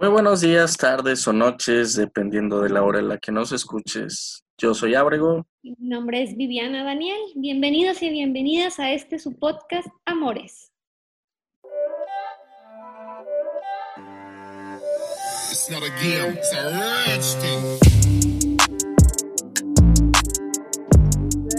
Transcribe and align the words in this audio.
Muy 0.00 0.08
buenos 0.08 0.40
días, 0.40 0.78
tardes 0.78 1.28
o 1.28 1.32
noches, 1.34 1.94
dependiendo 1.94 2.62
de 2.62 2.70
la 2.70 2.82
hora 2.82 3.00
en 3.00 3.08
la 3.08 3.18
que 3.18 3.30
nos 3.30 3.52
escuches. 3.52 4.42
Yo 4.56 4.72
soy 4.72 4.94
Ábrego. 4.94 5.46
Mi 5.62 5.76
nombre 5.78 6.22
es 6.22 6.38
Viviana 6.38 6.82
Daniel. 6.84 7.18
Bienvenidos 7.36 8.00
y 8.00 8.08
bienvenidas 8.08 8.78
a 8.78 8.92
este 8.92 9.18
su 9.18 9.38
podcast 9.38 9.88
Amores. 10.06 10.72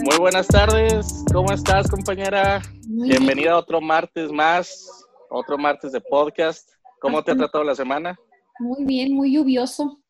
Muy 0.02 0.18
buenas 0.18 0.48
tardes, 0.48 1.24
¿cómo 1.32 1.52
estás 1.52 1.88
compañera? 1.88 2.60
Bienvenida 2.88 3.52
a 3.52 3.58
otro 3.58 3.80
martes 3.80 4.32
más, 4.32 5.06
otro 5.30 5.56
martes 5.56 5.92
de 5.92 6.00
podcast. 6.00 6.68
¿Cómo 7.00 7.22
te 7.22 7.30
ha 7.30 7.36
tratado 7.36 7.62
la 7.62 7.76
semana? 7.76 8.18
Muy 8.62 8.84
bien, 8.84 9.12
muy 9.12 9.32
lluvioso, 9.32 10.00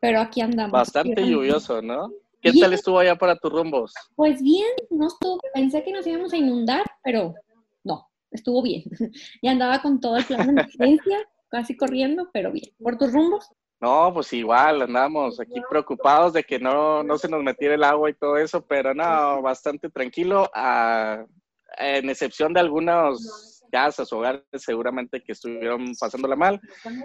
pero 0.00 0.20
aquí 0.20 0.40
andamos. 0.40 0.72
Bastante 0.72 1.24
lluvioso, 1.24 1.80
¿no? 1.80 2.10
¿Qué 2.42 2.52
tal 2.52 2.72
estuvo 2.72 2.98
allá 2.98 3.14
para 3.14 3.36
tus 3.36 3.52
rumbos? 3.52 3.94
Pues 4.16 4.42
bien, 4.42 4.66
no 4.90 5.06
estuvo, 5.06 5.38
pensé 5.54 5.84
que 5.84 5.92
nos 5.92 6.04
íbamos 6.04 6.32
a 6.32 6.36
inundar, 6.36 6.84
pero 7.04 7.32
no, 7.84 8.08
estuvo 8.32 8.60
bien. 8.60 8.82
ya 9.42 9.52
andaba 9.52 9.80
con 9.80 10.00
todo 10.00 10.16
el 10.16 10.24
plan 10.24 10.46
de 10.46 10.62
emergencia, 10.62 11.18
casi 11.48 11.76
corriendo, 11.76 12.28
pero 12.32 12.50
bien. 12.50 12.72
¿Por 12.82 12.98
tus 12.98 13.12
rumbos? 13.12 13.48
No, 13.80 14.12
pues 14.12 14.32
igual, 14.32 14.82
andamos 14.82 15.38
aquí 15.38 15.60
preocupados 15.70 16.32
de 16.32 16.42
que 16.42 16.58
no, 16.58 17.04
no 17.04 17.18
se 17.18 17.28
nos 17.28 17.40
metiera 17.44 17.76
el 17.76 17.84
agua 17.84 18.10
y 18.10 18.14
todo 18.14 18.36
eso, 18.36 18.66
pero 18.66 18.94
no, 18.94 19.42
bastante 19.42 19.88
tranquilo, 19.90 20.50
a, 20.52 21.24
en 21.78 22.10
excepción 22.10 22.52
de 22.52 22.60
algunos 22.60 23.49
casas, 23.70 24.12
hogares, 24.12 24.44
seguramente 24.54 25.22
que 25.22 25.32
estuvieron 25.32 25.92
pasándola 25.98 26.36
mal, 26.36 26.60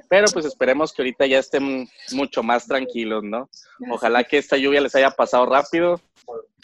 pero 0.10 0.26
pues 0.34 0.46
esperemos 0.46 0.94
que 0.94 1.02
ahorita 1.02 1.26
ya 1.26 1.40
estén 1.40 1.88
mucho 2.12 2.44
más 2.44 2.68
tranquilos, 2.68 3.24
¿no? 3.24 3.50
Ojalá 3.90 4.24
que 4.24 4.38
esta 4.38 4.58
lluvia 4.58 4.82
les 4.82 4.96
haya 4.96 5.12
pasado 5.12 5.46
rápido 5.46 6.02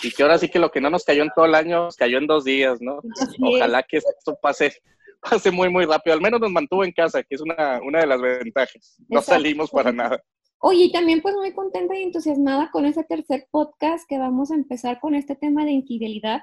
y 0.04 0.12
que 0.12 0.24
ahora 0.24 0.38
sí 0.38 0.50
que 0.50 0.60
lo 0.60 0.72
que 0.72 0.82
no 0.82 0.90
nos 0.90 1.04
cayó 1.04 1.24
en 1.24 1.32
todo 1.36 1.46
el 1.46 1.56
año, 1.56 1.86
nos 1.86 1.96
cayó 1.96 2.18
en 2.18 2.28
dos 2.28 2.44
días, 2.44 2.82
¿no? 2.82 3.00
Ojalá 3.42 3.84
que 3.84 3.98
esto 3.98 4.38
pase, 4.42 4.74
pase 5.22 5.52
muy, 5.52 5.70
muy 5.70 5.86
rápido. 5.86 6.14
Al 6.14 6.22
menos 6.22 6.40
nos 6.42 6.52
mantuvo 6.52 6.84
en 6.84 6.92
casa, 6.92 7.24
que 7.24 7.36
es 7.36 7.42
una, 7.42 7.80
una 7.84 8.00
de 8.00 8.08
las 8.08 8.22
ventajas. 8.22 8.98
No 9.08 9.22
salimos 9.22 9.70
para 9.70 9.92
nada. 9.92 10.22
Oye, 10.64 10.86
y 10.86 10.92
también 10.92 11.22
pues 11.22 11.36
muy 11.36 11.54
contenta 11.54 11.96
y 11.98 12.04
entusiasmada 12.04 12.70
con 12.72 12.86
ese 12.86 13.04
tercer 13.04 13.48
podcast 13.50 14.08
que 14.08 14.20
vamos 14.20 14.52
a 14.52 14.56
empezar 14.56 15.00
con 15.00 15.16
este 15.16 15.36
tema 15.36 15.66
de 15.66 15.72
infidelidad 15.72 16.42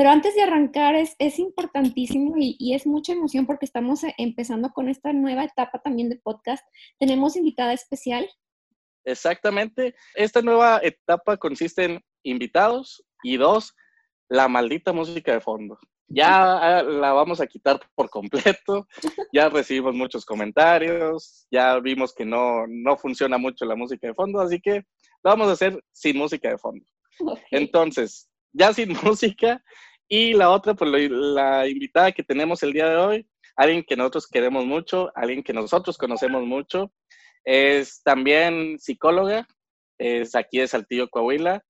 pero 0.00 0.12
antes 0.12 0.34
de 0.34 0.40
arrancar, 0.40 0.94
es, 0.94 1.14
es 1.18 1.38
importantísimo 1.38 2.32
y, 2.38 2.72
es 2.72 2.86
mucha 2.86 3.12
emoción 3.12 3.44
porque 3.44 3.66
estamos 3.66 4.02
eh, 4.02 4.14
empezando 4.16 4.70
con 4.70 4.88
esta 4.88 5.12
nueva 5.12 5.44
etapa 5.44 5.78
también 5.82 6.08
de 6.08 6.16
podcast. 6.16 6.66
Tenemos 6.98 7.36
invitada 7.36 7.74
especial. 7.74 8.26
Exactamente. 9.04 9.94
Esta 10.14 10.40
nueva 10.40 10.80
etapa 10.82 11.36
consiste 11.36 11.84
en 11.84 12.00
invitados 12.22 13.04
y 13.22 13.36
dos, 13.36 13.74
la 14.30 14.48
maldita 14.48 14.94
música 14.94 15.34
de 15.34 15.42
fondo. 15.42 15.78
Ya 16.08 16.78
ah, 16.78 16.82
la 16.82 17.12
vamos 17.12 17.42
a 17.42 17.46
quitar 17.46 17.78
por 17.94 18.08
completo. 18.08 18.88
Ya 19.34 19.50
recibimos 19.50 19.94
muchos 19.94 20.24
comentarios. 20.24 21.46
Ya 21.50 21.78
vimos 21.78 22.14
que 22.14 22.24
no, 22.24 22.66
no 22.66 22.96
funciona 22.96 23.36
mucho 23.36 23.66
la 23.66 23.76
música 23.76 24.06
de 24.06 24.14
fondo, 24.14 24.40
así 24.40 24.62
que 24.62 24.76
lo 25.22 25.30
vamos 25.30 25.48
a 25.48 25.52
hacer 25.52 25.78
sin 25.92 26.16
música 26.16 26.48
de 26.48 26.56
fondo. 26.56 26.86
Entonces, 27.50 28.30
ya 28.52 28.72
sin 28.72 28.92
música. 29.04 29.62
Y 30.12 30.34
la 30.34 30.50
otra, 30.50 30.74
pues 30.74 30.90
la 30.90 31.68
invitada 31.68 32.10
que 32.10 32.24
tenemos 32.24 32.64
el 32.64 32.72
día 32.72 32.88
de 32.88 32.96
hoy, 32.96 33.26
alguien 33.54 33.84
que 33.84 33.94
nosotros 33.94 34.26
queremos 34.26 34.66
mucho, 34.66 35.12
alguien 35.14 35.44
que 35.44 35.52
nosotros 35.52 35.96
conocemos 35.96 36.42
mucho, 36.44 36.90
es 37.44 38.02
también 38.02 38.76
psicóloga, 38.80 39.46
es 39.98 40.34
aquí 40.34 40.58
de 40.58 40.66
Saltillo, 40.66 41.08
Coahuila, 41.08 41.64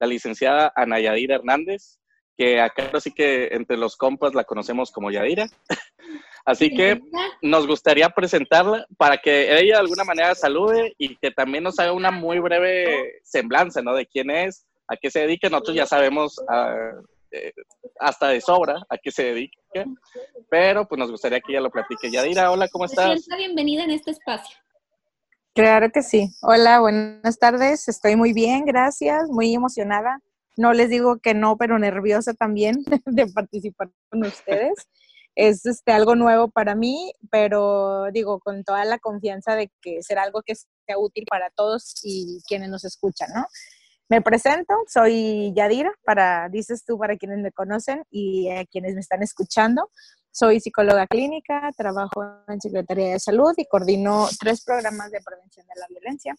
la 0.00 0.06
licenciada 0.08 0.72
Ana 0.74 0.98
Yadira 0.98 1.36
Hernández, 1.36 2.00
que 2.36 2.60
acá 2.60 2.90
sí 2.98 3.12
que 3.12 3.50
entre 3.52 3.76
los 3.76 3.96
compas 3.96 4.34
la 4.34 4.42
conocemos 4.42 4.90
como 4.90 5.12
Yadira. 5.12 5.46
Así 6.44 6.74
que 6.74 7.00
nos 7.40 7.68
gustaría 7.68 8.08
presentarla 8.10 8.84
para 8.98 9.18
que 9.18 9.58
ella 9.60 9.74
de 9.74 9.80
alguna 9.80 10.02
manera 10.02 10.34
salude 10.34 10.92
y 10.98 11.16
que 11.16 11.30
también 11.30 11.62
nos 11.62 11.78
haga 11.78 11.92
una 11.92 12.10
muy 12.10 12.40
breve 12.40 13.20
semblanza, 13.22 13.80
¿no? 13.80 13.94
De 13.94 14.06
quién 14.06 14.30
es, 14.30 14.66
a 14.88 14.96
qué 14.96 15.08
se 15.08 15.20
dedica, 15.20 15.48
nosotros 15.48 15.76
ya 15.76 15.86
sabemos 15.86 16.40
ah, 16.48 16.92
eh, 17.30 17.52
hasta 18.00 18.28
de 18.28 18.40
sobra 18.40 18.80
a 18.88 18.98
qué 18.98 19.10
se 19.10 19.24
dedica, 19.24 19.84
pero 20.50 20.86
pues 20.86 20.98
nos 20.98 21.10
gustaría 21.10 21.40
que 21.40 21.52
ella 21.52 21.60
lo 21.60 21.70
platique. 21.70 22.10
Yadira, 22.10 22.50
hola, 22.50 22.68
¿cómo 22.68 22.84
estás? 22.84 23.26
bienvenida 23.36 23.84
en 23.84 23.90
este 23.90 24.12
espacio. 24.12 24.56
Claro 25.54 25.90
que 25.90 26.02
sí. 26.02 26.28
Hola, 26.42 26.80
buenas 26.80 27.38
tardes. 27.38 27.88
Estoy 27.88 28.14
muy 28.14 28.32
bien, 28.32 28.66
gracias, 28.66 29.28
muy 29.30 29.54
emocionada. 29.54 30.20
No 30.56 30.72
les 30.72 30.90
digo 30.90 31.18
que 31.18 31.34
no, 31.34 31.56
pero 31.56 31.78
nerviosa 31.78 32.34
también 32.34 32.76
de 33.06 33.26
participar 33.26 33.90
con 34.10 34.24
ustedes. 34.24 34.86
es 35.34 35.64
este, 35.66 35.92
algo 35.92 36.14
nuevo 36.14 36.48
para 36.48 36.74
mí, 36.74 37.12
pero 37.30 38.10
digo, 38.12 38.38
con 38.40 38.64
toda 38.64 38.84
la 38.84 38.98
confianza 38.98 39.54
de 39.54 39.70
que 39.80 40.02
será 40.02 40.22
algo 40.22 40.42
que 40.42 40.54
sea 40.54 40.98
útil 40.98 41.24
para 41.28 41.50
todos 41.50 42.00
y 42.02 42.42
quienes 42.46 42.68
nos 42.68 42.84
escuchan, 42.84 43.28
¿no? 43.34 43.46
Me 44.08 44.22
presento, 44.22 44.74
soy 44.86 45.52
Yadira, 45.52 45.92
para, 46.04 46.48
dices 46.48 46.84
tú, 46.84 46.96
para 46.96 47.16
quienes 47.16 47.38
me 47.38 47.50
conocen 47.50 48.04
y 48.08 48.48
a 48.50 48.64
quienes 48.64 48.94
me 48.94 49.00
están 49.00 49.20
escuchando. 49.24 49.90
Soy 50.30 50.60
psicóloga 50.60 51.08
clínica, 51.08 51.72
trabajo 51.76 52.22
en 52.46 52.60
Secretaría 52.60 53.10
de 53.10 53.18
Salud 53.18 53.52
y 53.56 53.66
coordino 53.66 54.28
tres 54.38 54.62
programas 54.64 55.10
de 55.10 55.20
prevención 55.22 55.66
de 55.66 55.80
la 55.80 55.86
violencia. 55.88 56.36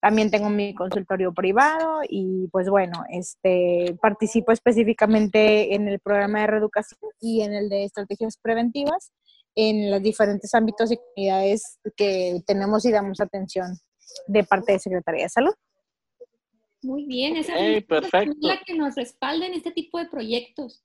También 0.00 0.30
tengo 0.30 0.48
mi 0.48 0.74
consultorio 0.74 1.34
privado 1.34 2.00
y 2.08 2.48
pues 2.48 2.70
bueno, 2.70 3.04
este, 3.10 3.98
participo 4.00 4.52
específicamente 4.52 5.74
en 5.74 5.88
el 5.88 6.00
programa 6.00 6.40
de 6.40 6.46
reeducación 6.46 7.10
y 7.20 7.42
en 7.42 7.52
el 7.52 7.68
de 7.68 7.84
estrategias 7.84 8.38
preventivas 8.38 9.12
en 9.54 9.90
los 9.90 10.00
diferentes 10.00 10.54
ámbitos 10.54 10.90
y 10.90 10.96
comunidades 10.96 11.78
que 11.96 12.40
tenemos 12.46 12.86
y 12.86 12.92
damos 12.92 13.20
atención 13.20 13.76
de 14.26 14.42
parte 14.44 14.72
de 14.72 14.78
Secretaría 14.78 15.24
de 15.24 15.28
Salud. 15.28 15.52
Muy 16.82 17.04
bien, 17.04 17.36
esa 17.36 17.58
es 17.58 17.84
la 18.40 18.60
que 18.64 18.74
nos 18.74 18.94
respalda 18.94 19.46
en 19.46 19.54
este 19.54 19.70
tipo 19.70 19.98
de 19.98 20.06
proyectos. 20.06 20.82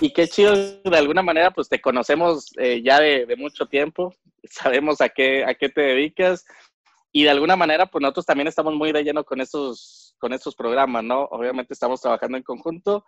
Y 0.00 0.12
qué 0.12 0.28
chido, 0.28 0.54
de 0.54 0.96
alguna 0.96 1.22
manera, 1.22 1.50
pues 1.50 1.68
te 1.68 1.80
conocemos 1.80 2.46
eh, 2.56 2.82
ya 2.82 3.00
de, 3.00 3.34
mucho 3.36 3.66
tiempo, 3.66 4.14
sabemos 4.44 5.00
a 5.00 5.08
qué, 5.08 5.44
a 5.44 5.54
qué 5.54 5.68
te 5.68 5.80
dedicas 5.80 6.46
y 7.12 7.24
de 7.24 7.30
alguna 7.30 7.56
manera, 7.56 7.86
pues 7.86 8.00
nosotros 8.02 8.26
también 8.26 8.48
estamos 8.48 8.74
muy 8.74 8.92
de 8.92 9.02
lleno 9.02 9.24
con 9.24 9.40
estos, 9.40 10.14
con 10.18 10.32
estos 10.32 10.54
programas, 10.54 11.02
¿no? 11.04 11.24
Obviamente 11.24 11.74
estamos 11.74 12.00
trabajando 12.00 12.36
en 12.36 12.44
conjunto 12.44 13.04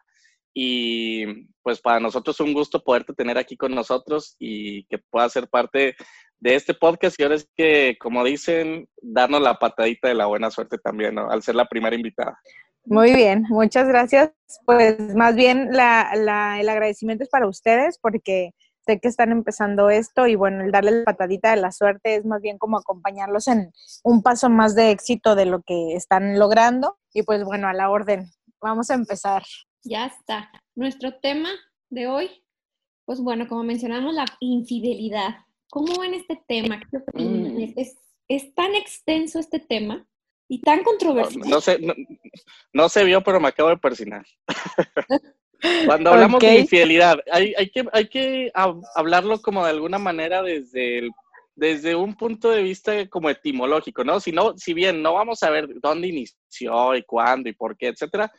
y 0.54 1.46
pues 1.62 1.80
para 1.80 2.00
nosotros 2.00 2.36
es 2.36 2.46
un 2.46 2.52
gusto 2.52 2.82
poderte 2.82 3.12
tener 3.12 3.38
aquí 3.38 3.56
con 3.56 3.74
nosotros 3.74 4.36
y 4.38 4.84
que 4.84 4.98
puedas 4.98 5.32
ser 5.32 5.48
parte 5.48 5.94
de 6.40 6.54
este 6.54 6.74
podcast 6.74 7.18
y 7.18 7.22
ahora 7.22 7.36
es 7.36 7.48
que, 7.54 7.96
como 8.00 8.24
dicen, 8.24 8.88
darnos 9.02 9.42
la 9.42 9.58
patadita 9.58 10.08
de 10.08 10.14
la 10.14 10.26
buena 10.26 10.50
suerte 10.50 10.78
también, 10.78 11.14
¿no? 11.14 11.30
Al 11.30 11.42
ser 11.42 11.54
la 11.54 11.66
primera 11.66 11.94
invitada. 11.94 12.38
Muy 12.84 13.12
bien, 13.12 13.44
muchas 13.50 13.86
gracias. 13.86 14.32
Pues 14.64 14.98
más 15.14 15.34
bien 15.36 15.68
la, 15.70 16.10
el 16.58 16.68
agradecimiento 16.68 17.24
es 17.24 17.30
para 17.30 17.46
ustedes 17.46 17.98
porque 18.00 18.52
sé 18.86 18.98
que 18.98 19.08
están 19.08 19.32
empezando 19.32 19.90
esto 19.90 20.26
y 20.26 20.34
bueno, 20.34 20.64
el 20.64 20.72
darle 20.72 20.90
la 20.92 21.04
patadita 21.04 21.50
de 21.50 21.60
la 21.60 21.72
suerte 21.72 22.16
es 22.16 22.24
más 22.24 22.40
bien 22.40 22.56
como 22.56 22.78
acompañarlos 22.78 23.46
en 23.48 23.70
un 24.02 24.22
paso 24.22 24.48
más 24.48 24.74
de 24.74 24.90
éxito 24.90 25.34
de 25.34 25.44
lo 25.44 25.60
que 25.62 25.94
están 25.94 26.38
logrando 26.38 26.96
y 27.12 27.22
pues 27.22 27.44
bueno, 27.44 27.68
a 27.68 27.74
la 27.74 27.90
orden. 27.90 28.30
Vamos 28.62 28.90
a 28.90 28.94
empezar. 28.94 29.42
Ya 29.84 30.06
está. 30.06 30.50
Nuestro 30.74 31.14
tema 31.20 31.50
de 31.88 32.06
hoy, 32.06 32.30
pues 33.04 33.20
bueno, 33.20 33.48
como 33.48 33.62
mencionamos, 33.62 34.14
la 34.14 34.26
infidelidad. 34.40 35.38
¿Cómo 35.70 36.00
ven 36.00 36.14
este 36.14 36.40
tema? 36.46 36.80
Mm. 37.14 37.74
¿Es, 38.28 38.54
tan 38.54 38.74
extenso 38.74 39.38
este 39.38 39.58
tema 39.58 40.06
y 40.48 40.60
tan 40.60 40.82
controversial? 40.82 41.48
No, 41.48 41.60
sé, 41.60 41.78
no, 42.72 42.88
se 42.88 43.04
vio, 43.04 43.22
pero 43.22 43.40
me 43.40 43.48
acabo 43.48 43.70
de 43.70 43.78
persinar. 43.78 44.24
Cuando 45.86 46.10
hablamos 46.10 46.40
de 46.40 46.60
infidelidad, 46.60 47.18
hay, 47.30 47.54
hay, 47.56 47.70
que, 47.70 47.84
hay 47.92 48.08
que 48.08 48.50
hablarlo 48.94 49.42
como 49.42 49.64
de 49.64 49.70
alguna 49.70 49.98
manera 49.98 50.42
desde, 50.42 51.10
desde 51.54 51.94
un 51.94 52.14
punto 52.14 52.50
de 52.50 52.62
vista 52.62 53.06
como 53.08 53.28
etimológico, 53.28 54.02
¿no? 54.02 54.20
Si, 54.20 54.32
no, 54.32 54.56
si 54.56 54.72
bien 54.72 55.02
no 55.02 55.14
vamos 55.14 55.42
a 55.42 55.50
ver 55.50 55.68
dónde 55.80 56.08
inició 56.08 56.94
y 56.94 57.02
cuándo 57.02 57.50
y 57.50 57.52
por 57.52 57.76
qué, 57.76 57.88
etcétera, 57.88 58.32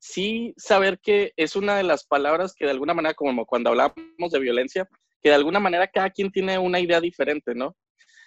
sí 0.00 0.54
saber 0.56 0.98
que 0.98 1.32
es 1.36 1.54
una 1.54 1.76
de 1.76 1.82
las 1.84 2.04
palabras 2.04 2.54
que 2.54 2.64
de 2.64 2.72
alguna 2.72 2.94
manera, 2.94 3.14
como 3.14 3.46
cuando 3.46 3.70
hablamos 3.70 3.94
de 4.32 4.40
violencia, 4.40 4.88
que 5.22 5.28
de 5.28 5.34
alguna 5.34 5.60
manera 5.60 5.86
cada 5.86 6.10
quien 6.10 6.32
tiene 6.32 6.58
una 6.58 6.80
idea 6.80 7.00
diferente, 7.00 7.54
¿no? 7.54 7.76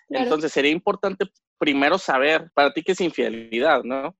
Entonces 0.10 0.52
sería 0.52 0.72
importante 0.72 1.26
primero 1.58 1.98
saber 1.98 2.52
para 2.54 2.72
ti 2.72 2.84
qué 2.84 2.92
es 2.92 3.02
infidelidad, 3.02 3.84
¿no? 3.84 4.16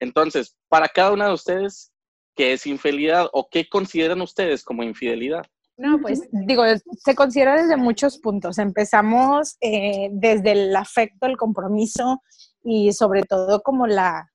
Entonces, 0.00 0.56
para 0.68 0.88
cada 0.88 1.12
una 1.12 1.28
de 1.28 1.34
ustedes, 1.34 1.92
¿qué 2.34 2.52
es 2.52 2.66
infidelidad 2.66 3.28
o 3.32 3.48
qué 3.48 3.68
consideran 3.68 4.20
ustedes 4.20 4.64
como 4.64 4.82
infidelidad? 4.82 5.46
No, 5.78 6.00
pues 6.00 6.26
digo, 6.32 6.64
se 7.04 7.14
considera 7.14 7.60
desde 7.60 7.76
muchos 7.76 8.18
puntos. 8.18 8.58
Empezamos 8.58 9.56
eh, 9.60 10.08
desde 10.10 10.52
el 10.52 10.74
afecto, 10.74 11.26
el 11.26 11.36
compromiso 11.36 12.22
y 12.64 12.92
sobre 12.92 13.22
todo 13.22 13.60
como 13.62 13.86
la, 13.86 14.32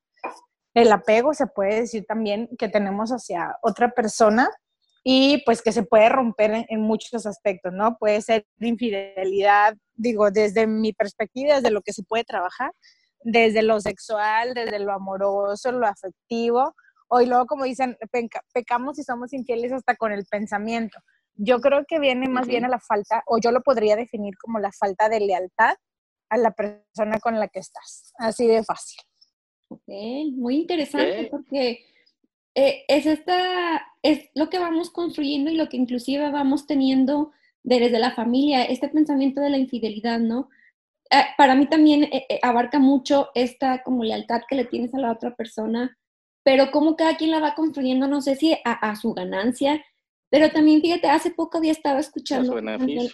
el 0.74 0.90
apego, 0.90 1.34
se 1.34 1.46
puede 1.46 1.80
decir 1.82 2.04
también, 2.06 2.48
que 2.58 2.68
tenemos 2.68 3.10
hacia 3.10 3.56
otra 3.62 3.90
persona 3.90 4.50
y 5.04 5.42
pues 5.44 5.62
que 5.62 5.72
se 5.72 5.82
puede 5.82 6.08
romper 6.08 6.66
en, 6.68 6.80
muchos 6.80 7.26
aspectos, 7.26 7.72
¿no? 7.72 7.96
Puede 7.98 8.22
ser 8.22 8.46
infidelidad, 8.60 9.74
digo, 9.94 10.30
desde 10.30 10.66
mi 10.66 10.92
perspectiva, 10.92 11.56
desde 11.56 11.70
lo 11.70 11.82
que 11.82 11.92
se 11.92 12.04
puede 12.04 12.24
trabajar, 12.24 12.72
desde 13.20 13.62
lo 13.62 13.80
sexual, 13.80 14.54
desde 14.54 14.78
lo 14.78 14.92
amoroso, 14.92 15.72
lo 15.72 15.86
afectivo, 15.86 16.74
o 17.08 17.20
y 17.20 17.26
luego 17.26 17.46
como 17.46 17.64
dicen, 17.64 17.98
pecamos 18.54 18.98
y 18.98 19.02
somos 19.02 19.32
infieles 19.32 19.72
hasta 19.72 19.96
con 19.96 20.12
el 20.12 20.24
pensamiento. 20.24 20.98
Yo 21.34 21.60
creo 21.60 21.84
que 21.86 21.98
viene 21.98 22.28
más 22.28 22.46
bien 22.46 22.64
a 22.64 22.68
la 22.68 22.78
falta, 22.78 23.22
o 23.26 23.38
yo 23.38 23.50
lo 23.50 23.62
podría 23.62 23.96
definir 23.96 24.34
como 24.38 24.58
la 24.60 24.70
falta 24.72 25.08
de 25.08 25.20
lealtad 25.20 25.74
a 26.30 26.36
la 26.38 26.52
persona 26.52 27.18
con 27.20 27.38
la 27.38 27.48
que 27.48 27.58
estás. 27.58 28.12
Así 28.18 28.46
de 28.46 28.62
fácil. 28.64 29.00
Ok, 29.72 29.88
muy 30.32 30.56
interesante 30.56 31.28
porque 31.30 31.86
eh, 32.54 32.84
es 32.88 33.06
esta, 33.06 33.86
es 34.02 34.28
lo 34.34 34.50
que 34.50 34.58
vamos 34.58 34.90
construyendo 34.90 35.50
y 35.50 35.56
lo 35.56 35.70
que 35.70 35.78
inclusive 35.78 36.30
vamos 36.30 36.66
teniendo 36.66 37.32
desde 37.62 37.98
la 37.98 38.10
familia, 38.10 38.64
este 38.64 38.88
pensamiento 38.88 39.40
de 39.40 39.48
la 39.48 39.56
infidelidad, 39.56 40.18
¿no? 40.18 40.50
Eh, 41.10 41.24
para 41.38 41.54
mí 41.54 41.66
también 41.66 42.04
eh, 42.04 42.38
abarca 42.42 42.78
mucho 42.78 43.30
esta 43.34 43.82
como 43.82 44.04
lealtad 44.04 44.42
que 44.46 44.56
le 44.56 44.66
tienes 44.66 44.92
a 44.94 44.98
la 44.98 45.10
otra 45.10 45.34
persona, 45.34 45.96
pero 46.42 46.70
como 46.70 46.94
cada 46.94 47.16
quien 47.16 47.30
la 47.30 47.40
va 47.40 47.54
construyendo, 47.54 48.08
no 48.08 48.20
sé 48.20 48.36
si 48.36 48.54
a, 48.64 48.94
su 48.96 49.14
ganancia, 49.14 49.82
pero 50.28 50.50
también 50.50 50.82
fíjate, 50.82 51.08
hace 51.08 51.30
poco 51.30 51.58
había 51.58 51.72
estado 51.72 51.98
escuchando... 51.98 52.52
A 52.52 52.58
su 52.58 52.64
beneficio. 52.64 53.10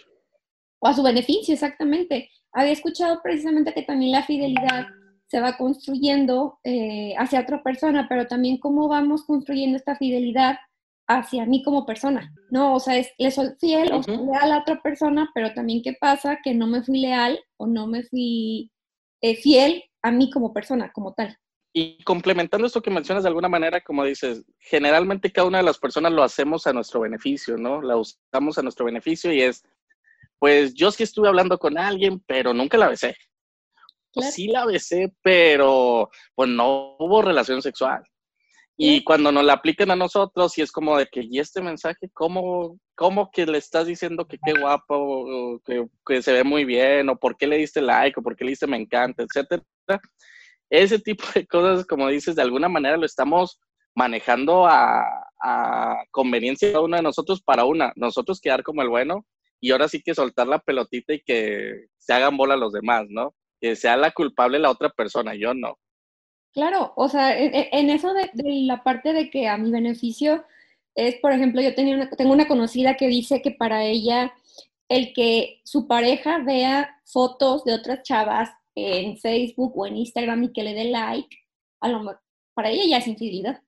O 0.81 0.88
a 0.88 0.94
su 0.94 1.02
beneficio, 1.05 1.55
exactamente. 1.55 2.31
Había 2.52 2.72
escuchado 2.72 3.20
precisamente 3.22 3.75
que 3.75 3.82
también 3.82 4.12
la 4.12 4.22
fidelidad 4.22 4.87
se 5.29 5.41
va 5.41 5.57
construyendo 5.57 6.59
eh, 6.65 7.15
hacia 7.19 7.41
otra 7.41 7.63
persona, 7.63 8.07
pero 8.09 8.27
también 8.27 8.59
cómo 8.59 8.89
vamos 8.89 9.25
construyendo 9.25 9.77
esta 9.77 9.97
fidelidad 9.97 10.59
hacia 11.07 11.47
mí 11.47 11.63
como 11.63 11.87
persona, 11.87 12.35
¿no? 12.51 12.75
O 12.75 12.81
sea, 12.81 12.97
es, 12.97 13.11
le 13.19 13.31
soy 13.31 13.49
fiel 13.59 13.93
o 13.93 14.03
soy 14.03 14.17
leal 14.17 14.53
a 14.53 14.61
otra 14.61 14.81
persona, 14.83 15.31
pero 15.35 15.53
también 15.55 15.83
qué 15.83 15.95
pasa 15.99 16.39
que 16.43 16.55
no 16.55 16.67
me 16.67 16.83
fui 16.83 17.01
leal 17.01 17.41
o 17.57 17.67
no 17.67 17.87
me 17.87 18.03
fui 18.05 18.71
eh, 19.23 19.37
fiel 19.37 19.85
a 20.03 20.11
mí 20.11 20.31
como 20.31 20.53
persona, 20.53 20.93
como 20.93 21.15
tal. 21.15 21.37
Y 21.73 22.03
complementando 22.05 22.67
esto 22.67 22.83
que 22.83 22.91
mencionas 22.91 23.25
de 23.25 23.29
alguna 23.29 23.49
manera, 23.49 23.81
como 23.81 24.05
dices, 24.05 24.45
generalmente 24.59 25.31
cada 25.31 25.49
una 25.49 25.59
de 25.59 25.65
las 25.65 25.79
personas 25.79 26.13
lo 26.13 26.23
hacemos 26.23 26.67
a 26.67 26.73
nuestro 26.73 27.01
beneficio, 27.01 27.57
¿no? 27.57 27.83
La 27.83 27.97
usamos 27.97 28.59
a 28.59 28.63
nuestro 28.63 28.87
beneficio 28.87 29.33
y 29.33 29.43
es, 29.43 29.63
pues 30.39 30.75
yo 30.75 30.91
sí 30.91 31.03
estuve 31.03 31.29
hablando 31.29 31.59
con 31.59 31.79
alguien, 31.79 32.21
pero 32.27 32.53
nunca 32.55 32.79
la 32.79 32.89
besé. 32.89 33.17
Sí 34.32 34.49
la 34.49 34.64
besé, 34.66 35.12
pero 35.22 36.10
pues 36.34 36.49
no 36.49 36.96
hubo 36.99 37.22
relación 37.22 37.62
sexual. 37.62 38.02
Y 38.81 39.02
cuando 39.02 39.32
nos 39.32 39.44
la 39.44 39.55
aplican 39.55 39.90
a 39.90 39.96
nosotros, 39.96 40.56
y 40.56 40.62
es 40.62 40.70
como 40.70 40.96
de 40.96 41.06
que, 41.06 41.26
¿y 41.28 41.40
este 41.40 41.60
mensaje? 41.60 42.08
¿Cómo, 42.14 42.78
cómo 42.94 43.28
que 43.31 43.44
le 43.44 43.58
estás 43.58 43.87
diciendo 43.87 44.26
que 44.26 44.38
qué 44.44 44.52
guapo, 44.52 45.60
que, 45.64 45.84
que, 46.06 46.22
se 46.22 46.32
ve 46.32 46.44
muy 46.44 46.64
bien, 46.64 47.08
o 47.08 47.19
por 47.19 47.37
qué 47.37 47.49
le 47.49 47.58
diste 47.58 47.82
like, 47.82 48.19
o 48.20 48.22
por 48.22 48.37
qué 48.37 48.44
le 48.44 48.50
diste 48.50 48.69
me 48.69 48.76
encanta, 48.76 49.25
etcétera? 49.25 49.64
Ese 50.70 51.00
tipo 51.00 51.25
de 51.34 51.46
cosas, 51.46 51.87
como 51.87 52.08
dices, 52.08 52.37
de 52.37 52.43
alguna 52.43 52.69
manera 52.69 52.96
lo 52.96 53.06
estamos 53.06 53.58
manejando 53.96 54.66
a, 54.66 55.02
a 55.43 56.05
conveniencia 56.12 56.69
de 56.69 56.78
uno 56.78 56.96
de 56.96 57.02
nosotros 57.02 57.43
para 57.43 57.64
una, 57.64 57.93
nosotros 57.96 58.40
quedar 58.40 58.62
como 58.62 58.82
el 58.82 58.88
bueno, 58.88 59.26
y 59.60 59.72
ahora 59.72 59.88
sí 59.88 60.02
que 60.02 60.14
soltar 60.14 60.46
la 60.46 60.60
pelotita 60.60 61.14
y 61.14 61.20
que 61.20 61.87
se 61.96 62.12
hagan 62.12 62.37
bola 62.37 62.56
los 62.56 62.72
demás, 62.72 63.06
¿no? 63.08 63.34
Que 63.60 63.76
sea 63.76 63.96
la 63.96 64.10
culpable 64.12 64.58
la 64.58 64.70
otra 64.70 64.90
persona, 64.90 65.34
yo 65.34 65.55
no. 65.55 65.78
Claro, 66.52 66.93
o 66.96 67.08
sea, 67.08 67.38
en, 67.38 67.90
eso 67.90 68.12
de, 68.14 68.31
la 68.34 68.82
parte 68.82 69.12
de 69.12 69.31
que 69.31 69.49
a 69.49 69.58
mi 69.58 69.70
beneficio 69.70 70.44
es, 70.94 71.16
por 71.16 71.32
ejemplo, 71.32 71.60
yo 71.60 71.75
tenía 71.75 72.10
tengo 72.10 72.32
una 72.32 72.49
conocida 72.49 72.96
que 72.96 73.06
dice 73.06 73.43
que 73.43 73.52
para 73.52 73.84
ella 73.84 74.32
el 74.88 75.12
que 75.12 75.60
su 75.64 75.87
pareja 75.87 76.38
vea 76.38 77.00
fotos 77.05 77.64
de 77.64 77.75
otras 77.75 78.02
chavas 78.02 78.50
en 78.75 79.19
Facebook 79.19 79.76
o 79.76 79.87
en 79.87 79.99
Instagram 79.99 80.44
y 80.44 80.52
que 80.52 80.62
le 80.62 80.75
dé 80.75 80.84
like, 80.84 81.37
a 81.81 81.88
lo 81.88 82.19
para 82.55 82.70
ella 82.70 82.84
ya 82.88 82.99
es 82.99 83.06
infidelidad. 83.06 83.62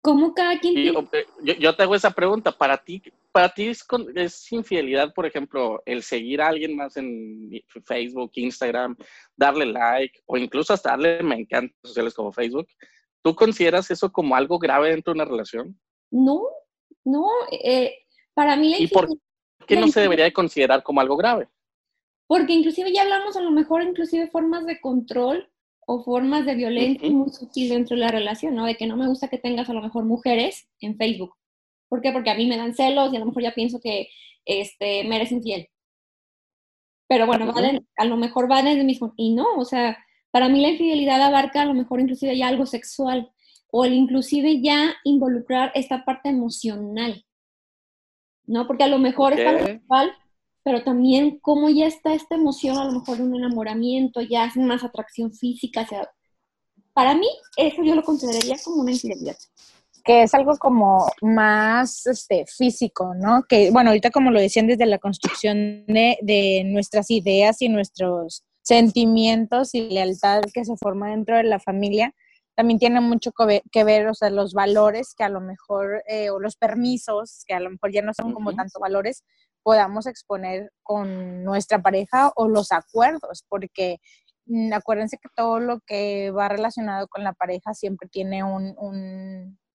¿Cómo 0.00 0.32
cada 0.32 0.58
quien... 0.58 0.76
yo, 0.76 1.54
yo, 1.54 1.76
te 1.76 1.82
hago 1.82 1.94
esa 1.94 2.10
pregunta, 2.10 2.52
para 2.52 2.78
ti, 2.78 3.02
para 3.32 3.48
ti 3.52 3.68
es, 4.14 4.52
infidelidad, 4.52 5.12
por 5.12 5.26
ejemplo, 5.26 5.82
el 5.84 6.02
seguir 6.02 6.40
a 6.40 6.48
alguien 6.48 6.76
más 6.76 6.96
en 6.96 7.50
Facebook, 7.84 8.30
Instagram, 8.34 8.96
darle 9.36 9.66
like 9.66 10.20
o 10.26 10.36
incluso 10.36 10.72
hasta 10.72 10.90
darle 10.90 11.22
me 11.22 11.36
encanta 11.36 11.74
sociales 11.82 12.14
como 12.14 12.32
Facebook. 12.32 12.68
¿Tú 13.22 13.34
consideras 13.34 13.90
eso 13.90 14.10
como 14.12 14.36
algo 14.36 14.58
grave 14.58 14.90
dentro 14.90 15.12
de 15.12 15.20
una 15.20 15.30
relación? 15.30 15.78
No, 16.10 16.42
no. 17.04 17.26
Eh, 17.50 17.98
para 18.34 18.56
mí 18.56 18.74
¿Y 18.78 18.86
por 18.86 19.08
qué 19.66 19.76
no 19.76 19.88
se 19.88 20.00
debería 20.00 20.24
de 20.24 20.32
considerar 20.32 20.82
como 20.82 21.00
algo 21.00 21.16
grave? 21.16 21.48
Porque 22.28 22.52
inclusive 22.52 22.92
ya 22.92 23.02
hablamos 23.02 23.36
a 23.36 23.40
lo 23.40 23.50
mejor 23.50 23.82
inclusive 23.82 24.28
formas 24.28 24.64
de 24.66 24.80
control 24.80 25.50
o 25.90 26.04
formas 26.04 26.44
de 26.44 26.54
violencia 26.54 27.08
muy 27.10 27.30
sutil 27.30 27.70
dentro 27.70 27.96
de 27.96 28.02
la 28.02 28.10
relación, 28.10 28.54
¿no? 28.54 28.66
De 28.66 28.76
que 28.76 28.86
no 28.86 28.96
me 28.96 29.08
gusta 29.08 29.28
que 29.28 29.38
tengas 29.38 29.70
a 29.70 29.72
lo 29.72 29.80
mejor 29.80 30.04
mujeres 30.04 30.68
en 30.80 30.96
Facebook 30.96 31.34
¿Por 31.88 32.02
qué? 32.02 32.12
Porque 32.12 32.30
a 32.30 32.34
mí 32.34 32.46
me 32.46 32.56
dan 32.56 32.74
celos 32.74 33.12
y 33.12 33.16
a 33.16 33.20
lo 33.20 33.26
mejor 33.26 33.42
ya 33.42 33.54
pienso 33.54 33.80
que 33.80 34.08
este, 34.44 35.04
me 35.04 35.16
eres 35.16 35.32
infiel. 35.32 35.68
Pero 37.08 37.26
bueno, 37.26 37.52
a 37.96 38.04
lo 38.04 38.16
mejor 38.16 38.50
va 38.50 38.62
desde 38.62 38.84
mismo. 38.84 39.14
Y 39.16 39.34
no, 39.34 39.56
o 39.56 39.64
sea, 39.64 39.98
para 40.30 40.48
mí 40.48 40.60
la 40.60 40.68
infidelidad 40.68 41.22
abarca 41.22 41.62
a 41.62 41.64
lo 41.64 41.74
mejor 41.74 42.00
inclusive 42.00 42.36
ya 42.36 42.48
algo 42.48 42.66
sexual 42.66 43.30
o 43.70 43.84
el 43.84 43.94
inclusive 43.94 44.60
ya 44.60 44.94
involucrar 45.04 45.72
esta 45.74 46.04
parte 46.04 46.28
emocional. 46.28 47.24
¿No? 48.44 48.66
Porque 48.66 48.84
a 48.84 48.88
lo 48.88 48.98
mejor 48.98 49.32
es 49.32 49.46
algo 49.46 49.64
sexual, 49.64 50.12
pero 50.68 50.84
también 50.84 51.38
como 51.38 51.70
ya 51.70 51.86
está 51.86 52.12
esta 52.12 52.34
emoción, 52.34 52.76
a 52.76 52.84
lo 52.84 52.92
mejor 52.92 53.22
un 53.22 53.34
enamoramiento, 53.34 54.20
ya 54.20 54.44
es 54.44 54.54
más 54.58 54.84
atracción 54.84 55.32
física. 55.32 55.86
sea, 55.86 56.06
para 56.92 57.14
mí, 57.14 57.26
eso 57.56 57.82
yo 57.82 57.94
lo 57.94 58.02
consideraría 58.02 58.56
como 58.62 58.82
una 58.82 58.92
infidelidad 58.92 59.34
que 60.04 60.22
es 60.24 60.34
algo 60.34 60.58
como 60.58 61.10
más 61.22 62.06
este, 62.06 62.44
físico, 62.46 63.14
¿no? 63.14 63.44
Que, 63.48 63.70
bueno, 63.70 63.90
ahorita 63.90 64.10
como 64.10 64.30
lo 64.30 64.40
decían 64.40 64.66
desde 64.66 64.84
la 64.84 64.98
construcción 64.98 65.86
de, 65.86 66.62
nuestras 66.66 67.10
ideas 67.10 67.62
y 67.62 67.70
nuestros 67.70 68.44
sentimientos 68.60 69.74
y 69.74 69.88
lealtad 69.88 70.42
que 70.52 70.66
se 70.66 70.76
forma 70.76 71.10
dentro 71.10 71.36
de 71.36 71.44
la 71.44 71.60
familia, 71.60 72.14
también 72.54 72.78
tiene 72.78 73.00
mucho 73.00 73.32
que 73.70 73.84
ver, 73.84 74.08
o 74.08 74.14
sea, 74.14 74.28
los 74.28 74.52
valores 74.52 75.14
que 75.16 75.24
a 75.24 75.28
lo 75.30 75.40
mejor, 75.40 76.02
eh, 76.06 76.28
o 76.28 76.38
los 76.38 76.56
permisos, 76.56 77.44
que 77.46 77.54
a 77.54 77.60
lo 77.60 77.70
mejor 77.70 77.90
ya 77.90 78.02
no 78.02 78.12
son 78.12 78.34
como 78.34 78.54
tanto 78.54 78.80
valores, 78.80 79.24
podamos 79.62 80.06
exponer 80.06 80.72
con 80.82 81.44
nuestra 81.44 81.80
pareja 81.82 82.32
o 82.36 82.48
los 82.48 82.72
acuerdos, 82.72 83.44
porque 83.48 83.98
mm, 84.46 84.72
acuérdense 84.72 85.18
que 85.18 85.28
todo 85.34 85.60
lo 85.60 85.80
que 85.80 86.30
va 86.30 86.48
relacionado 86.48 87.08
con 87.08 87.24
la 87.24 87.32
pareja 87.32 87.74
siempre 87.74 88.08
tiene 88.08 88.44
un, 88.44 88.74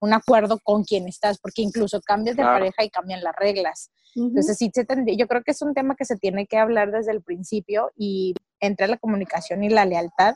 un 0.03 0.13
acuerdo 0.13 0.59
con 0.61 0.83
quien 0.83 1.07
estás, 1.07 1.39
porque 1.39 1.61
incluso 1.61 2.01
cambias 2.01 2.35
de 2.35 2.43
pareja 2.43 2.83
y 2.83 2.89
cambian 2.89 3.23
las 3.23 3.33
reglas. 3.37 3.89
Entonces, 4.15 4.57
sí, 4.57 4.69
se 4.73 4.85
yo 5.15 5.27
creo 5.27 5.43
que 5.43 5.51
es 5.51 5.61
un 5.61 5.73
tema 5.73 5.95
que 5.95 6.03
se 6.03 6.17
tiene 6.17 6.45
que 6.45 6.57
hablar 6.57 6.91
desde 6.91 7.13
el 7.13 7.23
principio 7.23 7.89
y 7.95 8.35
entre 8.59 8.89
la 8.89 8.97
comunicación 8.97 9.63
y 9.63 9.69
la 9.69 9.85
lealtad. 9.85 10.35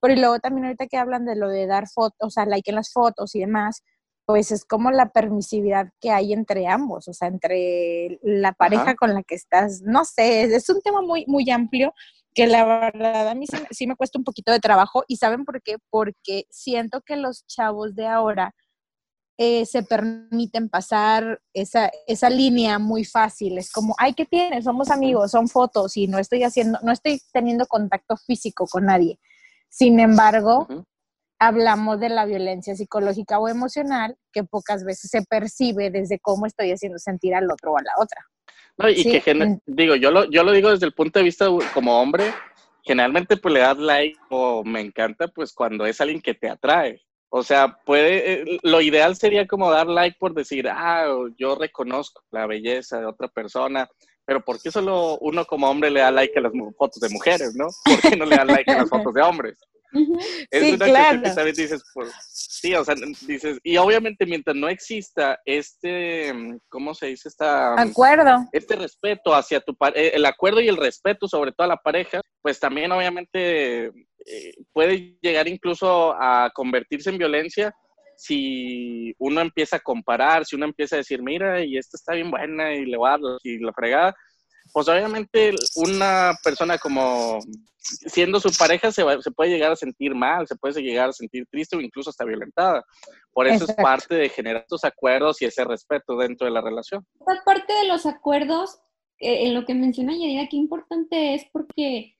Pero 0.00 0.12
y 0.12 0.18
luego 0.18 0.38
también 0.40 0.66
ahorita 0.66 0.88
que 0.88 0.98
hablan 0.98 1.24
de 1.24 1.36
lo 1.36 1.48
de 1.48 1.66
dar 1.66 1.88
fotos, 1.88 2.18
o 2.20 2.30
sea, 2.30 2.44
like 2.44 2.70
en 2.70 2.76
las 2.76 2.92
fotos 2.92 3.34
y 3.34 3.40
demás, 3.40 3.82
pues 4.28 4.52
es 4.52 4.66
como 4.66 4.90
la 4.90 5.08
permisividad 5.08 5.88
que 6.02 6.10
hay 6.10 6.34
entre 6.34 6.66
ambos, 6.66 7.08
o 7.08 7.14
sea, 7.14 7.28
entre 7.28 8.18
la 8.22 8.52
pareja 8.52 8.94
con 8.94 9.14
la 9.14 9.22
que 9.22 9.34
estás, 9.34 9.80
no 9.80 10.04
sé, 10.04 10.42
es 10.54 10.68
un 10.68 10.82
tema 10.82 11.00
muy, 11.00 11.24
muy 11.26 11.50
amplio 11.50 11.94
que 12.34 12.46
la 12.46 12.66
verdad 12.66 13.28
a 13.28 13.34
mí 13.34 13.46
sí 13.70 13.86
me 13.86 13.96
cuesta 13.96 14.18
un 14.18 14.24
poquito 14.24 14.52
de 14.52 14.60
trabajo 14.60 15.02
y 15.08 15.16
¿saben 15.16 15.46
por 15.46 15.62
qué? 15.62 15.76
Porque 15.88 16.44
siento 16.50 17.00
que 17.00 17.16
los 17.16 17.46
chavos 17.46 17.94
de 17.94 18.06
ahora 18.06 18.54
eh, 19.38 19.64
se 19.64 19.82
permiten 19.82 20.68
pasar 20.68 21.40
esa, 21.54 21.90
esa 22.06 22.28
línea 22.28 22.78
muy 22.78 23.06
fácil. 23.06 23.56
Es 23.56 23.72
como, 23.72 23.94
ay, 23.96 24.12
¿qué 24.12 24.26
tienes? 24.26 24.64
Somos 24.64 24.90
amigos, 24.90 25.30
son 25.30 25.48
fotos 25.48 25.96
y 25.96 26.06
no 26.06 26.18
estoy 26.18 26.42
haciendo, 26.42 26.78
no 26.82 26.92
estoy 26.92 27.22
teniendo 27.32 27.64
contacto 27.66 28.18
físico 28.18 28.66
con 28.66 28.84
nadie. 28.84 29.18
Sin 29.70 29.98
embargo, 30.00 30.66
hablamos 31.38 32.00
de 32.00 32.08
la 32.08 32.26
violencia 32.26 32.74
psicológica 32.74 33.38
o 33.38 33.48
emocional 33.48 34.16
que 34.32 34.44
pocas 34.44 34.84
veces 34.84 35.10
se 35.10 35.22
percibe 35.22 35.90
desde 35.90 36.18
cómo 36.18 36.46
estoy 36.46 36.72
haciendo 36.72 36.98
sentir 36.98 37.34
al 37.34 37.50
otro 37.50 37.72
o 37.72 37.78
a 37.78 37.82
la 37.82 37.92
otra. 37.98 38.24
No, 38.76 38.88
y 38.88 39.20
que, 39.20 39.58
digo, 39.66 39.96
yo 39.96 40.10
lo, 40.10 40.24
yo 40.30 40.44
lo 40.44 40.52
digo 40.52 40.70
desde 40.70 40.86
el 40.86 40.92
punto 40.92 41.18
de 41.18 41.24
vista 41.24 41.46
como 41.74 42.00
hombre, 42.00 42.32
generalmente 42.82 43.36
pues 43.36 43.52
le 43.52 43.60
das 43.60 43.78
like 43.78 44.18
o 44.30 44.62
me 44.64 44.80
encanta 44.80 45.28
pues 45.28 45.52
cuando 45.52 45.84
es 45.84 46.00
alguien 46.00 46.22
que 46.22 46.34
te 46.34 46.48
atrae 46.48 47.02
O 47.28 47.42
sea, 47.42 47.76
puede, 47.84 48.32
eh, 48.32 48.58
lo 48.62 48.80
ideal 48.80 49.16
sería 49.16 49.46
como 49.46 49.70
dar 49.70 49.88
like 49.88 50.16
por 50.18 50.32
decir, 50.32 50.68
ah, 50.68 51.06
yo 51.36 51.56
reconozco 51.56 52.22
la 52.30 52.46
belleza 52.46 53.00
de 53.00 53.06
otra 53.06 53.28
persona, 53.28 53.88
pero 54.24 54.44
¿por 54.44 54.60
qué 54.60 54.70
solo 54.70 55.18
uno 55.20 55.44
como 55.44 55.68
hombre 55.68 55.90
le 55.90 56.00
da 56.00 56.10
like 56.10 56.38
a 56.38 56.42
las 56.42 56.52
fotos 56.76 57.00
de 57.00 57.08
mujeres, 57.08 57.54
no? 57.56 57.66
¿Por 57.84 58.10
qué 58.10 58.16
no 58.16 58.26
le 58.26 58.36
da 58.36 58.44
like 58.44 58.70
a 58.70 58.78
las 58.78 58.88
fotos 58.90 59.12
de 59.12 59.22
hombres? 59.22 59.58
Es 60.50 60.62
Sí, 60.62 60.72
una 60.72 60.86
claro. 60.86 61.22
que 61.22 61.52
dices, 61.52 61.82
pues, 61.94 62.12
sí, 62.30 62.74
o 62.74 62.84
sea, 62.84 62.94
dices, 63.26 63.58
y 63.62 63.76
obviamente 63.76 64.26
mientras 64.26 64.56
no 64.56 64.68
exista 64.68 65.38
este, 65.44 66.32
¿cómo 66.68 66.94
se 66.94 67.06
dice? 67.06 67.28
Esta, 67.28 67.80
Acuerdo. 67.80 68.46
este 68.52 68.76
respeto 68.76 69.34
hacia 69.34 69.60
tu 69.60 69.74
pareja, 69.74 70.16
el 70.16 70.24
acuerdo 70.26 70.60
y 70.60 70.68
el 70.68 70.76
respeto 70.76 71.28
sobre 71.28 71.52
toda 71.52 71.68
la 71.68 71.76
pareja, 71.76 72.20
pues 72.42 72.58
también 72.60 72.92
obviamente 72.92 73.86
eh, 73.86 74.52
puede 74.72 75.16
llegar 75.20 75.48
incluso 75.48 76.12
a 76.20 76.50
convertirse 76.54 77.10
en 77.10 77.18
violencia 77.18 77.74
si 78.16 79.14
uno 79.18 79.40
empieza 79.40 79.76
a 79.76 79.80
comparar, 79.80 80.44
si 80.44 80.56
uno 80.56 80.64
empieza 80.66 80.96
a 80.96 80.98
decir, 80.98 81.22
mira, 81.22 81.62
y 81.64 81.76
esta 81.78 81.96
está 81.96 82.14
bien 82.14 82.30
buena 82.32 82.74
y 82.74 82.84
le 82.84 82.96
voy 82.96 83.08
a 83.08 83.12
dar 83.12 83.20
y 83.44 83.58
la 83.58 83.72
fregada, 83.72 84.14
pues 84.72 84.88
obviamente 84.88 85.54
una 85.76 86.32
persona 86.42 86.78
como 86.78 87.38
siendo 87.80 88.38
su 88.40 88.50
pareja 88.58 88.92
se, 88.92 89.02
va- 89.02 89.20
se 89.22 89.30
puede 89.30 89.50
llegar 89.50 89.72
a 89.72 89.76
sentir 89.76 90.14
mal, 90.14 90.46
se 90.46 90.56
puede 90.56 90.82
llegar 90.82 91.08
a 91.08 91.12
sentir 91.12 91.46
triste 91.50 91.76
o 91.76 91.80
incluso 91.80 92.10
hasta 92.10 92.24
violentada. 92.24 92.84
Por 93.32 93.46
eso 93.46 93.64
Exacto. 93.64 93.80
es 93.80 93.84
parte 93.84 94.14
de 94.14 94.28
generar 94.28 94.64
esos 94.66 94.84
acuerdos 94.84 95.40
y 95.40 95.46
ese 95.46 95.64
respeto 95.64 96.16
dentro 96.16 96.46
de 96.46 96.52
la 96.52 96.60
relación. 96.60 97.06
Esta 97.18 97.42
parte 97.44 97.72
de 97.72 97.84
los 97.86 98.04
acuerdos, 98.04 98.78
eh, 99.20 99.46
en 99.46 99.54
lo 99.54 99.64
que 99.64 99.74
menciona 99.74 100.12
Yadira, 100.12 100.48
qué 100.50 100.56
importante 100.56 101.34
es 101.34 101.44
porque 101.52 102.16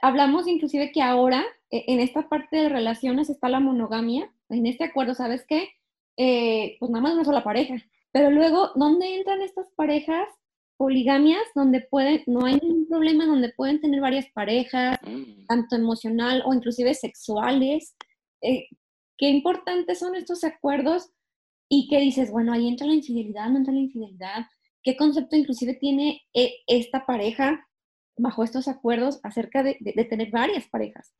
hablamos 0.00 0.46
inclusive 0.46 0.92
que 0.92 1.02
ahora, 1.02 1.44
eh, 1.70 1.84
en 1.88 2.00
esta 2.00 2.28
parte 2.28 2.56
de 2.56 2.68
relaciones 2.68 3.28
está 3.30 3.48
la 3.48 3.60
monogamia, 3.60 4.32
en 4.50 4.66
este 4.66 4.84
acuerdo, 4.84 5.14
¿sabes 5.14 5.44
qué? 5.48 5.70
Eh, 6.16 6.76
pues 6.78 6.90
nada 6.90 7.02
más 7.02 7.14
una 7.14 7.24
sola 7.24 7.42
pareja. 7.42 7.74
Pero 8.12 8.30
luego, 8.30 8.70
¿dónde 8.74 9.16
entran 9.16 9.40
estas 9.40 9.66
parejas 9.74 10.28
poligamias 10.82 11.44
donde 11.54 11.80
pueden, 11.94 12.22
no 12.26 12.44
hay 12.46 12.54
ningún 12.56 12.86
problema, 12.88 13.24
donde 13.24 13.52
pueden 13.58 13.80
tener 13.80 14.00
varias 14.00 14.26
parejas, 14.34 14.98
Mm. 15.06 15.46
tanto 15.46 15.76
emocional 15.76 16.42
o 16.44 16.52
inclusive 16.52 16.92
sexuales? 16.94 17.94
Eh, 18.40 18.66
qué 19.16 19.28
importantes 19.28 20.00
son 20.00 20.14
estos 20.16 20.42
acuerdos 20.42 21.00
y 21.68 21.88
que 21.88 21.98
dices, 22.00 22.30
bueno, 22.32 22.52
ahí 22.52 22.66
entra 22.66 22.86
la 22.88 22.94
infidelidad, 22.94 23.48
no 23.50 23.58
entra 23.58 23.72
la 23.72 23.80
infidelidad, 23.88 24.40
qué 24.82 24.96
concepto 24.96 25.36
inclusive 25.36 25.74
tiene 25.74 26.06
eh, 26.34 26.50
esta 26.66 27.06
pareja 27.06 27.64
bajo 28.16 28.42
estos 28.42 28.66
acuerdos 28.66 29.20
acerca 29.22 29.62
de, 29.62 29.76
de- 29.80 29.92
de 29.94 30.04
tener 30.04 30.30
varias 30.32 30.66
parejas. 30.68 31.14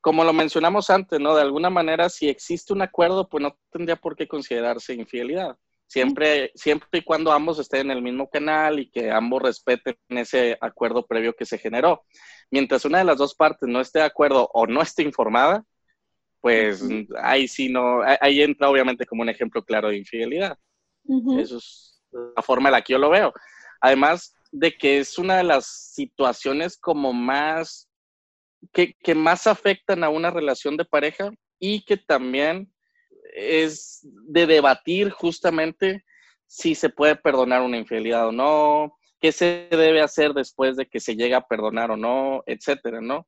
como 0.00 0.24
lo 0.24 0.32
mencionamos 0.32 0.90
antes, 0.90 1.18
¿no? 1.20 1.34
De 1.36 1.42
alguna 1.42 1.70
manera, 1.70 2.08
si 2.08 2.28
existe 2.28 2.72
un 2.72 2.82
acuerdo, 2.82 3.28
pues 3.28 3.40
no 3.42 3.50
tendría 3.70 3.96
por 3.96 4.14
qué 4.16 4.26
considerarse 4.26 4.94
infidelidad. 4.94 5.56
Siempre, 5.92 6.50
siempre 6.54 7.00
y 7.00 7.02
cuando 7.02 7.32
ambos 7.32 7.58
estén 7.58 7.90
en 7.90 7.98
el 7.98 8.02
mismo 8.02 8.26
canal 8.30 8.80
y 8.80 8.88
que 8.90 9.10
ambos 9.10 9.42
respeten 9.42 9.94
ese 10.08 10.56
acuerdo 10.58 11.06
previo 11.06 11.34
que 11.34 11.44
se 11.44 11.58
generó. 11.58 12.06
Mientras 12.50 12.86
una 12.86 12.96
de 12.96 13.04
las 13.04 13.18
dos 13.18 13.34
partes 13.34 13.68
no 13.68 13.78
esté 13.78 13.98
de 13.98 14.06
acuerdo 14.06 14.48
o 14.54 14.66
no 14.66 14.80
esté 14.80 15.02
informada, 15.02 15.66
pues 16.40 16.82
ahí 17.22 17.46
sí 17.46 17.68
no, 17.68 18.00
ahí- 18.22 18.40
entra 18.40 18.70
obviamente 18.70 19.04
como 19.04 19.20
un 19.20 19.28
ejemplo 19.28 19.62
claro 19.62 19.90
de 19.90 19.98
infidelidad. 19.98 20.56
Ujú. 21.04 21.38
Eso 21.38 21.58
es 21.58 22.02
la 22.34 22.40
forma 22.42 22.70
en 22.70 22.72
la 22.72 22.80
que 22.80 22.94
yo 22.94 22.98
lo 22.98 23.10
veo. 23.10 23.30
Además 23.78 24.34
de 24.50 24.72
que 24.72 24.96
es 24.96 25.18
una 25.18 25.36
de 25.36 25.44
las 25.44 25.66
situaciones 25.92 26.78
como 26.78 27.12
más, 27.12 27.86
que, 28.72 28.94
que 28.94 29.14
más 29.14 29.46
afectan 29.46 30.04
a 30.04 30.08
una 30.08 30.30
relación 30.30 30.78
de 30.78 30.86
pareja 30.86 31.30
y 31.58 31.84
que 31.84 31.98
también 31.98 32.72
es 33.32 34.00
de 34.02 34.46
debatir 34.46 35.10
justamente 35.10 36.04
si 36.46 36.74
se 36.74 36.90
puede 36.90 37.16
perdonar 37.16 37.62
una 37.62 37.78
infidelidad 37.78 38.28
o 38.28 38.32
no, 38.32 38.98
qué 39.20 39.32
se 39.32 39.68
debe 39.70 40.02
hacer 40.02 40.34
después 40.34 40.76
de 40.76 40.86
que 40.86 41.00
se 41.00 41.14
llega 41.14 41.38
a 41.38 41.46
perdonar 41.46 41.90
o 41.92 41.96
no, 41.96 42.42
etcétera, 42.44 43.00
¿no? 43.00 43.26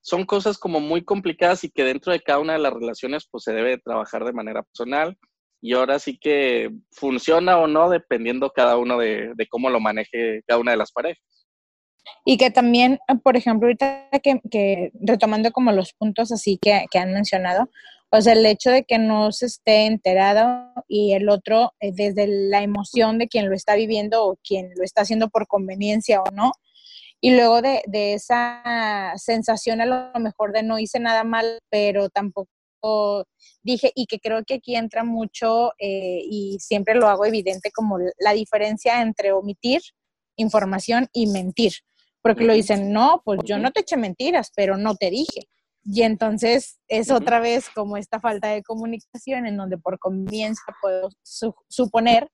Son 0.00 0.24
cosas 0.24 0.56
como 0.56 0.80
muy 0.80 1.04
complicadas 1.04 1.64
y 1.64 1.70
que 1.70 1.84
dentro 1.84 2.12
de 2.12 2.20
cada 2.20 2.38
una 2.38 2.54
de 2.54 2.60
las 2.60 2.72
relaciones 2.72 3.26
pues 3.30 3.44
se 3.44 3.52
debe 3.52 3.78
trabajar 3.78 4.24
de 4.24 4.32
manera 4.32 4.62
personal 4.62 5.18
y 5.60 5.72
ahora 5.72 5.98
sí 5.98 6.18
que 6.18 6.70
funciona 6.90 7.58
o 7.58 7.66
no 7.66 7.90
dependiendo 7.90 8.50
cada 8.50 8.76
uno 8.76 8.98
de, 8.98 9.32
de 9.34 9.46
cómo 9.48 9.70
lo 9.70 9.80
maneje 9.80 10.42
cada 10.46 10.60
una 10.60 10.70
de 10.70 10.76
las 10.76 10.92
parejas. 10.92 11.22
Y 12.24 12.36
que 12.36 12.50
también, 12.50 12.98
por 13.22 13.36
ejemplo, 13.36 13.66
ahorita 13.66 14.08
que, 14.22 14.40
que 14.50 14.92
retomando 15.00 15.50
como 15.52 15.72
los 15.72 15.92
puntos 15.94 16.32
así 16.32 16.58
que, 16.60 16.84
que 16.90 16.98
han 16.98 17.12
mencionado, 17.12 17.68
o 18.16 18.20
sea, 18.20 18.32
el 18.34 18.46
hecho 18.46 18.70
de 18.70 18.84
que 18.84 18.98
no 18.98 19.32
se 19.32 19.46
esté 19.46 19.86
enterado 19.86 20.70
y 20.88 21.14
el 21.14 21.28
otro, 21.28 21.72
eh, 21.80 21.90
desde 21.92 22.26
la 22.26 22.62
emoción 22.62 23.18
de 23.18 23.28
quien 23.28 23.48
lo 23.48 23.56
está 23.56 23.74
viviendo 23.74 24.24
o 24.24 24.36
quien 24.46 24.70
lo 24.76 24.84
está 24.84 25.02
haciendo 25.02 25.28
por 25.28 25.46
conveniencia 25.46 26.22
o 26.22 26.30
no, 26.32 26.52
y 27.20 27.34
luego 27.34 27.62
de, 27.62 27.82
de 27.86 28.14
esa 28.14 29.14
sensación 29.16 29.80
a 29.80 29.86
lo 29.86 30.20
mejor 30.20 30.52
de 30.52 30.62
no 30.62 30.78
hice 30.78 31.00
nada 31.00 31.24
mal, 31.24 31.58
pero 31.70 32.08
tampoco 32.08 32.48
dije, 33.62 33.92
y 33.94 34.06
que 34.06 34.18
creo 34.18 34.44
que 34.44 34.54
aquí 34.54 34.76
entra 34.76 35.04
mucho, 35.04 35.72
eh, 35.78 36.20
y 36.22 36.58
siempre 36.60 36.94
lo 36.94 37.08
hago 37.08 37.24
evidente, 37.24 37.70
como 37.72 37.98
la 38.18 38.32
diferencia 38.32 39.02
entre 39.02 39.32
omitir 39.32 39.80
información 40.36 41.08
y 41.12 41.26
mentir. 41.26 41.72
Porque 42.22 42.44
lo 42.44 42.54
dicen, 42.54 42.92
no, 42.92 43.22
pues 43.24 43.40
yo 43.44 43.58
no 43.58 43.70
te 43.70 43.80
eché 43.80 43.96
mentiras, 43.96 44.50
pero 44.54 44.76
no 44.76 44.94
te 44.94 45.10
dije. 45.10 45.48
Y 45.84 46.02
entonces 46.02 46.78
es 46.88 47.10
otra 47.10 47.40
vez 47.40 47.68
como 47.68 47.96
esta 47.96 48.18
falta 48.20 48.48
de 48.48 48.62
comunicación 48.62 49.46
en 49.46 49.56
donde 49.56 49.76
por 49.78 49.98
conveniencia 49.98 50.64
puedo 50.80 51.10
su- 51.22 51.54
suponer 51.68 52.30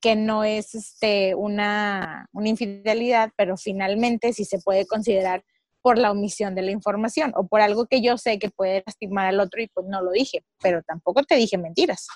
que 0.00 0.14
no 0.16 0.44
es 0.44 0.74
este, 0.74 1.34
una, 1.34 2.26
una 2.32 2.48
infidelidad, 2.48 3.30
pero 3.36 3.56
finalmente 3.56 4.32
sí 4.32 4.44
se 4.44 4.58
puede 4.60 4.86
considerar 4.86 5.44
por 5.80 5.98
la 5.98 6.12
omisión 6.12 6.54
de 6.54 6.62
la 6.62 6.70
información 6.70 7.32
o 7.36 7.46
por 7.48 7.60
algo 7.60 7.86
que 7.86 8.00
yo 8.02 8.16
sé 8.18 8.38
que 8.38 8.50
puede 8.50 8.82
lastimar 8.86 9.26
al 9.26 9.40
otro 9.40 9.60
y 9.62 9.68
pues 9.68 9.86
no 9.88 10.00
lo 10.02 10.10
dije, 10.12 10.44
pero 10.60 10.82
tampoco 10.82 11.22
te 11.24 11.34
dije 11.36 11.58
mentiras. 11.58 12.06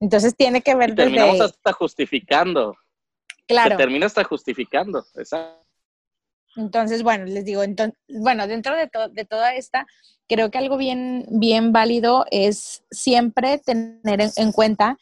Entonces 0.00 0.34
tiene 0.36 0.62
que 0.62 0.74
ver 0.74 0.90
Y 0.90 0.94
terminamos 0.94 1.38
desde, 1.38 1.44
hasta 1.44 1.72
justificando. 1.72 2.74
claro, 3.46 3.72
Se 3.72 3.76
termina 3.76 4.06
hasta 4.06 4.24
justificando. 4.24 5.04
Exacto. 5.14 5.61
Entonces, 6.56 7.02
bueno, 7.02 7.24
les 7.24 7.44
digo, 7.44 7.62
entonces, 7.62 7.98
bueno, 8.08 8.46
dentro 8.46 8.76
de, 8.76 8.86
to- 8.88 9.08
de 9.08 9.24
toda 9.24 9.54
esta, 9.54 9.86
creo 10.28 10.50
que 10.50 10.58
algo 10.58 10.76
bien, 10.76 11.26
bien 11.30 11.72
válido 11.72 12.26
es 12.30 12.84
siempre 12.90 13.58
tener 13.58 14.20
en, 14.20 14.30
en 14.36 14.52
cuenta 14.52 14.98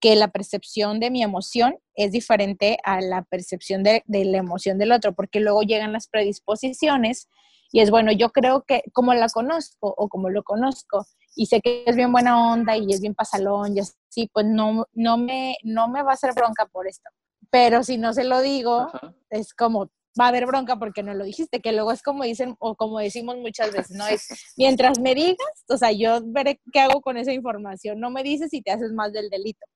que 0.00 0.14
la 0.16 0.28
percepción 0.28 1.00
de 1.00 1.10
mi 1.10 1.22
emoción 1.22 1.78
es 1.94 2.12
diferente 2.12 2.78
a 2.84 3.00
la 3.00 3.22
percepción 3.22 3.82
de, 3.82 4.02
de 4.06 4.24
la 4.24 4.38
emoción 4.38 4.78
del 4.78 4.92
otro, 4.92 5.14
porque 5.14 5.40
luego 5.40 5.62
llegan 5.62 5.92
las 5.92 6.08
predisposiciones 6.08 7.28
y 7.72 7.80
es 7.80 7.90
bueno, 7.90 8.12
yo 8.12 8.30
creo 8.30 8.62
que 8.62 8.82
como 8.92 9.14
la 9.14 9.28
conozco 9.28 9.94
o 9.96 10.08
como 10.08 10.28
lo 10.30 10.42
conozco 10.44 11.06
y 11.34 11.46
sé 11.46 11.60
que 11.60 11.82
es 11.86 11.96
bien 11.96 12.12
buena 12.12 12.52
onda 12.52 12.76
y 12.76 12.92
es 12.92 13.00
bien 13.00 13.14
pasalón 13.14 13.76
y 13.76 13.80
así, 13.80 14.28
pues 14.32 14.46
no, 14.46 14.86
no, 14.92 15.16
me, 15.18 15.56
no 15.62 15.88
me 15.88 16.02
va 16.02 16.10
a 16.12 16.14
hacer 16.14 16.32
bronca 16.34 16.66
por 16.66 16.86
esto. 16.86 17.08
Pero 17.50 17.82
si 17.82 17.96
no 17.98 18.12
se 18.12 18.24
lo 18.24 18.40
digo, 18.42 18.80
Ajá. 18.92 19.14
es 19.30 19.54
como 19.54 19.90
va 20.18 20.26
a 20.26 20.28
haber 20.28 20.46
bronca 20.46 20.78
porque 20.78 21.02
no 21.02 21.14
lo 21.14 21.24
dijiste, 21.24 21.60
que 21.60 21.72
luego 21.72 21.92
es 21.92 22.02
como 22.02 22.24
dicen 22.24 22.56
o 22.58 22.74
como 22.74 22.98
decimos 22.98 23.36
muchas 23.36 23.72
veces, 23.72 23.96
¿no? 23.96 24.06
Es 24.06 24.28
mientras 24.56 24.98
me 24.98 25.14
digas, 25.14 25.64
o 25.68 25.76
sea, 25.76 25.92
yo 25.92 26.20
veré 26.24 26.60
qué 26.72 26.80
hago 26.80 27.00
con 27.00 27.16
esa 27.16 27.32
información, 27.32 28.00
no 28.00 28.10
me 28.10 28.22
dices 28.22 28.50
si 28.50 28.62
te 28.62 28.70
haces 28.70 28.92
más 28.92 29.12
del 29.12 29.30
delito. 29.30 29.66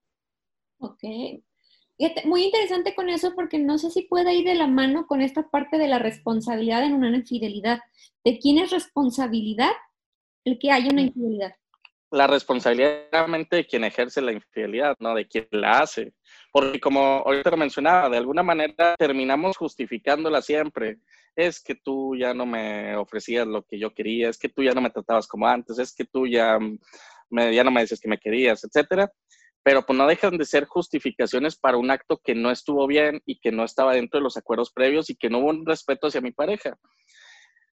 Ok. 0.79 1.03
Muy 2.25 2.45
interesante 2.45 2.95
con 2.95 3.11
eso 3.11 3.35
porque 3.35 3.59
no 3.59 3.77
sé 3.77 3.91
si 3.91 4.03
puede 4.03 4.35
ir 4.35 4.47
de 4.47 4.55
la 4.55 4.67
mano 4.67 5.07
con 5.07 5.21
esta 5.21 5.51
parte 5.51 5.77
de 5.77 5.87
la 5.87 5.99
responsabilidad 5.99 6.83
en 6.83 6.95
una 6.95 7.15
infidelidad. 7.15 7.81
¿De 8.25 8.39
quién 8.39 8.57
es 8.59 8.71
responsabilidad 8.71 9.73
el 10.45 10.59
que 10.59 10.71
haya 10.71 10.91
una 10.91 11.03
infidelidad? 11.03 11.53
La 12.11 12.27
responsabilidad 12.27 13.05
realmente 13.13 13.57
de 13.57 13.67
quien 13.67 13.85
ejerce 13.85 14.21
la 14.21 14.33
infidelidad, 14.33 14.97
no 14.99 15.15
de 15.15 15.29
quien 15.29 15.47
la 15.53 15.79
hace. 15.79 16.13
Porque 16.53 16.81
como 16.81 17.01
ahorita 17.01 17.51
lo 17.51 17.57
mencionaba, 17.57 18.09
de 18.09 18.17
alguna 18.17 18.43
manera 18.43 18.97
terminamos 18.99 19.57
justificándola 19.57 20.43
siempre. 20.43 20.99
Es 21.37 21.63
que 21.63 21.77
tú 21.77 22.17
ya 22.17 22.35
no 22.35 22.47
me 22.47 22.97
ofrecías 22.97 23.47
lo 23.47 23.63
que 23.63 23.79
yo 23.79 23.95
quería, 23.95 24.29
es 24.29 24.39
que 24.39 24.49
tú 24.49 24.63
ya 24.65 24.73
no 24.73 24.81
me 24.81 24.91
tratabas 24.91 25.29
como 25.29 25.47
antes, 25.47 25.79
es 25.79 25.95
que 25.95 26.05
tú 26.05 26.27
ya, 26.27 26.59
me, 27.31 27.55
ya 27.55 27.63
no 27.63 27.71
me 27.71 27.83
decías 27.83 28.01
que 28.01 28.09
me 28.09 28.19
querías, 28.19 28.65
etcétera. 28.65 29.13
Pero 29.63 29.87
pues 29.87 29.97
no 29.97 30.07
dejan 30.07 30.37
de 30.37 30.47
ser 30.47 30.65
justificaciones 30.65 31.57
para 31.57 31.77
un 31.77 31.91
acto 31.91 32.19
que 32.19 32.35
no 32.35 32.51
estuvo 32.51 32.87
bien 32.89 33.23
y 33.25 33.39
que 33.39 33.53
no 33.53 33.63
estaba 33.63 33.95
dentro 33.95 34.19
de 34.19 34.25
los 34.25 34.37
acuerdos 34.37 34.73
previos 34.73 35.11
y 35.11 35.17
que 35.17 35.31
no 35.31 35.39
hubo 35.39 35.51
un 35.51 35.67
respeto 35.67 36.09
hacia 36.09 36.21
mi 36.21 36.33
pareja. 36.33 36.77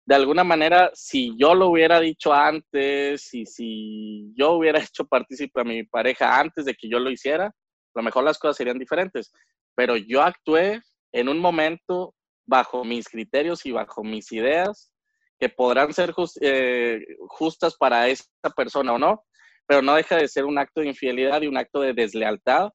De 0.06 0.16
alguna 0.16 0.44
manera, 0.44 0.92
si 0.94 1.34
yo 1.38 1.56
lo 1.56 1.70
hubiera 1.70 2.00
dicho 2.00 2.34
antes 2.34 3.34
y 3.34 3.46
si 3.46 4.34
yo 4.36 4.54
hubiera 4.54 4.80
hecho 4.92 5.06
partícipe 5.06 5.62
a 5.62 5.64
mi 5.64 5.84
pareja 5.84 6.40
antes 6.40 6.66
de 6.66 6.74
que 6.74 6.90
yo 6.90 7.00
lo 7.00 7.10
hiciera, 7.10 7.46
a 7.48 7.54
lo 7.96 8.04
mejor 8.04 8.24
las 8.24 8.38
cosas 8.38 8.58
serían 8.58 8.80
diferentes. 8.80 9.32
Pero 9.76 9.96
yo 9.96 10.22
actué 10.22 10.82
en 11.14 11.30
un 11.30 11.40
momento 11.40 12.14
bajo 12.46 12.84
mis 12.84 13.08
criterios 13.08 13.66
y 13.66 13.72
bajo 13.72 14.04
mis 14.04 14.32
ideas 14.32 14.92
que 15.40 15.50
podrán 15.50 15.94
ser 15.94 16.14
eh, 16.42 17.06
justas 17.28 17.76
para 17.76 18.08
esa 18.08 18.26
persona 18.56 18.94
o 18.94 19.00
no, 19.00 19.24
pero 19.66 19.82
no 19.82 19.96
deja 19.96 20.18
de 20.18 20.28
ser 20.28 20.46
un 20.46 20.58
acto 20.58 20.82
de 20.82 20.88
infidelidad 20.88 21.42
y 21.42 21.48
un 21.48 21.58
acto 21.58 21.80
de 21.80 21.94
deslealtad, 21.94 22.70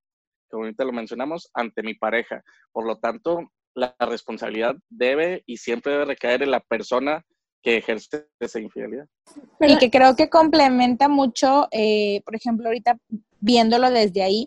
como 0.50 0.64
ahorita 0.64 0.84
lo 0.84 0.92
mencionamos, 0.92 1.50
ante 1.54 1.82
mi 1.82 1.94
pareja. 1.94 2.42
Por 2.72 2.86
lo 2.86 2.98
tanto, 2.98 3.50
la 3.78 3.94
responsabilidad 4.00 4.76
debe 4.88 5.42
y 5.46 5.56
siempre 5.58 5.92
debe 5.92 6.04
recaer 6.04 6.42
en 6.42 6.50
la 6.50 6.60
persona 6.60 7.24
que 7.62 7.76
ejerce 7.76 8.26
esa 8.40 8.60
infidelidad. 8.60 9.06
Y 9.60 9.78
que 9.78 9.90
creo 9.90 10.14
que 10.16 10.28
complementa 10.28 11.08
mucho, 11.08 11.68
eh, 11.70 12.22
por 12.24 12.34
ejemplo, 12.36 12.66
ahorita 12.66 12.98
viéndolo 13.40 13.90
desde 13.90 14.22
ahí, 14.22 14.46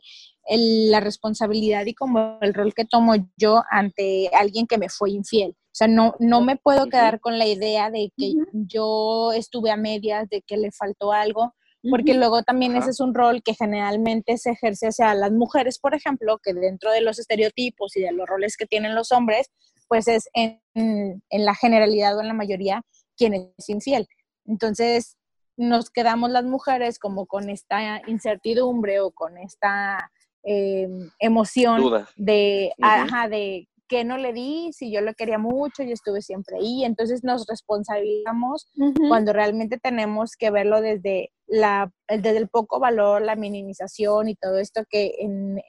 la 0.50 1.00
responsabilidad 1.00 1.86
y 1.86 1.94
como 1.94 2.38
el 2.42 2.54
rol 2.54 2.74
que 2.74 2.86
tomo 2.86 3.14
yo 3.38 3.64
ante 3.70 4.30
alguien 4.34 4.68
que 4.68 4.78
me 4.78 4.90
fue 4.90 5.12
infiel. 5.12 5.52
O 5.52 5.74
sea, 5.74 5.88
no, 5.88 6.16
no 6.20 6.42
me 6.42 6.58
puedo 6.58 6.88
quedar 6.88 7.22
con 7.22 7.38
la 7.38 7.48
idea 7.48 7.90
de 7.90 8.12
que 8.18 8.34
yo 8.52 9.32
estuve 9.32 9.72
a 9.72 9.78
medias, 9.78 10.28
de 10.30 10.42
que 10.42 10.58
le 10.58 10.72
faltó 10.72 11.14
algo, 11.14 11.54
porque 11.90 12.14
luego 12.14 12.44
también 12.44 12.76
ese 12.76 12.92
es 12.92 13.00
un 13.00 13.14
rol 13.14 13.42
que 13.44 13.54
generalmente 13.54 14.38
se 14.38 14.52
ejerce 14.52 14.88
hacia 14.88 15.14
las 15.16 15.32
mujeres, 15.32 15.80
por 15.80 15.96
ejemplo, 15.96 16.38
que 16.38 16.54
dentro 16.54 16.92
de 16.92 17.02
los 17.02 17.18
estereotipos 17.18 17.96
y 17.98 18.02
de 18.02 18.12
los 18.12 18.28
roles 18.28 18.56
que 18.58 18.66
tienen 18.66 18.96
los 18.96 19.12
hombres, 19.12 19.50
pues 19.88 20.08
es 20.08 20.30
en, 20.34 20.62
en 20.76 21.46
la 21.46 21.56
generalidad 21.56 22.18
o 22.18 22.22
en 22.22 22.28
la 22.28 22.34
mayoría 22.34 22.82
quien 23.18 23.34
es 23.34 23.70
infiel. 23.70 24.08
Entonces, 24.46 25.18
nos 25.58 25.90
quedamos 25.90 26.32
las 26.32 26.44
mujeres 26.44 26.98
como 26.98 27.26
con 27.26 27.50
esta 27.50 28.02
incertidumbre 28.08 29.00
o 29.00 29.12
con 29.12 29.38
esta 29.38 30.12
eh, 30.44 30.88
emoción 31.20 32.06
de, 32.16 32.74
ajá, 32.82 33.28
de 33.28 33.68
que 33.92 34.06
no 34.06 34.18
le 34.18 34.32
di, 34.32 34.72
si 34.72 34.90
yo 34.90 35.02
lo 35.02 35.14
quería 35.14 35.38
mucho, 35.38 35.84
y 35.84 35.92
estuve 35.92 36.22
siempre 36.22 36.56
ahí. 36.56 36.86
Entonces 36.86 37.26
nos 37.26 37.46
responsabilizamos 37.46 38.72
cuando 39.10 39.34
realmente 39.34 39.78
tenemos 39.78 40.38
que 40.38 40.50
verlo 40.50 40.80
desde, 40.80 41.34
la, 41.46 41.92
desde 42.08 42.38
el 42.38 42.48
poco 42.48 42.80
valor, 42.80 43.22
la 43.22 43.36
minimización 43.36 44.30
y 44.30 44.36
todo 44.36 44.60
esto 44.60 44.84
que 44.90 45.16
en, 45.20 45.62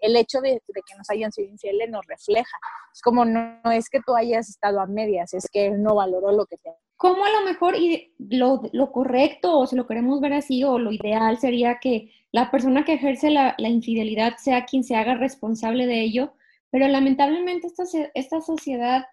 el 0.00 0.16
hecho 0.16 0.40
de, 0.40 0.58
que 0.72 0.96
nos 0.96 1.10
hayan 1.10 1.30
sido 1.32 1.50
infieles 1.50 1.90
nos 1.90 2.06
refleja. 2.06 2.56
Es 2.94 3.02
como 3.02 3.26
no, 3.26 3.60
es 3.70 3.90
que 3.90 4.00
tú 4.06 4.16
hayas 4.16 4.48
estado 4.48 4.80
a 4.80 4.86
medias, 4.86 5.34
es 5.34 5.46
que 5.52 5.66
él 5.66 5.82
no 5.82 5.96
valoró 5.96 6.32
lo 6.32 6.46
que 6.46 6.56
te 6.56 6.70
¿Cómo 6.96 7.26
a 7.26 7.30
lo 7.30 7.42
mejor 7.44 7.76
y 7.76 8.14
lo, 8.18 8.62
lo, 8.72 8.90
correcto, 8.90 9.58
o 9.58 9.66
si 9.66 9.76
lo 9.76 9.86
queremos 9.86 10.18
ver 10.22 10.32
así, 10.32 10.64
o 10.64 10.78
lo 10.78 10.92
ideal 10.92 11.36
sería 11.36 11.76
que 11.78 12.10
la 12.32 12.50
persona 12.50 12.86
que 12.86 12.94
ejerce 12.94 13.28
la, 13.28 13.54
la 13.58 13.68
infidelidad 13.68 14.38
sea 14.38 14.64
quien 14.64 14.82
se 14.82 14.96
haga 14.96 15.14
responsable 15.14 15.86
de 15.86 16.00
ello? 16.00 16.32
Pero 16.76 16.88
lamentablemente 16.88 17.68
esta, 17.68 17.84
esta 18.12 18.42
sociedad 18.42 19.06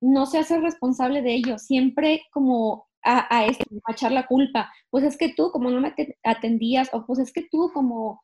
no 0.00 0.24
se 0.24 0.38
hace 0.38 0.58
responsable 0.58 1.20
de 1.20 1.34
ello, 1.34 1.58
siempre 1.58 2.22
como 2.32 2.88
a, 3.04 3.46
echar 3.90 4.10
la 4.10 4.26
culpa. 4.26 4.72
Pues 4.88 5.04
es 5.04 5.18
que 5.18 5.34
tú 5.34 5.50
como 5.50 5.70
no 5.70 5.82
me 5.82 5.94
atendías, 6.24 6.88
o 6.94 7.04
pues 7.04 7.18
es 7.18 7.30
que 7.30 7.46
tú 7.50 7.72
como, 7.74 8.22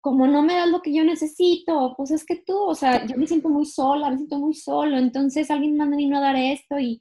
como 0.00 0.26
no 0.26 0.42
me 0.42 0.54
das 0.54 0.68
lo 0.68 0.82
que 0.82 0.92
yo 0.92 1.04
necesito, 1.04 1.78
o 1.78 1.94
pues 1.94 2.10
es 2.10 2.26
que 2.26 2.34
tú, 2.34 2.58
o 2.58 2.74
sea, 2.74 3.06
yo 3.06 3.16
me 3.16 3.28
siento 3.28 3.48
muy 3.48 3.64
sola, 3.64 4.10
me 4.10 4.16
siento 4.16 4.40
muy 4.40 4.54
solo, 4.54 4.98
entonces 4.98 5.48
alguien 5.48 5.76
manda 5.76 5.96
a 5.96 6.18
a 6.18 6.20
dar 6.20 6.34
esto 6.34 6.80
y 6.80 7.00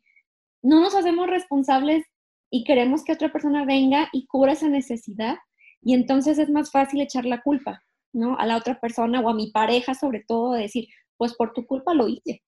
no 0.61 0.79
nos 0.79 0.93
hacemos 0.93 1.25
responsables 1.25 2.05
y 2.51 2.65
queremos 2.65 3.03
que 3.03 3.13
otra 3.13 3.31
persona 3.31 3.65
venga 3.65 4.09
y 4.13 4.27
cubra 4.27 4.51
esa 4.51 4.69
necesidad 4.69 5.37
y 5.81 5.95
entonces 5.95 6.37
es 6.37 6.51
más 6.51 6.69
fácil 6.69 7.01
echar 7.01 7.25
la 7.25 7.41
culpa, 7.41 7.81
¿no? 8.13 8.37
A 8.37 8.45
la 8.45 8.57
otra 8.57 8.79
persona 8.79 9.21
o 9.21 9.29
a 9.29 9.33
mi 9.33 9.49
pareja 9.49 9.95
sobre 9.95 10.23
todo, 10.23 10.51
decir, 10.51 10.87
pues 11.21 11.35
por 11.35 11.53
tu 11.53 11.67
culpa 11.67 11.93
lo 11.93 12.07
hice. 12.07 12.41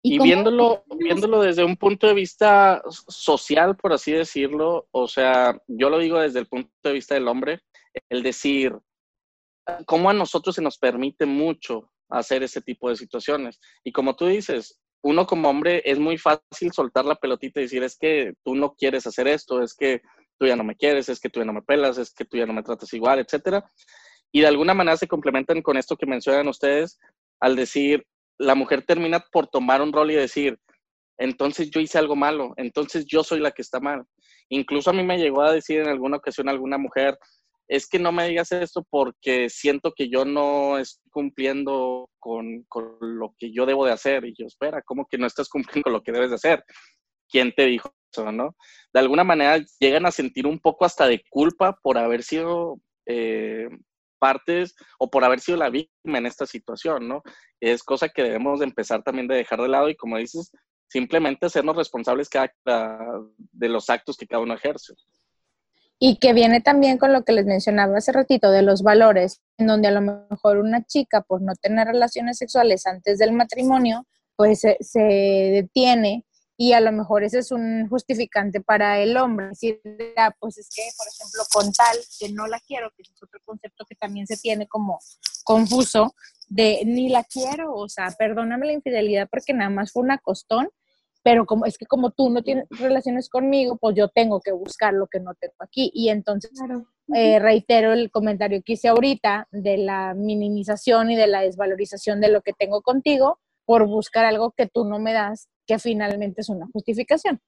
Y, 0.00 0.22
viéndolo, 0.22 0.84
viéndolo 0.96 1.42
desde 1.42 1.64
un 1.64 1.76
punto 1.76 2.06
de 2.06 2.14
vista 2.14 2.80
social, 3.08 3.76
por 3.76 3.92
así 3.92 4.12
decirlo, 4.12 4.86
o 4.92 5.08
sea, 5.08 5.60
yo 5.66 5.90
lo 5.90 5.98
digo 5.98 6.20
desde 6.20 6.38
el 6.38 6.46
punto 6.46 6.70
de 6.84 6.92
vista 6.92 7.16
del 7.16 7.26
hombre, 7.26 7.62
el 8.08 8.22
decir, 8.22 8.78
cómo 9.86 10.08
a 10.08 10.12
nosotros 10.12 10.54
se 10.54 10.62
nos 10.62 10.78
permite 10.78 11.26
mucho 11.26 11.90
hacer 12.08 12.44
ese 12.44 12.62
tipo 12.62 12.90
de 12.90 12.94
situaciones. 12.94 13.58
Y 13.82 13.90
como 13.90 14.14
tú 14.14 14.26
dices, 14.26 14.80
uno 15.02 15.26
como 15.26 15.48
hombre 15.48 15.82
es 15.84 15.98
muy 15.98 16.16
fácil 16.16 16.70
soltar 16.72 17.06
la 17.06 17.16
pelotita 17.16 17.58
y 17.58 17.64
decir, 17.64 17.82
es 17.82 17.98
que 17.98 18.34
tú 18.44 18.54
no 18.54 18.76
quieres 18.76 19.04
hacer 19.04 19.26
esto, 19.26 19.64
es 19.64 19.74
que 19.74 20.00
tú 20.38 20.46
ya 20.46 20.54
no 20.54 20.62
me 20.62 20.76
quieres, 20.76 21.08
es 21.08 21.18
que 21.18 21.28
tú 21.28 21.40
ya 21.40 21.46
no 21.46 21.54
me 21.54 21.62
pelas, 21.62 21.98
es 21.98 22.14
que 22.14 22.24
tú 22.24 22.36
ya 22.36 22.46
no 22.46 22.52
me 22.52 22.62
tratas 22.62 22.92
igual, 22.92 23.18
etcétera 23.18 23.68
y 24.32 24.40
de 24.40 24.46
alguna 24.46 24.74
manera 24.74 24.96
se 24.96 25.08
complementan 25.08 25.62
con 25.62 25.76
esto 25.76 25.96
que 25.96 26.06
mencionan 26.06 26.48
ustedes 26.48 26.98
al 27.40 27.56
decir, 27.56 28.04
la 28.38 28.54
mujer 28.54 28.84
termina 28.84 29.20
por 29.32 29.46
tomar 29.48 29.82
un 29.82 29.92
rol 29.92 30.10
y 30.10 30.14
decir, 30.14 30.58
entonces 31.18 31.70
yo 31.70 31.80
hice 31.80 31.98
algo 31.98 32.16
malo, 32.16 32.52
entonces 32.56 33.04
yo 33.06 33.24
soy 33.24 33.40
la 33.40 33.50
que 33.50 33.62
está 33.62 33.80
mal. 33.80 34.04
Incluso 34.48 34.90
a 34.90 34.92
mí 34.92 35.02
me 35.02 35.18
llegó 35.18 35.42
a 35.42 35.52
decir 35.52 35.80
en 35.80 35.88
alguna 35.88 36.18
ocasión 36.18 36.48
alguna 36.48 36.78
mujer, 36.78 37.18
es 37.68 37.86
que 37.86 37.98
no 37.98 38.12
me 38.12 38.28
digas 38.28 38.50
esto 38.52 38.86
porque 38.88 39.50
siento 39.50 39.92
que 39.94 40.08
yo 40.08 40.24
no 40.24 40.78
estoy 40.78 41.10
cumpliendo 41.10 42.08
con, 42.18 42.64
con, 42.68 42.96
lo 43.00 43.34
que 43.38 43.52
yo 43.52 43.66
debo 43.66 43.84
de 43.84 43.92
hacer. 43.92 44.24
Y 44.24 44.34
yo, 44.36 44.46
espera, 44.46 44.80
¿cómo 44.82 45.06
que 45.06 45.18
no 45.18 45.26
estás 45.26 45.48
cumpliendo 45.50 45.90
lo 45.90 46.02
que 46.02 46.12
debes 46.12 46.30
de 46.30 46.36
hacer? 46.36 46.64
¿Quién 47.28 47.52
te 47.54 47.66
dijo 47.66 47.92
eso, 48.10 48.32
no? 48.32 48.56
De 48.94 49.00
alguna 49.00 49.22
manera 49.22 49.62
llegan 49.78 50.06
a 50.06 50.10
sentir 50.10 50.46
un 50.46 50.58
poco 50.58 50.86
hasta 50.86 51.06
de 51.06 51.22
culpa 51.28 51.78
por 51.82 51.98
haber 51.98 52.22
sido 52.22 52.80
eh, 53.06 53.68
partes 54.18 54.74
o 54.98 55.10
por 55.10 55.24
haber 55.24 55.40
sido 55.40 55.58
la 55.58 55.70
víctima 55.70 56.18
en 56.18 56.26
esta 56.26 56.46
situación, 56.46 57.08
¿no? 57.08 57.22
Es 57.60 57.82
cosa 57.82 58.08
que 58.08 58.22
debemos 58.22 58.60
de 58.60 58.66
empezar 58.66 59.02
también 59.02 59.28
de 59.28 59.36
dejar 59.36 59.60
de 59.60 59.68
lado 59.68 59.88
y 59.88 59.96
como 59.96 60.18
dices, 60.18 60.52
simplemente 60.88 61.46
hacernos 61.46 61.76
responsables 61.76 62.28
cada, 62.28 62.50
de 63.36 63.68
los 63.68 63.90
actos 63.90 64.16
que 64.16 64.26
cada 64.26 64.42
uno 64.42 64.54
ejerce. 64.54 64.94
Y 66.00 66.18
que 66.18 66.32
viene 66.32 66.60
también 66.60 66.98
con 66.98 67.12
lo 67.12 67.24
que 67.24 67.32
les 67.32 67.44
mencionaba 67.44 67.98
hace 67.98 68.12
ratito 68.12 68.50
de 68.50 68.62
los 68.62 68.82
valores, 68.82 69.40
en 69.56 69.66
donde 69.66 69.88
a 69.88 69.92
lo 69.92 70.00
mejor 70.00 70.58
una 70.58 70.84
chica 70.84 71.22
por 71.22 71.42
no 71.42 71.54
tener 71.60 71.88
relaciones 71.88 72.38
sexuales 72.38 72.86
antes 72.86 73.18
del 73.18 73.32
matrimonio, 73.32 74.06
pues 74.36 74.60
se 74.60 75.00
detiene 75.00 76.24
y 76.60 76.72
a 76.72 76.80
lo 76.80 76.90
mejor 76.90 77.22
ese 77.22 77.38
es 77.38 77.52
un 77.52 77.88
justificante 77.88 78.60
para 78.60 78.98
el 78.98 79.16
hombre. 79.16 79.50
Decir, 79.50 79.80
ah, 80.16 80.34
pues 80.40 80.58
es 80.58 80.68
que, 80.74 80.82
por 80.96 81.06
ejemplo, 81.06 81.42
con 81.52 81.72
tal 81.72 81.96
que 82.18 82.32
no 82.32 82.48
la 82.48 82.58
quiero, 82.58 82.90
que 82.96 83.02
es 83.02 83.22
otro 83.22 83.38
concepto 83.44 83.84
que 83.88 83.94
también 83.94 84.26
se 84.26 84.36
tiene 84.36 84.66
como 84.66 84.98
confuso, 85.44 86.16
de 86.48 86.82
ni 86.84 87.10
la 87.10 87.22
quiero, 87.22 87.72
o 87.74 87.88
sea, 87.88 88.08
perdóname 88.18 88.66
la 88.66 88.72
infidelidad 88.72 89.28
porque 89.30 89.54
nada 89.54 89.70
más 89.70 89.92
fue 89.92 90.02
una 90.02 90.18
costón, 90.18 90.68
pero 91.22 91.46
como 91.46 91.64
es 91.64 91.78
que 91.78 91.86
como 91.86 92.10
tú 92.10 92.28
no 92.28 92.42
tienes 92.42 92.66
relaciones 92.70 93.28
conmigo, 93.28 93.76
pues 93.76 93.94
yo 93.94 94.08
tengo 94.08 94.40
que 94.40 94.50
buscar 94.50 94.94
lo 94.94 95.06
que 95.06 95.20
no 95.20 95.34
tengo 95.34 95.54
aquí. 95.60 95.92
Y 95.94 96.08
entonces 96.08 96.50
eh, 97.14 97.38
reitero 97.38 97.92
el 97.92 98.10
comentario 98.10 98.62
que 98.64 98.72
hice 98.72 98.88
ahorita 98.88 99.46
de 99.52 99.78
la 99.78 100.14
minimización 100.14 101.12
y 101.12 101.16
de 101.16 101.28
la 101.28 101.42
desvalorización 101.42 102.20
de 102.20 102.30
lo 102.30 102.42
que 102.42 102.52
tengo 102.52 102.82
contigo 102.82 103.38
por 103.64 103.86
buscar 103.86 104.24
algo 104.24 104.50
que 104.50 104.66
tú 104.66 104.84
no 104.84 104.98
me 104.98 105.12
das 105.12 105.48
que 105.68 105.78
finalmente 105.78 106.40
es 106.40 106.48
una 106.48 106.66
justificación. 106.72 107.40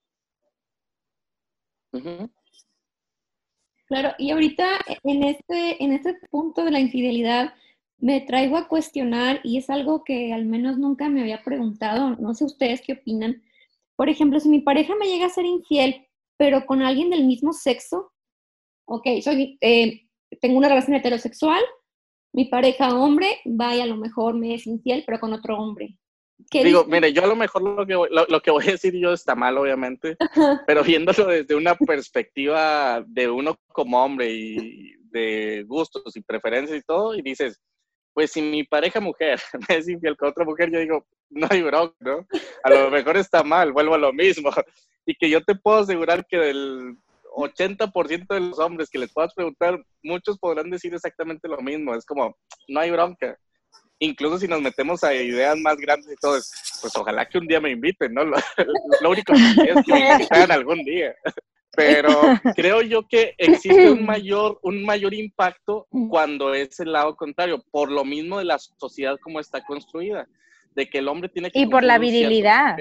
Claro, 3.87 4.11
y 4.19 4.31
ahorita 4.31 4.79
en 5.03 5.25
este, 5.25 5.83
en 5.83 5.93
este 5.93 6.15
punto 6.31 6.65
de 6.65 6.71
la 6.71 6.79
infidelidad 6.79 7.55
me 7.99 8.21
traigo 8.21 8.57
a 8.57 8.69
cuestionar, 8.69 9.41
y 9.43 9.59
es 9.59 9.69
algo 9.69 10.05
que 10.05 10.33
al 10.33 10.45
menos 10.47 10.79
nunca 10.79 11.09
me 11.09 11.23
había 11.23 11.43
preguntado, 11.43 12.17
no 12.17 12.35
sé 12.35 12.45
ustedes 12.45 12.83
qué 12.83 12.93
opinan. 12.95 13.43
Por 13.97 14.09
ejemplo, 14.09 14.39
si 14.41 14.49
mi 14.49 14.61
pareja 14.61 14.95
me 14.97 15.07
llega 15.07 15.27
a 15.27 15.31
ser 15.31 15.45
infiel, 15.45 16.07
pero 16.39 16.65
con 16.67 16.83
alguien 16.83 17.11
del 17.11 17.27
mismo 17.27 17.53
sexo, 17.53 18.13
ok, 18.87 19.07
soy, 19.23 19.59
eh, 19.61 20.09
tengo 20.41 20.57
una 20.59 20.69
relación 20.69 20.97
heterosexual, 20.97 21.63
mi 22.33 22.47
pareja 22.47 22.95
hombre, 22.95 23.41
vaya, 23.45 23.83
a 23.85 23.87
lo 23.87 23.97
mejor 23.97 24.35
me 24.35 24.55
es 24.55 24.67
infiel, 24.67 25.03
pero 25.07 25.21
con 25.21 25.33
otro 25.33 25.59
hombre. 25.59 25.99
Digo, 26.51 26.85
mire, 26.85 27.13
yo 27.13 27.25
a 27.25 27.27
lo 27.27 27.37
mejor 27.37 27.63
lo 27.63 27.87
que, 27.87 27.95
voy, 27.95 28.09
lo, 28.11 28.41
que 28.41 28.51
voy 28.51 28.65
a 28.69 28.73
decir 28.73 28.95
yo 28.97 29.13
está 29.13 29.35
mal, 29.35 29.57
obviamente, 29.59 30.17
pero 30.67 30.83
viéndolo 30.83 31.27
desde 31.27 31.55
una 31.55 31.75
perspectiva 31.75 33.05
de 33.07 33.29
uno 33.29 33.59
como 33.73 34.03
hombre 34.03 34.31
y 34.31 34.95
de 35.11 35.65
gustos 35.67 36.17
y 36.17 36.21
preferencias 36.21 36.79
y 36.79 36.83
todo, 36.83 37.15
y 37.15 37.23
dices, 37.23 37.61
pues 38.13 38.33
si 38.33 38.43
mi 38.43 38.65
pareja 38.65 39.01
mujer 39.01 39.41
me 39.69 39.77
es 39.77 39.89
infiel 39.89 40.17
con 40.17 40.29
otra 40.29 40.45
mujer, 40.45 40.71
yo 40.71 40.79
digo, 40.79 41.07
no 41.31 41.47
hay 41.51 41.63
bronca, 41.63 41.95
¿no? 42.01 42.27
A 42.65 42.71
lo 42.71 42.91
mejor 42.91 43.17
está 43.17 43.43
mal, 43.43 43.73
vuelvo 43.73 43.95
a 43.95 43.99
lo 43.99 44.13
mismo. 44.13 44.51
Y 45.07 45.15
que 45.15 45.31
yo 45.31 45.43
te 45.43 45.55
puedo 45.55 45.79
asegurar 45.79 46.27
que 46.27 46.37
del 46.37 46.97
80% 47.37 48.27
de 48.29 48.41
los 48.41 48.59
hombres 48.59 48.91
que 48.91 48.99
les 48.99 49.13
puedas 49.13 49.33
preguntar, 49.35 49.83
muchos 50.03 50.39
podrán 50.39 50.71
decir 50.71 50.93
exactamente 50.95 51.49
lo 51.49 51.61
mismo. 51.63 51.95
Es 51.95 52.05
como, 52.05 52.37
no 52.69 52.81
hay 52.81 52.91
bronca 52.91 53.39
incluso 54.01 54.39
si 54.39 54.49
nos 54.49 54.61
metemos 54.61 55.05
a 55.05 55.15
ideas 55.15 55.57
más 55.59 55.77
grandes 55.77 56.13
y 56.13 56.17
todo, 56.17 56.33
pues 56.33 56.97
ojalá 56.97 57.29
que 57.29 57.39
un 57.39 57.47
día 57.47 57.61
me 57.61 57.71
inviten, 57.71 58.15
¿no? 58.15 58.25
Lo, 59.01 59.11
único 59.11 59.33
que 59.33 59.71
es 59.71 59.87
que 59.87 59.93
me 59.93 60.13
inviten 60.13 60.51
algún 60.51 60.83
día. 60.83 61.15
Pero 61.77 62.11
creo 62.57 62.83
yo 62.83 63.07
que 63.07 63.35
existe 63.39 63.91
un 63.91 64.05
mayor, 64.05 64.59
un 64.65 64.85
mayor 64.85 65.15
impacto 65.15 65.87
cuando 66.09 66.53
es 66.53 66.81
el 66.81 66.93
lado 66.93 67.15
contrario, 67.15 67.65
por 67.71 67.93
lo 67.93 68.05
mismo 68.05 68.39
de 68.39 68.45
la 68.45 68.59
sociedad 68.59 69.17
como 69.23 69.39
está 69.39 69.63
construida, 69.63 70.27
de 70.75 70.91
que 70.91 70.99
el 70.99 71.07
hombre 71.07 71.29
tiene 71.29 71.49
que... 71.49 71.61
Y 71.61 71.67
por 71.67 71.85
la 71.85 71.99
virilidad. 71.99 72.77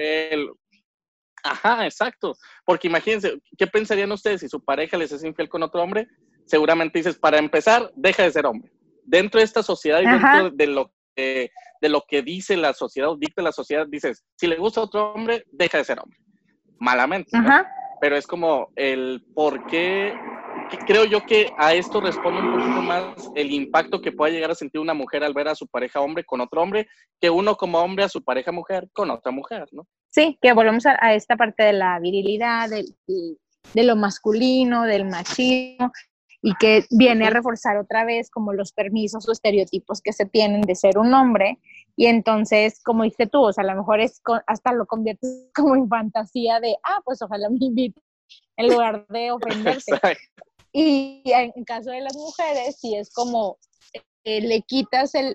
Ajá, 1.44 1.84
exacto. 1.84 2.36
Porque 2.64 2.88
imagínense, 2.88 3.40
¿qué 3.56 3.68
pensarían 3.68 4.10
ustedes 4.10 4.40
si 4.40 4.48
su 4.48 4.62
pareja 4.62 4.98
les 4.98 5.12
es 5.12 5.22
infiel 5.22 5.48
con 5.48 5.62
otro 5.62 5.80
hombre? 5.82 6.08
Seguramente 6.44 6.98
dices, 6.98 7.16
para 7.16 7.38
empezar, 7.38 7.92
deja 7.94 8.24
de 8.24 8.32
ser 8.32 8.44
hombre. 8.44 8.72
Dentro 9.04 9.38
de 9.38 9.44
esta 9.44 9.62
sociedad 9.62 10.00
y 10.02 10.06
dentro 10.06 10.50
de 10.50 10.66
lo, 10.66 10.92
de 11.16 11.88
lo 11.88 12.02
que 12.08 12.22
dice 12.22 12.56
la 12.56 12.72
sociedad 12.72 13.10
o 13.10 13.16
dicta 13.16 13.42
la 13.42 13.52
sociedad, 13.52 13.86
dices, 13.88 14.24
si 14.36 14.46
le 14.46 14.56
gusta 14.56 14.80
otro 14.80 15.12
hombre, 15.12 15.44
deja 15.50 15.78
de 15.78 15.84
ser 15.84 15.98
hombre. 16.00 16.18
Malamente. 16.78 17.30
Pero 18.00 18.16
es 18.16 18.26
como 18.26 18.68
el 18.76 19.22
por 19.34 19.66
qué 19.66 20.14
creo 20.86 21.04
yo 21.04 21.24
que 21.24 21.52
a 21.58 21.74
esto 21.74 22.00
responde 22.00 22.40
un 22.40 22.52
poquito 22.52 22.82
más 22.82 23.30
el 23.34 23.50
impacto 23.50 24.00
que 24.00 24.12
pueda 24.12 24.32
llegar 24.32 24.50
a 24.50 24.54
sentir 24.54 24.80
una 24.80 24.94
mujer 24.94 25.24
al 25.24 25.34
ver 25.34 25.48
a 25.48 25.54
su 25.54 25.66
pareja 25.66 26.00
hombre 26.00 26.24
con 26.24 26.40
otro 26.40 26.62
hombre, 26.62 26.86
que 27.20 27.30
uno 27.30 27.56
como 27.56 27.78
hombre 27.78 28.04
a 28.04 28.08
su 28.08 28.22
pareja 28.22 28.52
mujer 28.52 28.88
con 28.92 29.10
otra 29.10 29.32
mujer, 29.32 29.66
¿no? 29.72 29.86
Sí, 30.10 30.38
que 30.40 30.52
volvemos 30.52 30.86
a, 30.86 31.14
esta 31.14 31.36
parte 31.36 31.62
de 31.62 31.72
la 31.72 31.98
virilidad, 32.00 32.68
de, 32.68 32.84
de, 33.74 33.84
lo 33.84 33.96
masculino, 33.96 34.82
del 34.82 35.04
machismo, 35.04 35.92
y 36.42 36.54
que 36.54 36.84
viene 36.90 37.26
a 37.26 37.30
reforzar 37.30 37.76
otra 37.76 38.04
vez 38.04 38.30
como 38.30 38.52
los 38.52 38.72
permisos 38.72 39.28
o 39.28 39.32
estereotipos 39.32 40.00
que 40.00 40.12
se 40.12 40.26
tienen 40.26 40.62
de 40.62 40.74
ser 40.74 40.98
un 40.98 41.12
hombre. 41.12 41.58
Y 41.96 42.06
entonces, 42.06 42.80
como 42.82 43.04
dices 43.04 43.30
tú, 43.30 43.42
o 43.42 43.52
sea, 43.52 43.64
a 43.64 43.66
lo 43.66 43.76
mejor 43.76 44.00
es 44.00 44.22
hasta 44.46 44.72
lo 44.72 44.86
conviertes 44.86 45.48
como 45.54 45.74
en 45.74 45.88
fantasía 45.88 46.60
de, 46.60 46.76
ah, 46.82 47.00
pues 47.04 47.20
ojalá 47.22 47.50
me 47.50 47.58
invite 47.60 48.00
en 48.56 48.68
lugar 48.68 49.06
de 49.08 49.30
ofenderse. 49.32 49.92
Y 50.72 51.22
en 51.26 51.64
caso 51.64 51.90
de 51.90 52.00
las 52.00 52.14
mujeres, 52.14 52.78
si 52.78 52.94
es 52.94 53.12
como 53.12 53.58
eh, 54.24 54.40
le 54.40 54.62
quitas 54.62 55.14
el, 55.14 55.34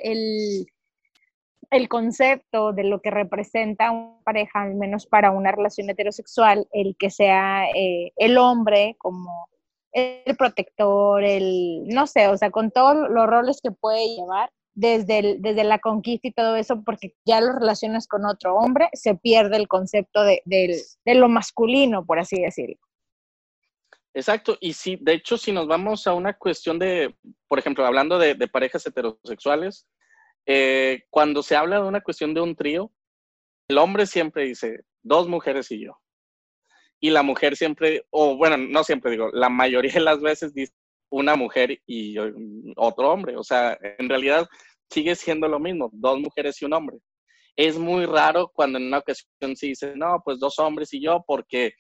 el, 1.72 1.90
concepto 1.90 2.72
de 2.72 2.84
lo 2.84 3.02
que 3.02 3.12
representa 3.12 3.92
una 3.92 4.22
pareja, 4.24 4.62
al 4.62 4.76
menos 4.76 5.08
para 5.08 5.32
una 5.32 5.52
relación 5.52 5.90
heterosexual, 5.90 6.68
el 6.72 6.96
que 6.98 7.10
sea 7.10 7.66
eh, 7.76 8.14
el 8.16 8.38
hombre 8.38 8.96
como 8.98 9.50
el 9.96 10.36
protector, 10.38 11.24
el, 11.24 11.88
no 11.88 12.06
sé, 12.06 12.28
o 12.28 12.38
sea, 12.38 12.52
con 12.52 12.70
todos 12.70 13.10
los 13.10 13.28
roles 13.28 13.60
que 13.64 13.72
puede 13.72 14.08
llevar, 14.16 14.50
desde, 14.78 15.38
desde 15.40 15.64
la 15.64 15.80
conquista 15.80 16.28
y 16.28 16.34
todo 16.34 16.58
eso, 16.58 16.84
porque 16.84 17.16
ya 17.26 17.40
lo 17.40 17.54
relacionas 17.54 18.08
con 18.08 18.26
otro 18.26 18.56
hombre, 18.56 18.90
se 18.94 19.16
pierde 19.16 19.56
el 19.56 19.70
concepto 19.70 20.24
de, 20.24 20.42
de 20.46 21.16
lo 21.16 21.30
masculino, 21.30 22.06
por 22.06 22.20
así 22.20 22.42
decirlo. 22.42 22.76
Exacto, 24.16 24.58
y 24.62 24.72
sí, 24.72 24.98
de 25.02 25.14
hecho, 25.14 25.38
si 25.38 25.52
nos 25.52 25.68
vamos 25.68 26.08
a 26.08 26.14
una 26.14 26.38
cuestión 26.38 26.80
de, 26.80 27.14
por 27.50 27.60
ejemplo, 27.60 27.86
hablando 27.86 28.18
de, 28.18 28.36
parejas 28.48 28.88
heterosexuales, 28.88 29.86
eh, 30.46 31.04
cuando 31.10 31.44
se 31.44 31.58
habla 31.58 31.82
de 31.82 31.88
una 31.88 32.00
cuestión 32.00 32.34
de 32.34 32.40
un 32.40 32.56
trío, 32.56 32.94
el 33.68 33.78
hombre 33.78 34.06
siempre 34.06 34.46
dice 34.46 34.86
dos 35.04 35.28
mujeres 35.28 35.70
y 35.72 35.84
yo. 35.84 36.00
Y 37.06 37.12
la 37.12 37.22
mujer 37.22 37.56
siempre, 37.56 38.04
o 38.10 38.36
bueno, 38.36 38.58
no 38.58 38.84
siempre 38.84 39.12
digo, 39.12 39.30
la 39.32 39.48
mayoría 39.48 39.94
de 39.94 40.00
las 40.00 40.20
veces 40.22 40.56
dice 40.56 40.74
una 41.12 41.36
mujer 41.36 41.80
y 41.86 42.18
otro 42.78 43.12
hombre. 43.12 43.38
O 43.38 43.44
sea, 43.44 43.78
en 44.00 44.10
realidad 44.10 44.48
sigue 44.90 45.14
siendo 45.14 45.48
lo 45.48 45.60
mismo, 45.60 45.92
dos 45.94 46.20
mujeres 46.20 46.60
y 46.60 46.66
un 46.66 46.74
hombre. 46.74 46.98
Es 47.56 47.78
muy 47.78 48.08
raro 48.08 48.52
cuando 48.52 48.80
en 48.80 48.88
una 48.88 48.98
ocasión 48.98 49.56
se 49.56 49.68
dice, 49.68 49.94
no, 49.96 50.20
pues 50.26 50.40
dos 50.40 50.58
hombres 50.58 50.92
y 50.96 51.00
yo, 51.00 51.24
porque 51.28 51.74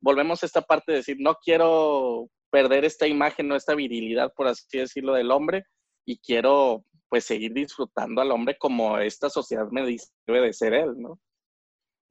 volvemos 0.00 0.44
a 0.44 0.46
esta 0.46 0.62
parte 0.62 0.92
de 0.92 0.98
decir, 0.98 1.16
no 1.18 1.34
quiero 1.42 2.30
perder 2.48 2.84
esta 2.84 3.08
imagen 3.08 3.50
o 3.50 3.56
esta 3.56 3.74
virilidad, 3.74 4.32
por 4.32 4.46
así 4.46 4.78
decirlo, 4.78 5.14
del 5.14 5.32
hombre 5.32 5.64
y 6.04 6.18
quiero 6.18 6.84
pues 7.08 7.24
seguir 7.24 7.52
disfrutando 7.52 8.20
al 8.20 8.30
hombre 8.30 8.56
como 8.56 8.96
esta 8.98 9.28
sociedad 9.28 9.66
me 9.72 9.84
dice 9.84 10.06
debe 10.24 10.42
de 10.42 10.52
ser 10.52 10.72
él, 10.72 10.92
¿no? 10.96 11.18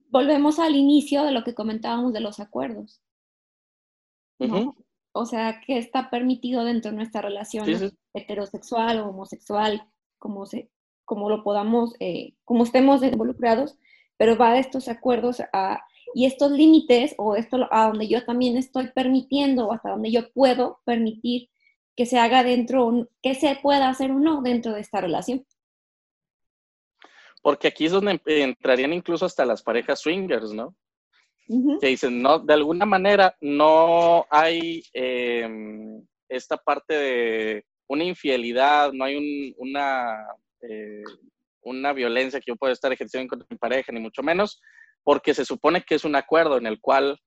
Volvemos 0.09 0.59
al 0.59 0.75
inicio 0.75 1.23
de 1.23 1.31
lo 1.31 1.43
que 1.43 1.53
comentábamos 1.53 2.13
de 2.13 2.21
los 2.21 2.39
acuerdos. 2.39 3.01
O 5.11 5.25
sea, 5.25 5.61
que 5.65 5.77
está 5.77 6.09
permitido 6.09 6.63
dentro 6.63 6.91
de 6.91 6.97
nuestra 6.97 7.21
relación 7.21 7.67
heterosexual 8.13 8.99
o 8.99 9.09
homosexual, 9.09 9.83
como, 10.19 10.45
se, 10.45 10.69
como 11.05 11.29
lo 11.29 11.43
podamos, 11.43 11.93
eh, 11.99 12.35
como 12.45 12.63
estemos 12.63 13.01
involucrados, 13.03 13.77
pero 14.17 14.37
va 14.37 14.53
de 14.53 14.59
estos 14.59 14.87
acuerdos 14.87 15.41
a 15.53 15.81
y 16.13 16.25
estos 16.25 16.51
límites 16.51 17.15
o 17.17 17.35
esto 17.35 17.67
a 17.71 17.87
donde 17.87 18.07
yo 18.07 18.25
también 18.25 18.57
estoy 18.57 18.89
permitiendo 18.91 19.67
o 19.67 19.73
hasta 19.73 19.89
donde 19.89 20.11
yo 20.11 20.31
puedo 20.31 20.79
permitir 20.85 21.49
que 21.95 22.05
se 22.05 22.19
haga 22.19 22.43
dentro, 22.43 23.09
que 23.21 23.35
se 23.35 23.55
pueda 23.61 23.89
hacer 23.89 24.11
o 24.11 24.19
no 24.19 24.41
dentro 24.41 24.73
de 24.73 24.81
esta 24.81 25.01
relación. 25.01 25.45
Porque 27.41 27.67
aquí 27.67 27.85
es 27.85 27.91
donde 27.91 28.19
entrarían 28.25 28.93
incluso 28.93 29.25
hasta 29.25 29.45
las 29.45 29.61
parejas 29.61 29.99
swingers, 29.99 30.53
¿no? 30.53 30.75
Que 31.79 31.87
dicen, 31.87 32.21
no, 32.21 32.39
de 32.39 32.53
alguna 32.53 32.85
manera 32.85 33.37
no 33.39 34.25
hay 34.29 34.83
em, 34.91 36.05
esta 36.27 36.57
parte 36.57 36.93
de 36.93 37.65
una 37.87 38.03
infidelidad, 38.03 38.91
no 38.91 39.05
hay 39.05 39.55
una, 39.57 40.27
eh, 40.61 41.03
una 41.61 41.93
violencia 41.93 42.41
que 42.41 42.51
yo 42.51 42.57
pueda 42.57 42.73
estar 42.73 42.91
ejerciendo 42.91 43.29
contra 43.29 43.47
mi 43.49 43.57
pareja, 43.57 43.93
ni 43.93 44.01
mucho 44.01 44.23
menos, 44.23 44.61
porque 45.03 45.33
se 45.33 45.45
supone 45.45 45.83
que 45.83 45.95
es 45.95 46.03
un 46.03 46.17
acuerdo 46.17 46.57
en 46.57 46.67
el 46.67 46.81
cual 46.81 47.17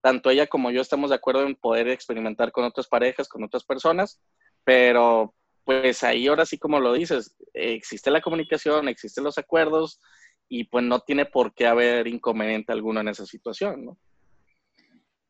tanto 0.00 0.30
ella 0.30 0.46
como 0.48 0.70
yo 0.70 0.80
estamos 0.80 1.10
de 1.10 1.16
acuerdo 1.16 1.42
en 1.42 1.54
poder 1.54 1.88
experimentar 1.88 2.50
con 2.50 2.64
otras 2.64 2.88
parejas, 2.88 3.28
con 3.28 3.44
otras 3.44 3.64
personas, 3.64 4.20
pero 4.64 5.34
pues 5.68 6.02
ahí 6.02 6.26
ahora 6.26 6.46
sí 6.46 6.56
como 6.56 6.80
lo 6.80 6.94
dices, 6.94 7.36
existe 7.52 8.10
la 8.10 8.22
comunicación, 8.22 8.88
existen 8.88 9.22
los 9.22 9.36
acuerdos 9.36 10.00
y 10.48 10.64
pues 10.64 10.82
no 10.82 11.00
tiene 11.00 11.26
por 11.26 11.52
qué 11.52 11.66
haber 11.66 12.06
inconveniente 12.06 12.72
alguno 12.72 13.00
en 13.00 13.08
esa 13.08 13.26
situación, 13.26 13.84
¿no? 13.84 13.98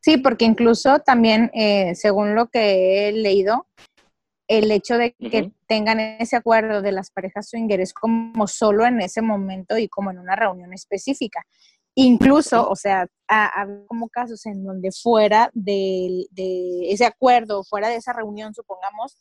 Sí, 0.01 0.18
porque 0.18 0.44
incluso 0.44 1.01
también, 1.01 1.51
eh, 1.55 1.92
según 1.96 2.37
lo 2.37 2.46
que 2.51 3.09
he 3.09 3.12
leído, 3.12 3.66
el 4.46 4.70
hecho 4.70 4.96
de 4.96 5.12
que 5.14 5.51
tengan 5.66 5.98
ese 5.98 6.37
acuerdo 6.37 6.83
de 6.83 6.92
las 6.92 7.11
parejas 7.11 7.48
swinger 7.48 7.81
es 7.81 7.92
como 7.92 8.46
solo 8.46 8.87
en 8.87 9.01
ese 9.01 9.22
momento 9.22 9.77
y 9.77 9.88
como 9.88 10.12
en 10.12 10.20
una 10.20 10.37
reunión 10.37 10.72
específica. 10.72 11.44
Incluso, 11.96 12.70
o 12.70 12.77
sea, 12.77 13.09
ha, 13.27 13.66
como 13.88 14.09
casos 14.09 14.46
en 14.46 14.62
donde 14.62 14.92
fuera 14.92 15.51
de, 15.53 16.29
ese 16.85 17.07
acuerdo, 17.07 17.64
fuera 17.64 17.88
de 17.88 17.96
esa 17.96 18.12
reunión, 18.12 18.55
supongamos, 18.55 19.18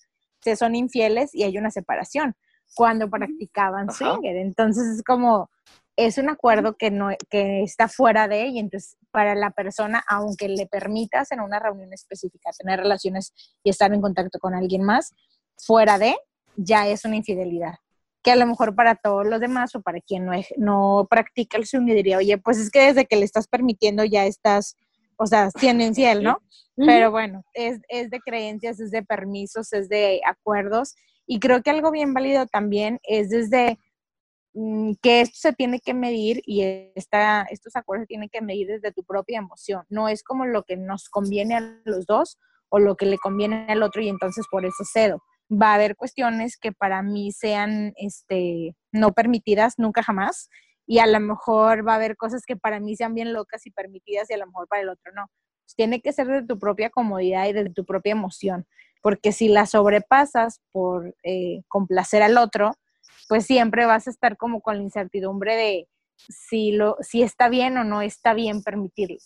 se 0.47 0.55
son 0.55 0.75
infieles 0.75 1.35
y 1.35 1.43
hay 1.43 1.57
una 1.57 1.71
separación 1.71 2.35
cuando 2.73 3.09
practicaban 3.09 3.91
swinger. 3.91 4.35
Entonces 4.37 4.87
es 4.87 5.03
como, 5.03 5.49
es 5.95 6.17
un 6.17 6.29
acuerdo 6.29 6.77
que 6.77 6.91
no 6.91 7.09
que 7.29 7.63
está 7.63 7.87
fuera 7.87 8.27
de 8.27 8.47
y 8.47 8.59
entonces 8.59 8.97
para 9.11 9.35
la 9.35 9.51
persona, 9.51 10.03
aunque 10.07 10.47
le 10.47 10.67
permitas 10.67 11.31
en 11.31 11.41
una 11.41 11.59
reunión 11.59 11.91
específica 11.91 12.51
tener 12.57 12.79
relaciones 12.79 13.33
y 13.63 13.69
estar 13.69 13.93
en 13.93 14.01
contacto 14.01 14.39
con 14.39 14.53
alguien 14.53 14.83
más, 14.83 15.13
fuera 15.57 15.97
de, 15.97 16.15
ya 16.55 16.87
es 16.87 17.03
una 17.03 17.15
infidelidad. 17.15 17.75
Que 18.23 18.31
a 18.31 18.35
lo 18.35 18.45
mejor 18.45 18.75
para 18.75 18.95
todos 18.95 19.25
los 19.25 19.39
demás 19.39 19.75
o 19.75 19.81
para 19.81 19.99
quien 20.01 20.25
no, 20.25 20.33
no 20.57 21.07
practica 21.09 21.57
el 21.57 21.65
swing 21.65 21.85
diría, 21.85 22.17
oye, 22.17 22.37
pues 22.37 22.57
es 22.57 22.69
que 22.69 22.81
desde 22.81 23.05
que 23.05 23.15
le 23.15 23.25
estás 23.25 23.47
permitiendo 23.47 24.03
ya 24.03 24.25
estás, 24.25 24.75
o 25.17 25.25
sea, 25.25 25.49
siendo 25.51 25.83
infiel, 25.83 26.23
¿no? 26.23 26.39
Pero 26.75 27.09
bueno, 27.09 27.43
es, 27.53 27.79
es 27.89 28.11
de 28.11 28.19
creencias, 28.19 28.79
es 28.79 28.91
de 28.91 29.03
permisos, 29.03 29.73
es 29.73 29.89
de 29.89 30.21
acuerdos. 30.25 30.95
Y 31.25 31.39
creo 31.39 31.63
que 31.63 31.71
algo 31.71 31.91
bien 31.91 32.13
válido 32.13 32.45
también 32.45 32.99
es 33.03 33.29
desde 33.29 33.79
mm, 34.53 34.93
que 35.01 35.21
esto 35.21 35.37
se 35.39 35.53
tiene 35.53 35.79
que 35.79 35.95
medir 35.95 36.41
y 36.45 36.91
esta, 36.95 37.47
estos 37.49 37.75
acuerdos 37.75 38.03
se 38.03 38.09
tienen 38.09 38.29
que 38.29 38.41
medir 38.41 38.67
desde 38.67 38.91
tu 38.91 39.03
propia 39.03 39.39
emoción. 39.39 39.83
No 39.89 40.07
es 40.07 40.23
como 40.23 40.45
lo 40.45 40.63
que 40.63 40.77
nos 40.77 41.09
conviene 41.09 41.55
a 41.55 41.81
los 41.83 42.05
dos 42.05 42.37
o 42.69 42.77
lo 42.77 42.95
que 42.95 43.07
le 43.07 43.17
conviene 43.17 43.65
al 43.69 43.81
otro 43.81 44.01
y 44.01 44.09
entonces 44.09 44.45
por 44.51 44.65
eso 44.65 44.83
cedo 44.83 45.21
va 45.49 45.71
a 45.71 45.75
haber 45.75 45.95
cuestiones 45.95 46.57
que 46.57 46.71
para 46.71 47.01
mí 47.01 47.31
sean 47.31 47.93
este, 47.95 48.75
no 48.91 49.13
permitidas 49.13 49.75
nunca 49.77 50.03
jamás 50.03 50.49
y 50.87 50.99
a 50.99 51.05
lo 51.05 51.19
mejor 51.19 51.85
va 51.85 51.93
a 51.93 51.95
haber 51.97 52.15
cosas 52.15 52.45
que 52.45 52.55
para 52.55 52.79
mí 52.79 52.95
sean 52.95 53.13
bien 53.13 53.33
locas 53.33 53.65
y 53.67 53.71
permitidas 53.71 54.29
y 54.29 54.33
a 54.33 54.37
lo 54.37 54.47
mejor 54.47 54.67
para 54.69 54.81
el 54.81 54.89
otro 54.89 55.11
no. 55.13 55.27
Pues 55.65 55.75
tiene 55.75 56.01
que 56.01 56.13
ser 56.13 56.27
de 56.27 56.43
tu 56.43 56.57
propia 56.57 56.89
comodidad 56.89 57.45
y 57.47 57.53
de 57.53 57.69
tu 57.69 57.83
propia 57.85 58.13
emoción, 58.13 58.65
porque 59.03 59.33
si 59.33 59.49
la 59.49 59.65
sobrepasas 59.65 60.61
por 60.71 61.13
eh, 61.23 61.61
complacer 61.67 62.23
al 62.23 62.37
otro, 62.37 62.71
pues 63.27 63.45
siempre 63.45 63.85
vas 63.85 64.07
a 64.07 64.09
estar 64.09 64.37
como 64.37 64.61
con 64.61 64.77
la 64.77 64.83
incertidumbre 64.83 65.55
de 65.57 65.87
si, 66.15 66.71
lo, 66.71 66.95
si 67.01 67.21
está 67.21 67.49
bien 67.49 67.77
o 67.77 67.83
no 67.83 68.01
está 68.01 68.33
bien 68.33 68.63
permitirlo. 68.63 69.17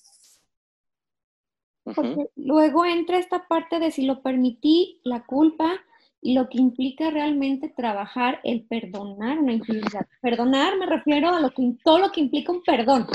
luego 2.36 2.86
entra 2.86 3.20
esta 3.20 3.48
parte 3.48 3.80
de 3.80 3.92
si 3.92 4.06
lo 4.08 4.24
permití, 4.24 5.00
la 5.04 5.26
culpa, 5.28 5.80
lo 6.22 6.50
que 6.50 6.60
implica 6.60 7.10
realmente 7.10 7.70
trabajar 7.70 8.40
el 8.44 8.66
perdonar 8.68 9.40
una 9.40 9.54
infidelidad. 9.54 10.06
Perdonar 10.22 10.78
me 10.78 10.86
refiero 10.86 11.30
a 11.30 11.40
lo 11.40 11.50
que, 11.52 11.76
todo 11.84 12.00
lo 12.00 12.12
que 12.12 12.22
implica 12.22 12.52
un 12.52 12.64
perdón, 12.64 13.08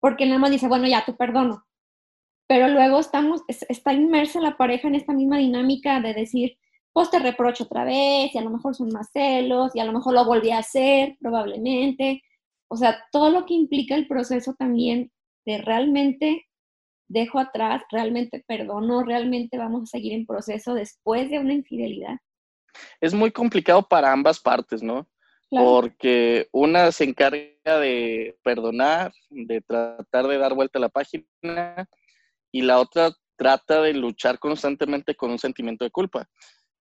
porque 0.00 0.26
nada 0.26 0.38
más 0.38 0.50
dice, 0.50 0.68
bueno, 0.68 0.86
ya 0.86 1.04
te 1.04 1.12
perdono. 1.12 1.64
Pero 2.46 2.68
luego 2.68 3.00
estamos, 3.00 3.42
está 3.48 3.92
inmersa 3.94 4.40
la 4.40 4.56
pareja 4.56 4.88
en 4.88 4.96
esta 4.96 5.14
misma 5.14 5.38
dinámica 5.38 6.00
de 6.00 6.12
decir, 6.12 6.58
pues 6.92 7.10
te 7.10 7.18
reprocho 7.18 7.64
otra 7.64 7.84
vez, 7.84 8.34
y 8.34 8.38
a 8.38 8.42
lo 8.42 8.50
mejor 8.50 8.74
son 8.74 8.90
más 8.90 9.10
celos, 9.12 9.74
y 9.74 9.80
a 9.80 9.84
lo 9.84 9.92
mejor 9.92 10.12
lo 10.14 10.26
volví 10.26 10.50
a 10.50 10.58
hacer, 10.58 11.16
probablemente. 11.20 12.22
O 12.68 12.76
sea, 12.76 12.98
todo 13.10 13.30
lo 13.30 13.46
que 13.46 13.54
implica 13.54 13.94
el 13.94 14.06
proceso 14.06 14.54
también 14.58 15.10
de 15.46 15.58
realmente 15.58 16.46
dejo 17.08 17.38
atrás, 17.38 17.82
realmente 17.90 18.44
perdono, 18.46 19.02
realmente 19.04 19.58
vamos 19.58 19.82
a 19.82 19.86
seguir 19.86 20.12
en 20.14 20.26
proceso 20.26 20.74
después 20.74 21.30
de 21.30 21.38
una 21.38 21.54
infidelidad? 21.54 22.16
Es 23.00 23.14
muy 23.14 23.30
complicado 23.30 23.86
para 23.86 24.12
ambas 24.12 24.40
partes, 24.40 24.82
¿no? 24.82 25.08
Porque 25.50 26.48
una 26.50 26.92
se 26.92 27.04
encarga 27.04 27.78
de 27.78 28.38
perdonar, 28.42 29.12
de 29.28 29.60
tratar 29.60 30.26
de 30.26 30.38
dar 30.38 30.54
vuelta 30.54 30.78
a 30.78 30.80
la 30.80 30.88
página, 30.88 31.26
y 32.50 32.62
la 32.62 32.78
otra 32.78 33.12
trata 33.36 33.82
de 33.82 33.94
luchar 33.94 34.38
constantemente 34.38 35.14
con 35.14 35.30
un 35.30 35.38
sentimiento 35.38 35.84
de 35.84 35.90
culpa. 35.90 36.28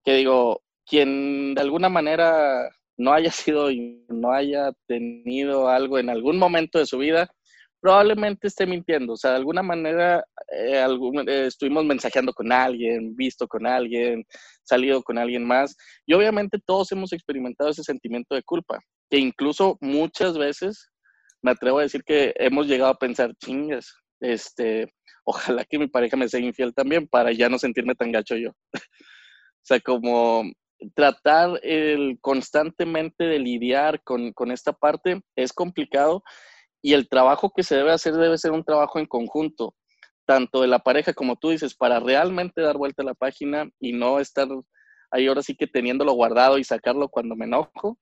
Que 0.04 0.14
digo, 0.14 0.62
quien 0.84 1.54
de 1.54 1.60
alguna 1.60 1.88
manera 1.88 2.68
no 2.96 3.12
haya 3.12 3.30
sido 3.30 3.70
y 3.70 4.04
no 4.08 4.32
haya 4.32 4.72
tenido 4.86 5.68
algo 5.68 5.98
en 5.98 6.10
algún 6.10 6.38
momento 6.38 6.78
de 6.78 6.86
su 6.86 6.98
vida, 6.98 7.30
probablemente 7.80 8.48
esté 8.48 8.66
mintiendo. 8.66 9.14
O 9.14 9.16
sea, 9.16 9.32
de 9.32 9.36
alguna 9.38 9.62
manera 9.62 10.24
eh, 10.52 10.84
eh, 10.84 11.46
estuvimos 11.46 11.84
mensajeando 11.84 12.32
con 12.32 12.52
alguien, 12.52 13.16
visto 13.16 13.46
con 13.48 13.66
alguien, 13.66 14.24
salido 14.62 15.02
con 15.02 15.18
alguien 15.18 15.44
más. 15.44 15.76
Y 16.06 16.14
obviamente 16.14 16.58
todos 16.64 16.92
hemos 16.92 17.12
experimentado 17.12 17.70
ese 17.70 17.82
sentimiento 17.82 18.34
de 18.34 18.42
culpa, 18.42 18.78
que 19.10 19.18
incluso 19.18 19.76
muchas 19.80 20.36
veces 20.36 20.90
me 21.42 21.52
atrevo 21.52 21.78
a 21.78 21.82
decir 21.82 22.02
que 22.04 22.34
hemos 22.36 22.66
llegado 22.66 22.90
a 22.90 22.98
pensar, 22.98 23.34
chingas, 23.36 23.94
este, 24.20 24.92
ojalá 25.24 25.64
que 25.64 25.78
mi 25.78 25.88
pareja 25.88 26.16
me 26.16 26.28
sea 26.28 26.40
infiel 26.40 26.74
también 26.74 27.08
para 27.08 27.32
ya 27.32 27.48
no 27.48 27.58
sentirme 27.58 27.94
tan 27.94 28.12
gacho 28.12 28.36
yo. 28.36 28.50
o 28.74 29.64
sea, 29.64 29.80
como 29.80 30.44
tratar 30.94 31.60
el, 31.62 32.18
constantemente 32.20 33.24
de 33.24 33.38
lidiar 33.38 34.02
con, 34.02 34.32
con 34.32 34.50
esta 34.50 34.72
parte 34.72 35.20
es 35.36 35.52
complicado 35.52 36.22
y 36.82 36.94
el 36.94 37.08
trabajo 37.08 37.52
que 37.54 37.62
se 37.62 37.76
debe 37.76 37.92
hacer 37.92 38.14
debe 38.14 38.38
ser 38.38 38.52
un 38.52 38.64
trabajo 38.64 38.98
en 38.98 39.06
conjunto, 39.06 39.74
tanto 40.26 40.60
de 40.60 40.68
la 40.68 40.78
pareja 40.78 41.12
como 41.12 41.36
tú 41.36 41.50
dices, 41.50 41.74
para 41.74 42.00
realmente 42.00 42.62
dar 42.62 42.76
vuelta 42.76 43.02
a 43.02 43.06
la 43.06 43.14
página 43.14 43.68
y 43.78 43.92
no 43.92 44.20
estar 44.20 44.48
ahí 45.10 45.26
ahora 45.26 45.42
sí 45.42 45.56
que 45.56 45.66
teniéndolo 45.66 46.12
guardado 46.12 46.58
y 46.58 46.64
sacarlo 46.64 47.08
cuando 47.08 47.36
me 47.36 47.46
enojo, 47.46 47.98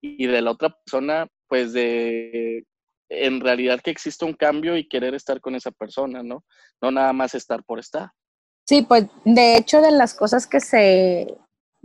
y 0.00 0.26
de 0.26 0.42
la 0.42 0.50
otra 0.50 0.70
persona, 0.70 1.28
pues 1.48 1.72
de 1.72 2.64
en 3.08 3.40
realidad 3.40 3.80
que 3.80 3.90
existe 3.90 4.24
un 4.24 4.32
cambio 4.32 4.76
y 4.76 4.88
querer 4.88 5.14
estar 5.14 5.40
con 5.40 5.54
esa 5.54 5.70
persona, 5.70 6.22
¿no? 6.22 6.44
No 6.80 6.90
nada 6.90 7.12
más 7.12 7.34
estar 7.34 7.62
por 7.62 7.78
estar. 7.78 8.10
Sí, 8.64 8.82
pues 8.82 9.06
de 9.24 9.56
hecho 9.56 9.80
de 9.80 9.90
las 9.90 10.14
cosas 10.14 10.46
que 10.46 10.60
se, 10.60 11.26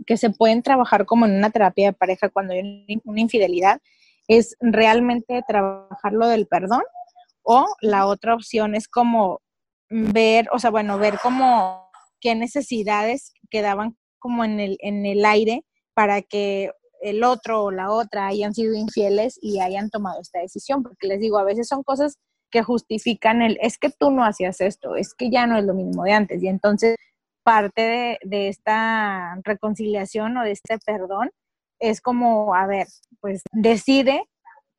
que 0.06 0.16
se 0.16 0.30
pueden 0.30 0.62
trabajar 0.62 1.04
como 1.06 1.26
en 1.26 1.36
una 1.36 1.50
terapia 1.50 1.88
de 1.88 1.92
pareja 1.92 2.30
cuando 2.30 2.54
hay 2.54 2.86
una 3.04 3.20
infidelidad, 3.20 3.80
es 4.28 4.56
realmente 4.60 5.42
trabajar 5.48 6.12
lo 6.12 6.28
del 6.28 6.46
perdón 6.46 6.82
o 7.42 7.66
la 7.80 8.06
otra 8.06 8.34
opción 8.34 8.74
es 8.74 8.88
como 8.88 9.40
ver, 9.88 10.48
o 10.52 10.58
sea, 10.58 10.70
bueno, 10.70 10.98
ver 10.98 11.18
como 11.22 11.90
qué 12.20 12.34
necesidades 12.34 13.32
quedaban 13.50 13.96
como 14.18 14.44
en 14.44 14.60
el, 14.60 14.76
en 14.80 15.06
el 15.06 15.24
aire 15.24 15.64
para 15.94 16.20
que 16.20 16.70
el 17.00 17.24
otro 17.24 17.64
o 17.64 17.70
la 17.70 17.90
otra 17.90 18.26
hayan 18.26 18.52
sido 18.52 18.74
infieles 18.74 19.38
y 19.40 19.60
hayan 19.60 19.88
tomado 19.88 20.20
esta 20.20 20.40
decisión, 20.40 20.82
porque 20.82 21.06
les 21.06 21.20
digo, 21.20 21.38
a 21.38 21.44
veces 21.44 21.68
son 21.68 21.82
cosas 21.82 22.18
que 22.50 22.62
justifican 22.62 23.40
el, 23.40 23.58
es 23.62 23.78
que 23.78 23.90
tú 23.90 24.10
no 24.10 24.24
hacías 24.24 24.60
esto, 24.60 24.96
es 24.96 25.14
que 25.14 25.30
ya 25.30 25.46
no 25.46 25.56
es 25.56 25.64
lo 25.64 25.74
mismo 25.74 26.04
de 26.04 26.12
antes. 26.12 26.42
Y 26.42 26.48
entonces 26.48 26.96
parte 27.42 27.82
de, 27.82 28.18
de 28.22 28.48
esta 28.48 29.38
reconciliación 29.42 30.36
o 30.36 30.44
de 30.44 30.50
este 30.52 30.78
perdón 30.84 31.30
es 31.78 32.00
como, 32.00 32.54
a 32.54 32.66
ver, 32.66 32.86
pues 33.20 33.42
decide 33.52 34.24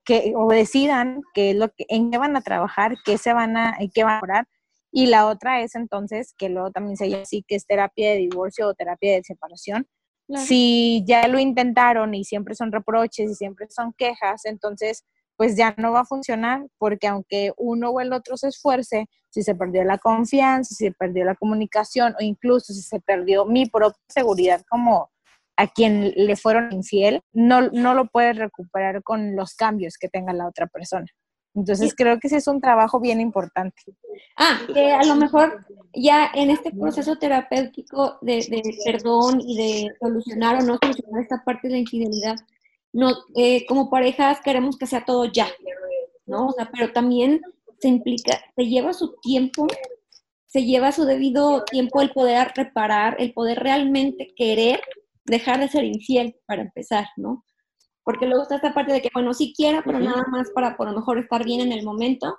que, 0.05 0.33
o 0.35 0.49
decidan 0.49 1.21
qué 1.33 1.51
es 1.51 1.55
lo 1.55 1.69
que, 1.69 1.85
en 1.89 2.11
qué 2.11 2.17
van 2.17 2.35
a 2.35 2.41
trabajar, 2.41 2.95
qué 3.05 3.17
se 3.17 3.33
van 3.33 3.57
a, 3.57 3.77
qué 3.93 4.03
van 4.03 4.17
a 4.17 4.21
orar. 4.21 4.47
Y 4.91 5.05
la 5.07 5.27
otra 5.27 5.61
es 5.61 5.75
entonces, 5.75 6.33
que 6.37 6.49
luego 6.49 6.71
también 6.71 6.97
se 6.97 7.09
llama 7.09 7.23
así, 7.23 7.43
que 7.47 7.55
es 7.55 7.65
terapia 7.65 8.11
de 8.11 8.17
divorcio 8.17 8.67
o 8.67 8.73
terapia 8.73 9.13
de 9.13 9.23
separación. 9.23 9.87
Si 10.45 11.03
ya 11.07 11.27
lo 11.27 11.39
intentaron 11.39 12.13
y 12.13 12.23
siempre 12.23 12.53
son 12.53 12.71
reproches 12.71 13.31
y 13.31 13.33
siempre 13.33 13.65
son 13.69 13.93
quejas, 13.93 14.45
entonces 14.45 15.03
pues 15.39 15.55
ya 15.55 15.73
no 15.77 15.93
va 15.93 16.01
a 16.01 16.05
funcionar 16.05 16.67
porque 16.77 17.07
aunque 17.07 17.53
uno 17.57 17.91
o 17.91 18.01
el 18.01 18.11
otro 18.11 18.35
se 18.35 18.49
esfuerce, 18.49 19.07
si 19.29 19.41
se 19.41 19.55
perdió 19.55 19.83
la 19.85 19.97
confianza, 19.97 20.75
si 20.75 20.85
se 20.85 20.91
perdió 20.91 21.23
la 21.23 21.35
comunicación 21.35 22.13
o 22.19 22.23
incluso 22.23 22.73
si 22.73 22.81
se 22.81 22.99
perdió 22.99 23.45
mi 23.45 23.65
propia 23.65 23.97
seguridad 24.09 24.61
como 24.69 25.09
a 25.59 25.67
quien 25.67 26.13
le 26.15 26.37
fueron 26.37 26.71
infiel, 26.71 27.21
no, 27.33 27.69
no 27.71 27.93
lo 27.93 28.07
puedes 28.07 28.37
recuperar 28.37 29.03
con 29.03 29.35
los 29.35 29.55
cambios 29.55 29.97
que 29.97 30.07
tenga 30.07 30.31
la 30.31 30.47
otra 30.47 30.67
persona. 30.67 31.05
Entonces 31.53 31.93
creo 31.93 32.17
que 32.17 32.27
ese 32.27 32.37
es 32.37 32.47
un 32.47 32.61
trabajo 32.61 33.01
bien 33.01 33.19
importante. 33.19 33.81
Ah, 34.37 34.61
que 34.73 34.93
a 34.93 35.03
lo 35.03 35.15
mejor 35.15 35.65
ya 35.93 36.31
en 36.33 36.49
este 36.49 36.71
proceso 36.71 37.17
terapéutico 37.17 38.19
de, 38.21 38.39
perdón 38.85 39.41
y 39.41 39.57
de 39.57 39.87
solucionar 39.99 40.55
o 40.55 40.65
no 40.65 40.77
solucionar 40.81 41.23
esta 41.23 41.43
parte 41.43 41.67
de 41.67 41.73
la 41.73 41.79
infidelidad, 41.79 42.35
no, 42.93 43.11
eh, 43.35 43.65
como 43.65 43.89
parejas 43.89 44.39
queremos 44.41 44.77
que 44.77 44.87
sea 44.87 45.03
todo 45.03 45.25
ya, 45.25 45.47
¿no? 46.25 46.47
O 46.47 46.51
sea, 46.53 46.69
pero 46.71 46.93
también 46.93 47.41
se 47.81 47.89
implica, 47.89 48.39
se 48.55 48.65
lleva 48.65 48.93
su 48.93 49.17
tiempo, 49.21 49.67
se 50.47 50.63
lleva 50.63 50.93
su 50.93 51.03
debido 51.03 51.65
tiempo 51.65 52.01
el 52.01 52.11
poder 52.11 52.53
reparar, 52.55 53.17
el 53.19 53.33
poder 53.33 53.59
realmente 53.59 54.33
querer 54.37 54.79
dejar 55.29 55.59
de 55.59 55.69
ser 55.69 55.83
infiel 55.83 56.35
para 56.45 56.61
empezar, 56.61 57.05
¿no? 57.17 57.45
Porque 58.03 58.25
luego 58.25 58.43
está 58.43 58.55
esta 58.55 58.73
parte 58.73 58.93
de 58.93 59.01
que, 59.01 59.09
bueno, 59.13 59.33
sí 59.33 59.53
quiero, 59.55 59.81
pero 59.85 59.99
nada 59.99 60.23
más 60.29 60.49
para 60.51 60.75
por 60.75 60.89
lo 60.89 60.95
mejor 60.95 61.19
estar 61.19 61.43
bien 61.43 61.61
en 61.61 61.71
el 61.71 61.85
momento, 61.85 62.37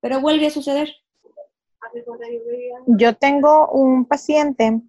pero 0.00 0.20
vuelve 0.20 0.46
a 0.46 0.50
suceder. 0.50 0.88
Yo 2.86 3.14
tengo 3.14 3.68
un 3.68 4.04
paciente 4.04 4.80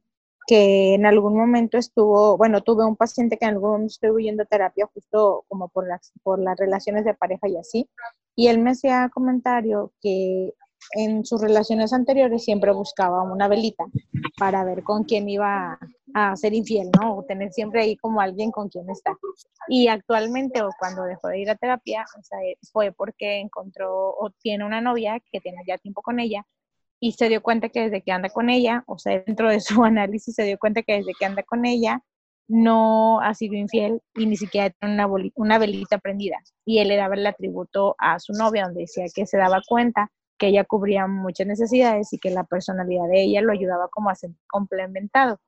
que 0.47 0.95
en 0.95 1.05
algún 1.05 1.37
momento 1.37 1.77
estuvo, 1.77 2.35
bueno, 2.35 2.61
tuve 2.61 2.83
un 2.83 2.95
paciente 2.95 3.37
que 3.37 3.45
en 3.45 3.51
algún 3.51 3.71
momento 3.71 3.91
estuvo 3.91 4.17
yendo 4.17 4.43
a 4.43 4.47
terapia 4.47 4.89
justo 4.91 5.45
como 5.47 5.69
por 5.69 5.87
las, 5.87 6.11
por 6.23 6.39
las 6.39 6.57
relaciones 6.57 7.05
de 7.05 7.13
pareja 7.13 7.47
y 7.47 7.57
así, 7.57 7.87
y 8.35 8.47
él 8.47 8.57
me 8.57 8.71
hacía 8.71 9.11
comentario 9.13 9.93
que 10.01 10.55
en 10.93 11.23
sus 11.23 11.41
relaciones 11.41 11.93
anteriores 11.93 12.43
siempre 12.43 12.71
buscaba 12.71 13.21
una 13.21 13.47
velita 13.47 13.85
para 14.39 14.63
ver 14.63 14.81
con 14.83 15.03
quién 15.03 15.29
iba 15.29 15.77
a 16.13 16.35
ser 16.35 16.53
infiel, 16.53 16.89
¿no? 16.99 17.17
O 17.17 17.23
tener 17.23 17.51
siempre 17.51 17.81
ahí 17.81 17.97
como 17.97 18.21
alguien 18.21 18.51
con 18.51 18.69
quien 18.69 18.89
está. 18.89 19.17
Y 19.67 19.87
actualmente, 19.87 20.61
o 20.61 20.69
cuando 20.79 21.03
dejó 21.03 21.27
de 21.29 21.39
ir 21.39 21.49
a 21.49 21.55
terapia, 21.55 22.05
sea, 22.21 22.39
fue 22.71 22.91
porque 22.91 23.39
encontró 23.39 24.15
o 24.17 24.29
tiene 24.41 24.65
una 24.65 24.81
novia 24.81 25.19
que 25.31 25.39
tiene 25.39 25.61
ya 25.67 25.77
tiempo 25.77 26.01
con 26.01 26.19
ella 26.19 26.45
y 26.99 27.13
se 27.13 27.29
dio 27.29 27.41
cuenta 27.41 27.69
que 27.69 27.81
desde 27.81 28.01
que 28.01 28.11
anda 28.11 28.29
con 28.29 28.49
ella, 28.49 28.83
o 28.87 28.97
sea, 28.97 29.23
dentro 29.25 29.49
de 29.49 29.61
su 29.61 29.83
análisis 29.83 30.35
se 30.35 30.43
dio 30.43 30.57
cuenta 30.57 30.83
que 30.83 30.93
desde 30.97 31.13
que 31.17 31.25
anda 31.25 31.43
con 31.43 31.65
ella 31.65 32.03
no 32.47 33.21
ha 33.21 33.35
sido 33.35 33.53
infiel 33.55 34.01
y 34.15 34.25
ni 34.25 34.35
siquiera 34.35 34.71
tiene 34.71 34.95
una, 34.95 35.07
una 35.35 35.59
velita 35.59 35.99
prendida. 35.99 36.37
Y 36.65 36.79
él 36.79 36.87
le 36.87 36.97
daba 36.97 37.15
el 37.15 37.27
atributo 37.27 37.95
a 37.99 38.19
su 38.19 38.33
novia, 38.33 38.65
donde 38.65 38.81
decía 38.81 39.05
que 39.13 39.27
se 39.27 39.37
daba 39.37 39.61
cuenta 39.67 40.11
que 40.39 40.47
ella 40.47 40.63
cubría 40.63 41.05
muchas 41.05 41.45
necesidades 41.45 42.11
y 42.13 42.17
que 42.17 42.31
la 42.31 42.45
personalidad 42.45 43.07
de 43.07 43.21
ella 43.21 43.41
lo 43.41 43.51
ayudaba 43.51 43.87
como 43.89 44.09
a 44.09 44.15
ser 44.15 44.31
complementado. 44.47 45.39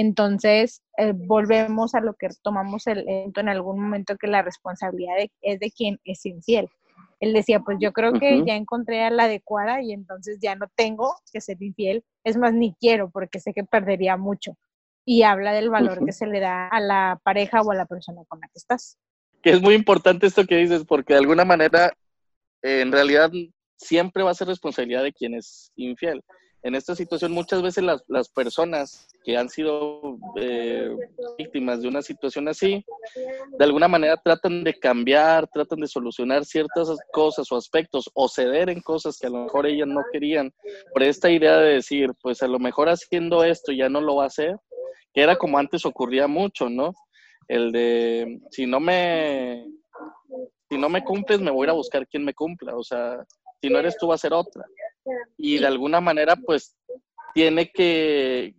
Entonces, 0.00 0.84
eh, 0.96 1.12
volvemos 1.12 1.96
a 1.96 2.00
lo 2.00 2.14
que 2.14 2.28
tomamos 2.40 2.86
el, 2.86 3.04
en 3.08 3.48
algún 3.48 3.80
momento, 3.80 4.16
que 4.16 4.28
la 4.28 4.42
responsabilidad 4.42 5.16
es 5.40 5.58
de 5.58 5.72
quien 5.72 5.98
es 6.04 6.24
infiel. 6.24 6.68
Él 7.18 7.32
decía, 7.32 7.58
pues 7.58 7.78
yo 7.80 7.92
creo 7.92 8.12
que 8.12 8.44
ya 8.46 8.54
encontré 8.54 9.02
a 9.02 9.10
la 9.10 9.24
adecuada 9.24 9.82
y 9.82 9.92
entonces 9.92 10.38
ya 10.40 10.54
no 10.54 10.68
tengo 10.76 11.16
que 11.32 11.40
ser 11.40 11.60
infiel. 11.60 12.04
Es 12.22 12.36
más, 12.36 12.54
ni 12.54 12.74
quiero 12.74 13.10
porque 13.10 13.40
sé 13.40 13.52
que 13.52 13.64
perdería 13.64 14.16
mucho. 14.16 14.56
Y 15.04 15.24
habla 15.24 15.52
del 15.52 15.68
valor 15.68 16.04
que 16.04 16.12
se 16.12 16.28
le 16.28 16.38
da 16.38 16.68
a 16.68 16.78
la 16.78 17.20
pareja 17.24 17.62
o 17.62 17.72
a 17.72 17.74
la 17.74 17.86
persona 17.86 18.22
con 18.28 18.38
la 18.38 18.46
que 18.46 18.58
estás. 18.58 18.98
Que 19.42 19.50
es 19.50 19.60
muy 19.60 19.74
importante 19.74 20.28
esto 20.28 20.46
que 20.46 20.58
dices, 20.58 20.84
porque 20.84 21.14
de 21.14 21.18
alguna 21.18 21.44
manera, 21.44 21.92
en 22.62 22.92
realidad, 22.92 23.32
siempre 23.76 24.22
va 24.22 24.30
a 24.30 24.34
ser 24.34 24.46
responsabilidad 24.46 25.02
de 25.02 25.12
quien 25.12 25.34
es 25.34 25.72
infiel. 25.74 26.22
En 26.62 26.74
esta 26.74 26.96
situación, 26.96 27.30
muchas 27.32 27.62
veces 27.62 27.84
las, 27.84 28.02
las 28.08 28.28
personas 28.28 29.08
que 29.24 29.36
han 29.36 29.48
sido 29.48 30.18
eh, 30.36 30.90
víctimas 31.38 31.80
de 31.80 31.88
una 31.88 32.02
situación 32.02 32.48
así, 32.48 32.84
de 33.58 33.64
alguna 33.64 33.86
manera 33.86 34.16
tratan 34.16 34.64
de 34.64 34.74
cambiar, 34.74 35.46
tratan 35.48 35.80
de 35.80 35.86
solucionar 35.86 36.44
ciertas 36.44 36.88
cosas 37.12 37.50
o 37.52 37.56
aspectos 37.56 38.10
o 38.12 38.28
ceder 38.28 38.70
en 38.70 38.80
cosas 38.80 39.18
que 39.18 39.28
a 39.28 39.30
lo 39.30 39.44
mejor 39.44 39.66
ellas 39.66 39.86
no 39.86 40.02
querían, 40.12 40.52
por 40.92 41.04
esta 41.04 41.30
idea 41.30 41.58
de 41.58 41.74
decir, 41.74 42.10
pues 42.20 42.42
a 42.42 42.48
lo 42.48 42.58
mejor 42.58 42.88
haciendo 42.88 43.44
esto 43.44 43.70
ya 43.70 43.88
no 43.88 44.00
lo 44.00 44.16
va 44.16 44.24
a 44.24 44.28
hacer, 44.28 44.56
que 45.14 45.22
era 45.22 45.36
como 45.36 45.58
antes 45.58 45.86
ocurría 45.86 46.26
mucho, 46.26 46.68
¿no? 46.68 46.92
El 47.46 47.70
de, 47.70 48.40
si 48.50 48.66
no 48.66 48.80
me, 48.80 49.64
si 50.68 50.76
no 50.76 50.88
me 50.88 51.04
cumples, 51.04 51.40
me 51.40 51.52
voy 51.52 51.62
a 51.62 51.66
ir 51.66 51.70
a 51.70 51.74
buscar 51.74 52.06
quien 52.08 52.24
me 52.24 52.34
cumpla, 52.34 52.76
o 52.76 52.82
sea, 52.82 53.24
si 53.60 53.70
no 53.70 53.78
eres 53.78 53.96
tú 53.96 54.08
va 54.08 54.16
a 54.16 54.18
ser 54.18 54.32
otra. 54.32 54.64
Y 55.36 55.58
de 55.58 55.66
alguna 55.66 56.00
manera, 56.00 56.36
pues, 56.36 56.76
tiene 57.34 57.70
que, 57.70 58.54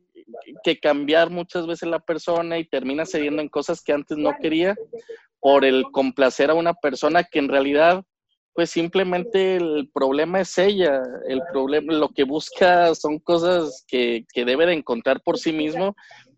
que 0.63 0.79
cambiar 0.79 1.29
muchas 1.29 1.67
veces 1.67 1.89
la 1.89 1.99
persona 1.99 2.57
y 2.57 2.65
termina 2.65 3.05
cediendo 3.05 3.41
en 3.41 3.49
cosas 3.49 3.81
que 3.81 3.93
antes 3.93 4.17
no 4.17 4.31
quería 4.41 4.75
por 5.39 5.65
el 5.65 5.83
complacer 5.91 6.49
a 6.49 6.55
una 6.55 6.73
persona 6.73 7.23
que 7.23 7.39
en 7.39 7.49
realidad, 7.49 8.03
pues 8.53 8.69
simplemente 8.69 9.55
el 9.55 9.89
problema 9.93 10.41
es 10.41 10.57
ella, 10.57 11.01
el 11.27 11.41
problema, 11.51 11.93
lo 11.93 12.09
que 12.09 12.23
busca 12.23 12.93
son 12.95 13.19
cosas 13.19 13.85
que, 13.87 14.25
que 14.33 14.45
debe 14.45 14.65
de 14.65 14.73
encontrar 14.73 15.21
por 15.21 15.37
sí 15.37 15.53
mismo 15.53 15.95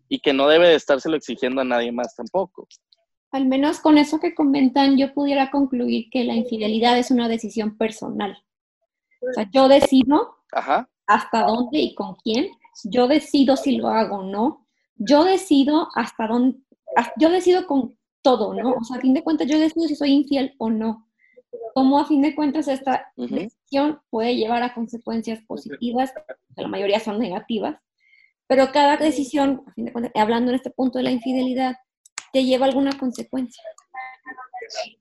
y 0.08 0.20
que 0.20 0.32
no 0.32 0.48
debe 0.48 0.68
de 0.68 0.74
estárselo 0.74 1.16
exigiendo 1.16 1.62
a 1.62 1.64
nadie 1.64 1.90
más 1.90 2.14
tampoco. 2.14 2.68
Al 3.30 3.46
menos 3.46 3.80
con 3.80 3.96
eso 3.96 4.20
que 4.20 4.34
comentan, 4.34 4.98
yo 4.98 5.14
pudiera 5.14 5.50
concluir 5.50 6.10
que 6.10 6.22
la 6.24 6.34
infidelidad 6.34 6.98
es 6.98 7.10
una 7.10 7.28
decisión 7.28 7.78
personal. 7.78 8.36
O 9.28 9.32
sea, 9.32 9.48
yo 9.52 9.68
decido 9.68 10.36
hasta 11.06 11.44
dónde 11.44 11.78
y 11.78 11.94
con 11.94 12.14
quién, 12.16 12.50
yo 12.84 13.06
decido 13.06 13.56
si 13.56 13.76
lo 13.76 13.88
hago 13.88 14.18
o 14.18 14.24
no, 14.24 14.66
yo 14.96 15.24
decido 15.24 15.88
hasta 15.94 16.26
dónde, 16.26 16.58
yo 17.16 17.30
decido 17.30 17.66
con 17.66 17.96
todo, 18.22 18.54
¿no? 18.54 18.72
O 18.72 18.84
sea, 18.84 18.96
a 18.96 19.00
fin 19.00 19.14
de 19.14 19.22
cuentas, 19.22 19.48
yo 19.48 19.58
decido 19.58 19.86
si 19.88 19.96
soy 19.96 20.12
infiel 20.12 20.54
o 20.58 20.70
no. 20.70 21.08
Como 21.74 21.98
a 21.98 22.06
fin 22.06 22.22
de 22.22 22.34
cuentas 22.34 22.68
esta 22.68 23.12
decisión 23.16 24.00
puede 24.10 24.36
llevar 24.36 24.62
a 24.62 24.74
consecuencias 24.74 25.40
positivas, 25.42 26.12
la 26.56 26.68
mayoría 26.68 27.00
son 27.00 27.18
negativas, 27.18 27.76
pero 28.46 28.70
cada 28.72 28.96
decisión, 28.96 29.64
a 29.66 29.72
fin 29.72 29.86
de 29.86 29.92
cuentas, 29.92 30.12
hablando 30.14 30.50
en 30.50 30.56
este 30.56 30.70
punto 30.70 30.98
de 30.98 31.04
la 31.04 31.10
infidelidad, 31.10 31.76
te 32.32 32.44
lleva 32.44 32.66
alguna 32.66 32.92
consecuencia. 32.98 33.62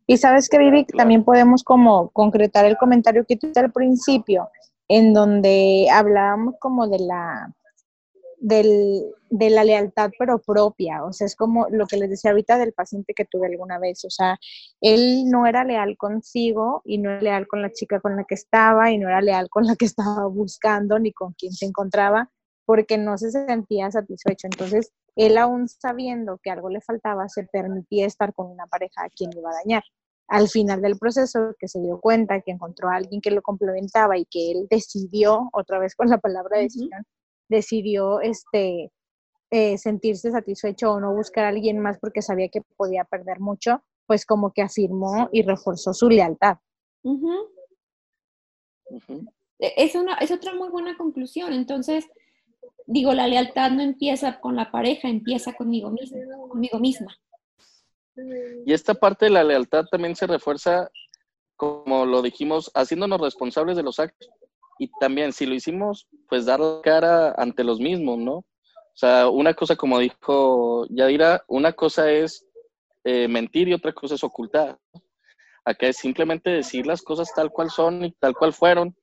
Y 0.07 0.17
sabes 0.17 0.49
que, 0.49 0.57
Vivi, 0.57 0.85
también 0.85 1.23
podemos 1.23 1.63
como 1.63 2.09
concretar 2.09 2.65
el 2.65 2.77
comentario 2.77 3.25
que 3.25 3.37
tú 3.37 3.51
al 3.55 3.71
principio, 3.71 4.49
en 4.87 5.13
donde 5.13 5.87
hablábamos 5.91 6.55
como 6.59 6.87
de 6.87 6.99
la 6.99 7.53
del, 8.41 9.03
de 9.29 9.49
la 9.51 9.63
lealtad 9.63 10.11
pero 10.17 10.39
propia, 10.39 11.05
o 11.05 11.13
sea, 11.13 11.27
es 11.27 11.35
como 11.35 11.67
lo 11.69 11.85
que 11.85 11.97
les 11.97 12.09
decía 12.09 12.31
ahorita 12.31 12.57
del 12.57 12.73
paciente 12.73 13.13
que 13.13 13.25
tuve 13.25 13.47
alguna 13.47 13.77
vez, 13.77 14.03
o 14.03 14.09
sea, 14.09 14.39
él 14.81 15.29
no 15.29 15.45
era 15.45 15.63
leal 15.63 15.95
consigo 15.95 16.81
y 16.83 16.97
no 16.97 17.11
era 17.11 17.21
leal 17.21 17.47
con 17.47 17.61
la 17.61 17.71
chica 17.71 17.99
con 17.99 18.15
la 18.15 18.23
que 18.23 18.35
estaba 18.35 18.91
y 18.91 18.97
no 18.97 19.07
era 19.07 19.21
leal 19.21 19.47
con 19.49 19.65
la 19.65 19.75
que 19.75 19.85
estaba 19.85 20.25
buscando 20.25 20.97
ni 20.97 21.13
con 21.13 21.33
quien 21.33 21.53
se 21.53 21.65
encontraba 21.67 22.31
porque 22.65 22.97
no 22.97 23.17
se 23.17 23.31
sentía 23.31 23.91
satisfecho. 23.91 24.47
Entonces, 24.47 24.91
él 25.15 25.37
aún 25.37 25.67
sabiendo 25.67 26.39
que 26.41 26.51
algo 26.51 26.69
le 26.69 26.81
faltaba, 26.81 27.27
se 27.29 27.43
permitía 27.43 28.05
estar 28.05 28.33
con 28.33 28.47
una 28.47 28.67
pareja 28.67 29.03
a 29.03 29.09
quien 29.09 29.31
le 29.31 29.39
iba 29.39 29.49
a 29.51 29.55
dañar. 29.55 29.83
Al 30.27 30.47
final 30.47 30.81
del 30.81 30.97
proceso, 30.97 31.55
que 31.59 31.67
se 31.67 31.81
dio 31.81 31.99
cuenta 31.99 32.41
que 32.41 32.51
encontró 32.51 32.89
a 32.89 32.95
alguien 32.95 33.19
que 33.19 33.31
lo 33.31 33.41
complementaba 33.41 34.17
y 34.17 34.25
que 34.25 34.51
él 34.51 34.67
decidió, 34.69 35.49
otra 35.51 35.79
vez 35.79 35.95
con 35.95 36.09
la 36.09 36.19
palabra 36.19 36.59
decisión, 36.59 37.05
decidió 37.49 38.21
este, 38.21 38.91
eh, 39.49 39.77
sentirse 39.77 40.31
satisfecho 40.31 40.93
o 40.93 40.99
no 41.01 41.13
buscar 41.13 41.43
a 41.43 41.49
alguien 41.49 41.79
más 41.79 41.99
porque 41.99 42.21
sabía 42.21 42.47
que 42.47 42.61
podía 42.77 43.03
perder 43.03 43.41
mucho, 43.41 43.83
pues 44.07 44.25
como 44.25 44.53
que 44.53 44.61
afirmó 44.61 45.27
y 45.33 45.41
reforzó 45.41 45.93
su 45.93 46.09
lealtad. 46.09 46.57
E, 49.59 49.73
es, 49.77 49.95
una, 49.95 50.15
es 50.15 50.31
otra 50.31 50.53
muy 50.53 50.69
buena 50.69 50.95
conclusión. 50.97 51.51
Entonces, 51.51 52.07
digo, 52.85 53.13
la 53.13 53.27
lealtad 53.27 53.71
no 53.71 53.81
empieza 53.81 54.39
con 54.39 54.55
la 54.55 54.71
pareja, 54.71 55.07
empieza 55.07 55.53
conmigo 55.53 55.89
misma, 55.89 56.19
conmigo 56.49 56.79
misma. 56.79 57.15
Y 58.65 58.73
esta 58.73 58.93
parte 58.93 59.25
de 59.25 59.31
la 59.31 59.43
lealtad 59.43 59.85
también 59.85 60.15
se 60.15 60.27
refuerza, 60.27 60.89
como 61.55 62.05
lo 62.05 62.21
dijimos, 62.21 62.71
haciéndonos 62.73 63.21
responsables 63.21 63.77
de 63.77 63.83
los 63.83 63.99
actos. 63.99 64.29
Y 64.77 64.89
también, 64.99 65.31
si 65.31 65.45
lo 65.45 65.53
hicimos, 65.53 66.07
pues 66.27 66.45
dar 66.45 66.59
la 66.59 66.81
cara 66.81 67.33
ante 67.37 67.63
los 67.63 67.79
mismos, 67.79 68.17
¿no? 68.17 68.33
O 68.33 68.95
sea, 68.95 69.29
una 69.29 69.53
cosa, 69.53 69.75
como 69.75 69.99
dijo 69.99 70.85
Yadira, 70.89 71.43
una 71.47 71.73
cosa 71.73 72.11
es 72.11 72.45
eh, 73.03 73.27
mentir 73.27 73.67
y 73.69 73.73
otra 73.73 73.93
cosa 73.93 74.15
es 74.15 74.23
ocultar. 74.23 74.77
Acá 75.63 75.87
es 75.87 75.97
simplemente 75.97 76.49
decir 76.49 76.85
las 76.87 77.01
cosas 77.01 77.31
tal 77.33 77.51
cual 77.51 77.69
son 77.69 78.03
y 78.05 78.11
tal 78.13 78.33
cual 78.33 78.53
fueron 78.53 78.95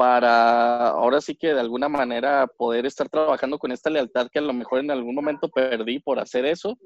para 0.00 0.88
ahora 0.88 1.20
sí 1.20 1.36
que 1.36 1.52
de 1.52 1.60
alguna 1.60 1.90
manera 1.90 2.46
poder 2.46 2.86
estar 2.86 3.10
trabajando 3.10 3.58
con 3.58 3.70
esta 3.70 3.90
lealtad 3.90 4.28
que 4.32 4.38
a 4.38 4.42
lo 4.42 4.54
mejor 4.54 4.78
en 4.78 4.90
algún 4.90 5.14
momento 5.14 5.50
perdí 5.50 5.98
por 5.98 6.18
hacer 6.18 6.46
eso, 6.46 6.78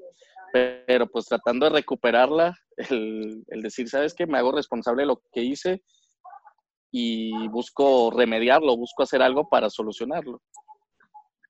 pero 0.51 1.07
pues 1.07 1.23
tratando 1.23 1.65
de 1.65 1.71
recuperarla, 1.77 2.57
el, 2.89 3.45
decir, 3.63 3.87
¿sabes 3.87 4.13
qué? 4.13 4.27
Me 4.27 4.37
hago 4.37 4.51
responsable 4.51 5.03
de 5.03 5.07
lo 5.07 5.21
que 5.31 5.43
hice 5.43 5.81
y 6.91 7.47
busco 7.47 8.11
remediarlo, 8.11 8.75
busco 8.75 9.03
hacer 9.03 9.21
algo 9.21 9.47
para 9.47 9.69
solucionarlo. 9.69 10.41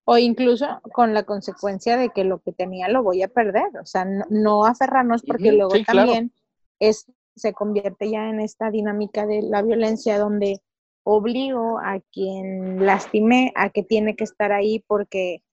O 0.03 0.19
incluso 0.19 0.67
con 0.93 1.15
la 1.15 1.23
consecuencia 1.23 1.97
de 1.97 2.09
que 2.09 2.25
lo 2.25 2.41
que 2.43 2.51
tenía 2.51 2.89
lo 2.89 3.01
voy 3.01 3.23
a 3.23 3.27
perder, 3.27 3.75
o 3.81 3.87
sea, 3.87 4.05
no, 4.29 4.67
aferrarnos 4.67 5.23
porque 5.23 5.51
luego 5.51 5.73
también 5.83 6.31
es, 6.77 7.11
se 7.35 7.53
convierte 7.53 8.11
ya 8.11 8.29
en 8.29 8.39
esta 8.39 8.69
dinámica 8.69 9.25
de 9.25 9.41
la 9.41 9.63
violencia 9.63 10.19
donde 10.19 10.61
obligo 11.05 11.79
a 11.79 12.01
quien 12.11 12.83
lastimé 12.83 13.53
a 13.55 13.69
que 13.69 13.83
tiene 13.83 14.15
que 14.15 14.23
estar 14.23 14.51
ahí 14.51 14.83
porque 14.87 15.43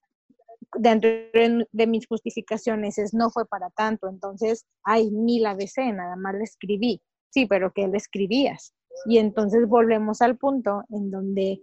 dentro 0.77 1.09
de 1.71 1.87
mis 1.87 2.07
justificaciones 2.07 2.97
es 2.97 3.13
no 3.13 3.29
fue 3.29 3.45
para 3.45 3.69
tanto, 3.69 4.09
entonces, 4.09 4.65
ay, 4.83 5.11
ni 5.11 5.39
la 5.39 5.53
besé, 5.53 5.93
nada 5.93 6.15
más 6.15 6.33
le 6.33 6.43
escribí. 6.43 7.01
Sí, 7.29 7.45
pero 7.45 7.71
¿qué 7.71 7.87
le 7.87 7.97
escribías? 7.97 8.73
Y 9.05 9.19
entonces 9.19 9.67
volvemos 9.67 10.21
al 10.21 10.37
punto 10.37 10.83
en 10.89 11.11
donde 11.11 11.61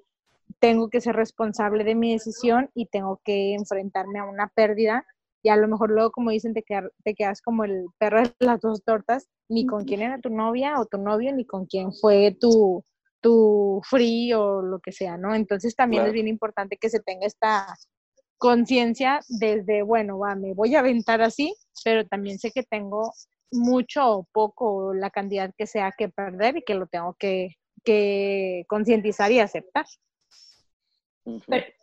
tengo 0.61 0.89
que 0.89 1.01
ser 1.01 1.17
responsable 1.17 1.83
de 1.83 1.97
mi 1.97 2.13
decisión 2.13 2.71
y 2.75 2.87
tengo 2.87 3.21
que 3.25 3.55
enfrentarme 3.55 4.21
a 4.21 4.25
una 4.25 4.53
pérdida. 4.55 5.05
Y 5.43 5.49
a 5.49 5.57
lo 5.57 5.67
mejor 5.67 5.91
luego, 5.91 6.13
como 6.13 6.31
dicen, 6.31 6.55
te, 6.55 6.65
te 7.05 7.15
quedas 7.15 7.41
como 7.43 7.65
el 7.65 7.87
perro 7.99 8.23
de 8.23 8.33
las 8.39 8.61
dos 8.61 8.85
tortas, 8.85 9.29
ni 9.49 9.67
con 9.67 9.85
quién 9.85 10.03
era 10.03 10.21
tu 10.21 10.31
novia 10.31 10.79
o 10.79 10.87
tu 10.87 10.99
novio, 10.99 11.33
ni 11.35 11.45
con 11.45 11.67
quién 11.67 11.93
fue 11.93 12.37
tu, 12.39 12.85
tu 13.21 13.81
free 13.85 14.33
o 14.33 14.63
lo 14.63 14.81
que 14.81 14.93
sea, 14.93 15.17
¿no? 15.17 15.35
Entonces 15.35 15.77
también 15.77 16.07
es 16.07 16.13
bien 16.13 16.29
importante 16.29 16.77
que 16.77 16.91
se 16.91 17.01
tenga 17.01 17.27
esta 17.27 17.67
conciencia 18.39 19.21
desde, 19.29 19.83
bueno, 19.83 20.19
va, 20.19 20.35
me 20.35 20.55
voy 20.55 20.75
a 20.75 20.81
aventar 20.81 21.21
así, 21.21 21.55
pero 21.85 22.07
también 22.07 22.39
sé 22.39 22.51
que 22.53 22.63
tengo 22.63 23.13
mucho 23.53 24.19
o 24.19 24.25
poco 24.33 24.95
la 24.95 25.11
cantidad 25.11 25.53
que 25.57 25.67
sea 25.67 25.93
que 25.97 26.09
perder 26.09 26.57
y 26.57 26.63
que 26.63 26.75
lo 26.75 26.87
tengo 26.87 27.15
que, 27.19 27.57
que 27.85 28.65
concientizar 28.69 29.31
y 29.33 29.41
aceptar. 29.41 29.85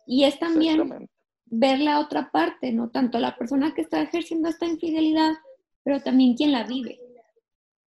y 0.06 0.24
es 0.24 0.38
también 0.38 1.08
ver 1.46 1.78
la 1.78 2.00
otra 2.00 2.30
parte, 2.30 2.72
¿no? 2.72 2.90
Tanto 2.90 3.18
la 3.18 3.36
persona 3.36 3.72
que 3.74 3.82
está 3.82 4.02
ejerciendo 4.02 4.48
esta 4.48 4.66
infidelidad, 4.66 5.34
pero 5.82 6.02
también 6.02 6.34
quien 6.34 6.52
la 6.52 6.64
vive, 6.64 6.98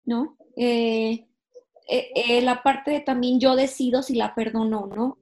¿no? 0.05 0.37
Eh, 0.55 1.26
eh, 1.87 2.11
eh, 2.15 2.41
la 2.41 2.63
parte 2.63 2.91
de 2.91 2.99
también 2.99 3.39
yo 3.39 3.55
decido 3.55 4.03
si 4.03 4.15
la 4.15 4.35
perdono 4.35 4.81
o 4.81 4.87
no. 4.87 5.17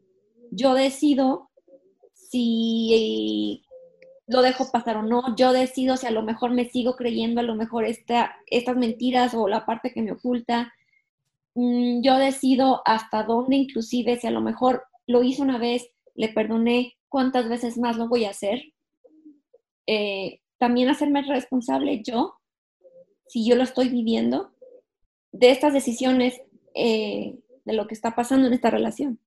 Yo 0.51 0.73
decido 0.73 1.49
si 2.13 3.63
lo 4.27 4.41
dejo 4.41 4.71
pasar 4.71 4.97
o 4.97 5.03
no. 5.03 5.35
Yo 5.35 5.53
decido 5.53 5.97
si 5.97 6.07
a 6.07 6.11
lo 6.11 6.23
mejor 6.23 6.51
me 6.51 6.69
sigo 6.69 6.95
creyendo 6.95 7.41
a 7.41 7.43
lo 7.43 7.55
mejor 7.55 7.85
esta, 7.85 8.35
estas 8.47 8.75
mentiras 8.77 9.33
o 9.33 9.47
la 9.47 9.65
parte 9.65 9.93
que 9.93 10.01
me 10.01 10.11
oculta. 10.11 10.73
Mm, 11.55 12.01
yo 12.01 12.17
decido 12.17 12.81
hasta 12.85 13.23
dónde 13.23 13.55
inclusive 13.55 14.17
si 14.19 14.27
a 14.27 14.31
lo 14.31 14.41
mejor 14.41 14.83
lo 15.07 15.23
hice 15.23 15.41
una 15.41 15.57
vez, 15.57 15.89
le 16.15 16.29
perdoné, 16.29 16.97
cuántas 17.09 17.47
veces 17.47 17.77
más 17.77 17.97
lo 17.97 18.07
voy 18.07 18.25
a 18.25 18.31
hacer. 18.31 18.61
Eh, 19.87 20.41
también 20.57 20.89
hacerme 20.89 21.21
responsable 21.21 22.01
yo, 22.03 22.35
si 23.27 23.45
yo 23.45 23.55
lo 23.55 23.63
estoy 23.63 23.89
viviendo, 23.89 24.51
de 25.31 25.51
estas 25.51 25.73
decisiones 25.73 26.41
eh, 26.75 27.39
de 27.63 27.73
lo 27.73 27.87
que 27.87 27.95
está 27.95 28.15
pasando 28.15 28.47
en 28.47 28.53
esta 28.53 28.69
relación. 28.69 29.19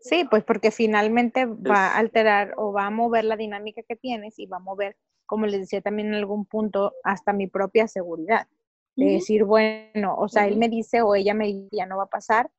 Sí, 0.00 0.24
pues 0.30 0.42
porque 0.44 0.70
finalmente 0.70 1.44
va 1.44 1.88
a 1.88 1.98
alterar 1.98 2.54
o 2.56 2.72
va 2.72 2.86
a 2.86 2.90
mover 2.90 3.24
la 3.24 3.36
dinámica 3.36 3.82
que 3.86 3.96
tienes 3.96 4.38
y 4.38 4.46
va 4.46 4.56
a 4.56 4.60
mover, 4.60 4.96
como 5.26 5.46
les 5.46 5.60
decía 5.60 5.82
también 5.82 6.08
en 6.08 6.14
algún 6.14 6.46
punto, 6.46 6.94
hasta 7.04 7.32
mi 7.32 7.46
propia 7.46 7.86
seguridad. 7.86 8.48
De 8.96 9.12
decir, 9.12 9.44
bueno, 9.44 10.14
o 10.18 10.28
sea, 10.28 10.46
él 10.46 10.56
me 10.56 10.68
dice 10.68 11.00
o 11.00 11.14
ella 11.14 11.32
me 11.32 11.46
dice, 11.46 11.68
ya 11.72 11.86
no 11.86 11.96
va 11.96 12.04
a 12.04 12.10
pasar, 12.10 12.50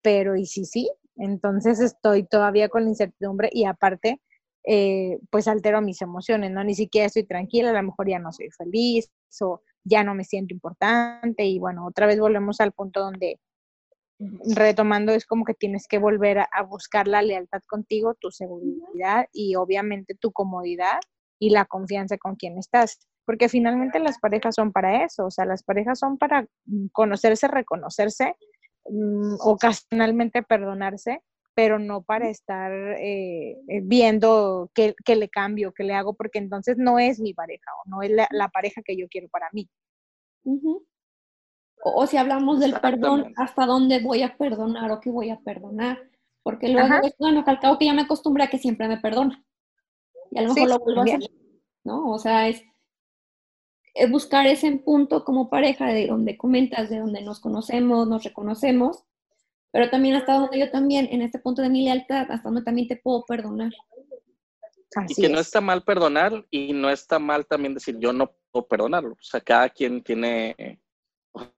pero 0.00 0.36
¿y 0.36 0.46
si 0.46 0.64
sí? 0.64 0.90
Entonces 1.16 1.80
estoy 1.80 2.22
todavía 2.22 2.68
con 2.68 2.84
la 2.84 2.90
incertidumbre 2.90 3.50
y 3.52 3.64
aparte, 3.64 4.20
eh, 4.64 5.18
pues 5.30 5.48
altero 5.48 5.82
mis 5.82 6.00
emociones, 6.00 6.50
¿no? 6.52 6.64
Ni 6.64 6.74
siquiera 6.74 7.06
estoy 7.06 7.24
tranquila, 7.24 7.70
a 7.70 7.74
lo 7.74 7.82
mejor 7.82 8.08
ya 8.08 8.18
no 8.18 8.32
soy 8.32 8.50
feliz 8.50 9.10
o 9.40 9.60
ya 9.84 10.04
no 10.04 10.14
me 10.14 10.24
siento 10.24 10.54
importante 10.54 11.44
y 11.44 11.58
bueno, 11.58 11.86
otra 11.86 12.06
vez 12.06 12.18
volvemos 12.20 12.60
al 12.60 12.72
punto 12.72 13.00
donde 13.00 13.38
retomando 14.54 15.12
es 15.12 15.24
como 15.24 15.44
que 15.44 15.54
tienes 15.54 15.86
que 15.88 15.98
volver 15.98 16.38
a, 16.38 16.62
buscar 16.62 17.08
la 17.08 17.22
lealtad 17.22 17.62
contigo, 17.66 18.14
tu 18.14 18.30
seguridad 18.30 19.26
y 19.32 19.56
obviamente 19.56 20.14
tu 20.14 20.30
comodidad 20.32 21.00
y 21.38 21.50
la 21.50 21.64
confianza 21.64 22.18
con 22.18 22.36
quien 22.36 22.58
estás. 22.58 22.98
Porque 23.24 23.48
finalmente 23.48 23.98
las 23.98 24.18
parejas 24.18 24.56
son 24.56 24.72
para 24.72 25.04
eso, 25.04 25.26
o 25.26 25.30
sea, 25.30 25.46
las 25.46 25.62
parejas 25.62 25.98
son 25.98 26.18
para 26.18 26.42
mm, 26.66 26.88
conocerse, 26.92 27.48
reconocerse, 27.48 28.34
mm, 28.90 29.36
ocasionalmente 29.40 30.42
perdonarse 30.42 31.22
pero 31.60 31.78
no 31.78 32.00
para 32.00 32.30
estar 32.30 32.72
eh, 32.72 33.58
eh, 33.68 33.82
viendo 33.82 34.70
qué, 34.72 34.94
le 35.14 35.28
cambio, 35.28 35.74
qué 35.74 35.84
le 35.84 35.92
hago, 35.92 36.14
porque 36.14 36.38
entonces 36.38 36.78
no 36.78 36.98
es 36.98 37.20
mi 37.20 37.34
pareja 37.34 37.70
o 37.84 37.90
no 37.90 38.00
es 38.00 38.10
la, 38.10 38.48
pareja 38.48 38.80
que 38.82 38.96
yo 38.96 39.06
quiero 39.10 39.28
para 39.28 39.50
mí. 39.52 39.68
O, 41.84 42.06
si 42.06 42.16
hablamos 42.16 42.60
del 42.60 42.80
perdón, 42.80 43.34
hasta 43.36 43.66
dónde 43.66 44.00
voy 44.00 44.22
a 44.22 44.38
perdonar 44.38 44.90
o 44.90 45.00
qué 45.00 45.10
voy 45.10 45.28
a 45.28 45.38
perdonar. 45.40 45.98
Porque 46.42 46.70
luego 46.70 46.94
es, 47.02 47.14
bueno, 47.18 47.44
al 47.46 47.60
cabo 47.60 47.76
que 47.76 47.84
ya 47.84 47.92
me 47.92 48.02
acostumbré 48.02 48.44
a 48.44 48.48
que 48.48 48.56
siempre 48.56 48.88
me 48.88 48.96
perdona. 48.96 49.44
Y 50.30 50.38
a 50.38 50.42
lo 50.42 50.54
mejor 50.54 50.70
lo 50.70 50.78
vuelvo 50.78 51.02
a 51.02 51.04
hacer. 51.04 51.20
¿No? 51.84 52.10
O 52.10 52.18
sea, 52.18 52.48
es, 52.48 52.64
es 53.92 54.10
buscar 54.10 54.46
ese 54.46 54.72
punto 54.78 55.26
como 55.26 55.50
pareja 55.50 55.88
de 55.88 56.06
donde 56.06 56.38
comentas, 56.38 56.88
de 56.88 57.00
donde 57.00 57.20
nos 57.20 57.38
conocemos, 57.38 58.08
nos 58.08 58.24
reconocemos, 58.24 59.04
pero 59.72 59.88
también 59.90 60.16
hasta 60.16 60.34
donde 60.34 60.58
yo 60.58 60.70
también, 60.70 61.08
en 61.10 61.22
este 61.22 61.38
punto 61.38 61.62
de 61.62 61.70
mi 61.70 61.84
lealtad, 61.84 62.30
hasta 62.30 62.48
donde 62.48 62.62
también 62.62 62.88
te 62.88 62.96
puedo 62.96 63.24
perdonar. 63.24 63.72
y 65.08 65.14
que 65.14 65.28
no 65.28 65.38
está 65.38 65.60
mal 65.60 65.82
perdonar 65.82 66.44
y 66.50 66.72
no 66.72 66.90
está 66.90 67.18
mal 67.18 67.46
también 67.46 67.74
decir 67.74 67.96
yo 67.98 68.12
no 68.12 68.32
puedo 68.50 68.66
perdonarlo. 68.66 69.12
O 69.12 69.22
sea, 69.22 69.40
cada 69.40 69.68
quien 69.68 70.02
tiene, 70.02 70.80
pues, 71.32 71.48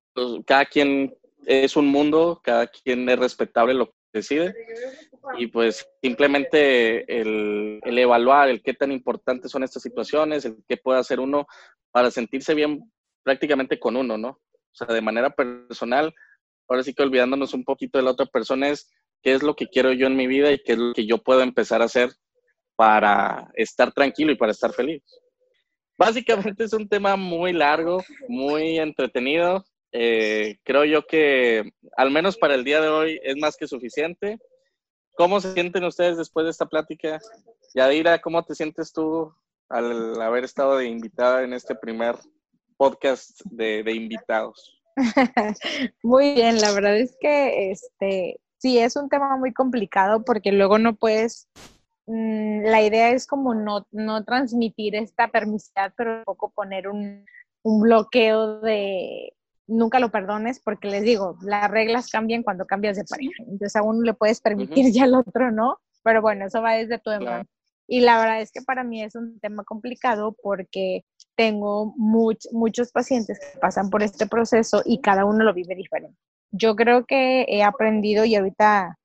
cada 0.46 0.66
quien 0.66 1.16
es 1.46 1.76
un 1.76 1.86
mundo, 1.86 2.40
cada 2.42 2.66
quien 2.66 3.08
es 3.08 3.18
respetable 3.18 3.74
lo 3.74 3.86
que 3.86 3.92
decide. 4.12 4.54
Y 5.38 5.46
pues 5.46 5.88
simplemente 6.02 7.20
el, 7.20 7.80
el, 7.84 7.98
evaluar 7.98 8.48
el 8.48 8.62
qué 8.62 8.74
tan 8.74 8.92
importantes 8.92 9.50
son 9.50 9.62
estas 9.62 9.82
situaciones, 9.82 10.44
el 10.44 10.62
qué 10.68 10.76
puede 10.76 10.98
hacer 10.98 11.20
uno 11.20 11.46
para 11.92 12.10
sentirse 12.10 12.54
bien 12.54 12.90
prácticamente 13.22 13.78
con 13.78 13.96
uno, 13.96 14.18
¿no? 14.18 14.28
O 14.28 14.74
sea, 14.74 14.86
de 14.88 15.00
manera 15.00 15.30
personal, 15.30 16.14
ahora 16.72 16.82
sí 16.82 16.94
que 16.94 17.02
olvidándonos 17.02 17.54
un 17.54 17.64
poquito 17.64 17.98
de 17.98 18.04
la 18.04 18.12
otra 18.12 18.26
persona 18.26 18.68
es 18.68 18.90
qué 19.22 19.34
es 19.34 19.42
lo 19.42 19.54
que 19.54 19.68
quiero 19.68 19.92
yo 19.92 20.06
en 20.06 20.16
mi 20.16 20.26
vida 20.26 20.50
y 20.50 20.58
qué 20.58 20.72
es 20.72 20.78
lo 20.78 20.92
que 20.94 21.06
yo 21.06 21.18
puedo 21.18 21.42
empezar 21.42 21.82
a 21.82 21.86
hacer 21.86 22.10
para 22.76 23.50
estar 23.54 23.92
tranquilo 23.92 24.32
y 24.32 24.36
para 24.36 24.52
estar 24.52 24.72
feliz. 24.72 25.02
Básicamente 25.98 26.64
es 26.64 26.72
un 26.72 26.88
tema 26.88 27.16
muy 27.16 27.52
largo, 27.52 28.02
muy 28.28 28.78
entretenido. 28.78 29.64
Eh, 29.92 30.56
creo 30.64 30.84
yo 30.84 31.06
que 31.06 31.70
al 31.96 32.10
menos 32.10 32.38
para 32.38 32.54
el 32.54 32.64
día 32.64 32.80
de 32.80 32.88
hoy 32.88 33.20
es 33.22 33.36
más 33.36 33.56
que 33.56 33.68
suficiente. 33.68 34.38
¿Cómo 35.14 35.40
se 35.40 35.52
sienten 35.52 35.84
ustedes 35.84 36.16
después 36.16 36.44
de 36.44 36.50
esta 36.50 36.66
plática? 36.66 37.20
Yadira, 37.74 38.20
¿cómo 38.20 38.42
te 38.44 38.54
sientes 38.54 38.92
tú 38.92 39.32
al 39.68 40.20
haber 40.20 40.44
estado 40.44 40.78
de 40.78 40.86
invitada 40.86 41.44
en 41.44 41.52
este 41.52 41.74
primer 41.74 42.16
podcast 42.78 43.42
de, 43.44 43.82
de 43.82 43.92
invitados? 43.92 44.81
Muy 46.02 46.34
bien, 46.34 46.60
la 46.60 46.72
verdad 46.72 46.96
es 46.96 47.16
que 47.20 47.70
este 47.70 48.40
sí 48.58 48.78
es 48.78 48.94
un 48.96 49.08
tema 49.08 49.36
muy 49.36 49.52
complicado 49.52 50.24
porque 50.24 50.52
luego 50.52 50.78
no 50.78 50.94
puedes, 50.94 51.48
mm, 52.06 52.62
la 52.62 52.82
idea 52.82 53.10
es 53.10 53.26
como 53.26 53.54
no, 53.54 53.86
no 53.90 54.24
transmitir 54.24 54.94
esta 54.94 55.28
permisidad, 55.28 55.92
pero 55.96 56.16
tampoco 56.16 56.50
poner 56.50 56.88
un, 56.88 57.24
un 57.62 57.80
bloqueo 57.80 58.60
de 58.60 59.34
nunca 59.66 59.98
lo 59.98 60.10
perdones 60.10 60.60
porque 60.60 60.88
les 60.88 61.02
digo, 61.02 61.36
las 61.42 61.70
reglas 61.70 62.10
cambian 62.10 62.42
cuando 62.42 62.66
cambias 62.66 62.96
de 62.96 63.04
pareja. 63.04 63.34
Entonces 63.38 63.74
a 63.74 63.82
uno 63.82 64.02
le 64.02 64.14
puedes 64.14 64.40
permitir 64.40 64.94
y 64.94 64.98
al 65.00 65.14
otro 65.14 65.50
no, 65.50 65.78
pero 66.04 66.22
bueno, 66.22 66.46
eso 66.46 66.62
va 66.62 66.74
desde 66.74 66.98
tu 66.98 67.10
claro. 67.10 67.46
Y 67.92 68.00
la 68.00 68.18
verdad 68.18 68.40
es 68.40 68.50
que 68.50 68.62
para 68.62 68.84
mí 68.84 69.02
es 69.02 69.14
un 69.16 69.38
tema 69.38 69.64
complicado 69.64 70.34
porque 70.42 71.04
tengo 71.36 71.92
muchos 71.98 72.90
pacientes 72.90 73.38
que 73.38 73.58
pasan 73.58 73.90
por 73.90 74.02
este 74.02 74.26
proceso 74.26 74.80
y 74.82 75.02
cada 75.02 75.26
uno 75.26 75.44
lo 75.44 75.52
vive 75.52 75.74
diferente. 75.74 76.16
Yo 76.52 76.74
creo 76.74 77.04
que 77.04 77.44
he 77.46 77.62
aprendido 77.62 78.24
y 78.24 78.34
ahorita 78.34 78.96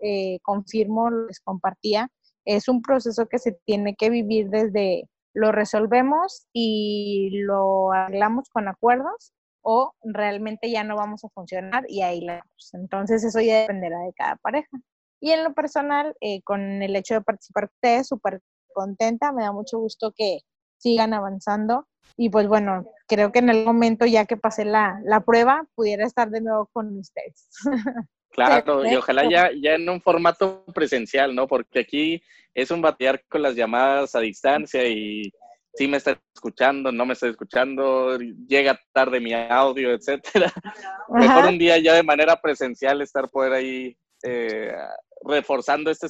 eh, 0.00 0.40
confirmo, 0.42 1.12
les 1.12 1.38
compartía, 1.38 2.08
es 2.44 2.66
un 2.66 2.82
proceso 2.82 3.26
que 3.26 3.38
se 3.38 3.52
tiene 3.64 3.94
que 3.94 4.10
vivir 4.10 4.50
desde 4.50 5.08
lo 5.32 5.52
resolvemos 5.52 6.48
y 6.52 7.38
lo 7.38 7.92
arreglamos 7.92 8.48
con 8.48 8.66
acuerdos 8.66 9.32
o 9.62 9.92
realmente 10.02 10.72
ya 10.72 10.82
no 10.82 10.96
vamos 10.96 11.22
a 11.24 11.28
funcionar 11.28 11.84
y 11.88 12.02
ahí 12.02 12.20
la 12.20 12.44
Entonces 12.72 13.22
eso 13.22 13.40
ya 13.40 13.60
dependerá 13.60 14.00
de 14.00 14.12
cada 14.12 14.34
pareja. 14.42 14.76
Y 15.24 15.30
en 15.30 15.42
lo 15.42 15.54
personal, 15.54 16.14
eh, 16.20 16.42
con 16.42 16.82
el 16.82 16.94
hecho 16.94 17.14
de 17.14 17.22
participar 17.22 17.70
ustedes, 17.72 18.08
súper 18.08 18.42
contenta, 18.74 19.32
me 19.32 19.42
da 19.42 19.52
mucho 19.52 19.78
gusto 19.78 20.12
que 20.14 20.40
sigan 20.76 21.14
avanzando. 21.14 21.88
Y 22.18 22.28
pues 22.28 22.46
bueno, 22.46 22.84
creo 23.08 23.32
que 23.32 23.38
en 23.38 23.48
el 23.48 23.64
momento 23.64 24.04
ya 24.04 24.26
que 24.26 24.36
pasé 24.36 24.66
la, 24.66 25.00
la 25.02 25.20
prueba, 25.20 25.66
pudiera 25.74 26.04
estar 26.04 26.28
de 26.28 26.42
nuevo 26.42 26.68
con 26.74 26.98
ustedes. 26.98 27.48
Claro, 28.32 28.84
y 28.84 28.96
ojalá 28.96 29.30
ya, 29.30 29.50
ya 29.62 29.76
en 29.76 29.88
un 29.88 30.00
formato 30.00 30.64
presencial, 30.74 31.36
¿no? 31.36 31.46
Porque 31.46 31.78
aquí 31.78 32.20
es 32.52 32.72
un 32.72 32.82
batear 32.82 33.22
con 33.28 33.42
las 33.42 33.54
llamadas 33.54 34.16
a 34.16 34.20
distancia 34.20 34.84
y 34.88 35.32
si 35.72 35.86
me 35.86 35.98
está 35.98 36.20
escuchando, 36.34 36.90
no 36.90 37.06
me 37.06 37.12
está 37.12 37.28
escuchando, 37.28 38.18
llega 38.18 38.80
tarde 38.92 39.20
mi 39.20 39.32
audio, 39.32 39.92
etcétera. 39.92 40.52
Mejor 41.10 41.44
un 41.46 41.58
día 41.58 41.78
ya 41.78 41.94
de 41.94 42.02
manera 42.02 42.34
presencial 42.40 43.02
estar 43.02 43.30
poder 43.30 43.52
ahí 43.52 43.96
eh, 44.24 44.72
reforzando 45.26 45.90
este, 45.90 46.06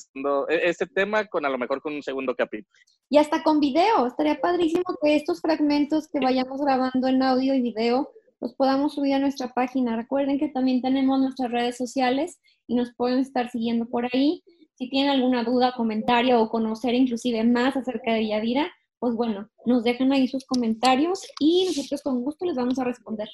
e, 0.48 0.68
este 0.68 0.86
tema 0.86 1.26
con 1.26 1.44
a 1.44 1.48
lo 1.48 1.58
mejor 1.58 1.80
con 1.80 1.94
un 1.94 2.02
segundo 2.02 2.34
capítulo. 2.34 2.70
Y 3.08 3.18
hasta 3.18 3.42
con 3.42 3.60
video, 3.60 4.06
estaría 4.06 4.40
padrísimo 4.40 4.84
que 5.02 5.16
estos 5.16 5.40
fragmentos 5.40 6.08
que 6.08 6.20
vayamos 6.20 6.60
grabando 6.60 7.08
en 7.08 7.22
audio 7.22 7.54
y 7.54 7.62
video 7.62 8.10
los 8.40 8.54
podamos 8.54 8.94
subir 8.94 9.14
a 9.14 9.18
nuestra 9.18 9.48
página. 9.48 9.96
Recuerden 9.96 10.38
que 10.38 10.48
también 10.48 10.82
tenemos 10.82 11.18
nuestras 11.20 11.50
redes 11.50 11.76
sociales 11.76 12.38
y 12.66 12.74
nos 12.74 12.94
pueden 12.94 13.20
estar 13.20 13.50
siguiendo 13.50 13.86
por 13.86 14.06
ahí. 14.12 14.42
Si 14.74 14.90
tienen 14.90 15.12
alguna 15.12 15.44
duda, 15.44 15.72
comentario 15.76 16.40
o 16.40 16.50
conocer 16.50 16.94
inclusive 16.94 17.44
más 17.44 17.76
acerca 17.76 18.12
de 18.12 18.26
Yadira, 18.26 18.70
pues 18.98 19.14
bueno, 19.14 19.48
nos 19.64 19.84
dejan 19.84 20.12
ahí 20.12 20.28
sus 20.28 20.44
comentarios 20.44 21.22
y 21.38 21.66
nosotros 21.66 22.02
con 22.02 22.22
gusto 22.22 22.44
les 22.44 22.56
vamos 22.56 22.78
a 22.78 22.84
responder. 22.84 23.28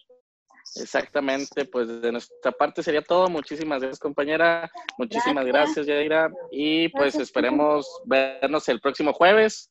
Exactamente, 0.76 1.64
pues 1.64 2.00
de 2.00 2.12
nuestra 2.12 2.52
parte 2.52 2.82
sería 2.82 3.02
todo. 3.02 3.28
Muchísimas 3.28 3.80
gracias, 3.80 3.98
compañera. 3.98 4.70
Muchísimas 4.98 5.44
gracias, 5.44 5.86
Yaira. 5.86 6.30
Y 6.50 6.88
pues 6.90 7.16
esperemos 7.16 7.86
vernos 8.04 8.68
el 8.68 8.80
próximo 8.80 9.12
jueves 9.12 9.70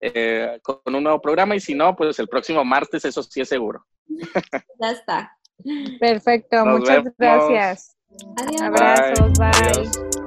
eh, 0.00 0.58
con 0.62 0.94
un 0.94 1.02
nuevo 1.02 1.20
programa 1.20 1.56
y 1.56 1.60
si 1.60 1.74
no, 1.74 1.96
pues 1.96 2.18
el 2.18 2.28
próximo 2.28 2.64
martes, 2.64 3.04
eso 3.04 3.22
sí 3.22 3.40
es 3.40 3.48
seguro. 3.48 3.84
Ya 4.80 4.90
está. 4.90 5.32
Perfecto, 5.98 6.66
muchas 6.66 7.04
gracias. 7.18 7.96
Adiós. 8.36 8.60
Abrazos, 8.60 9.32
bye. 9.38 10.25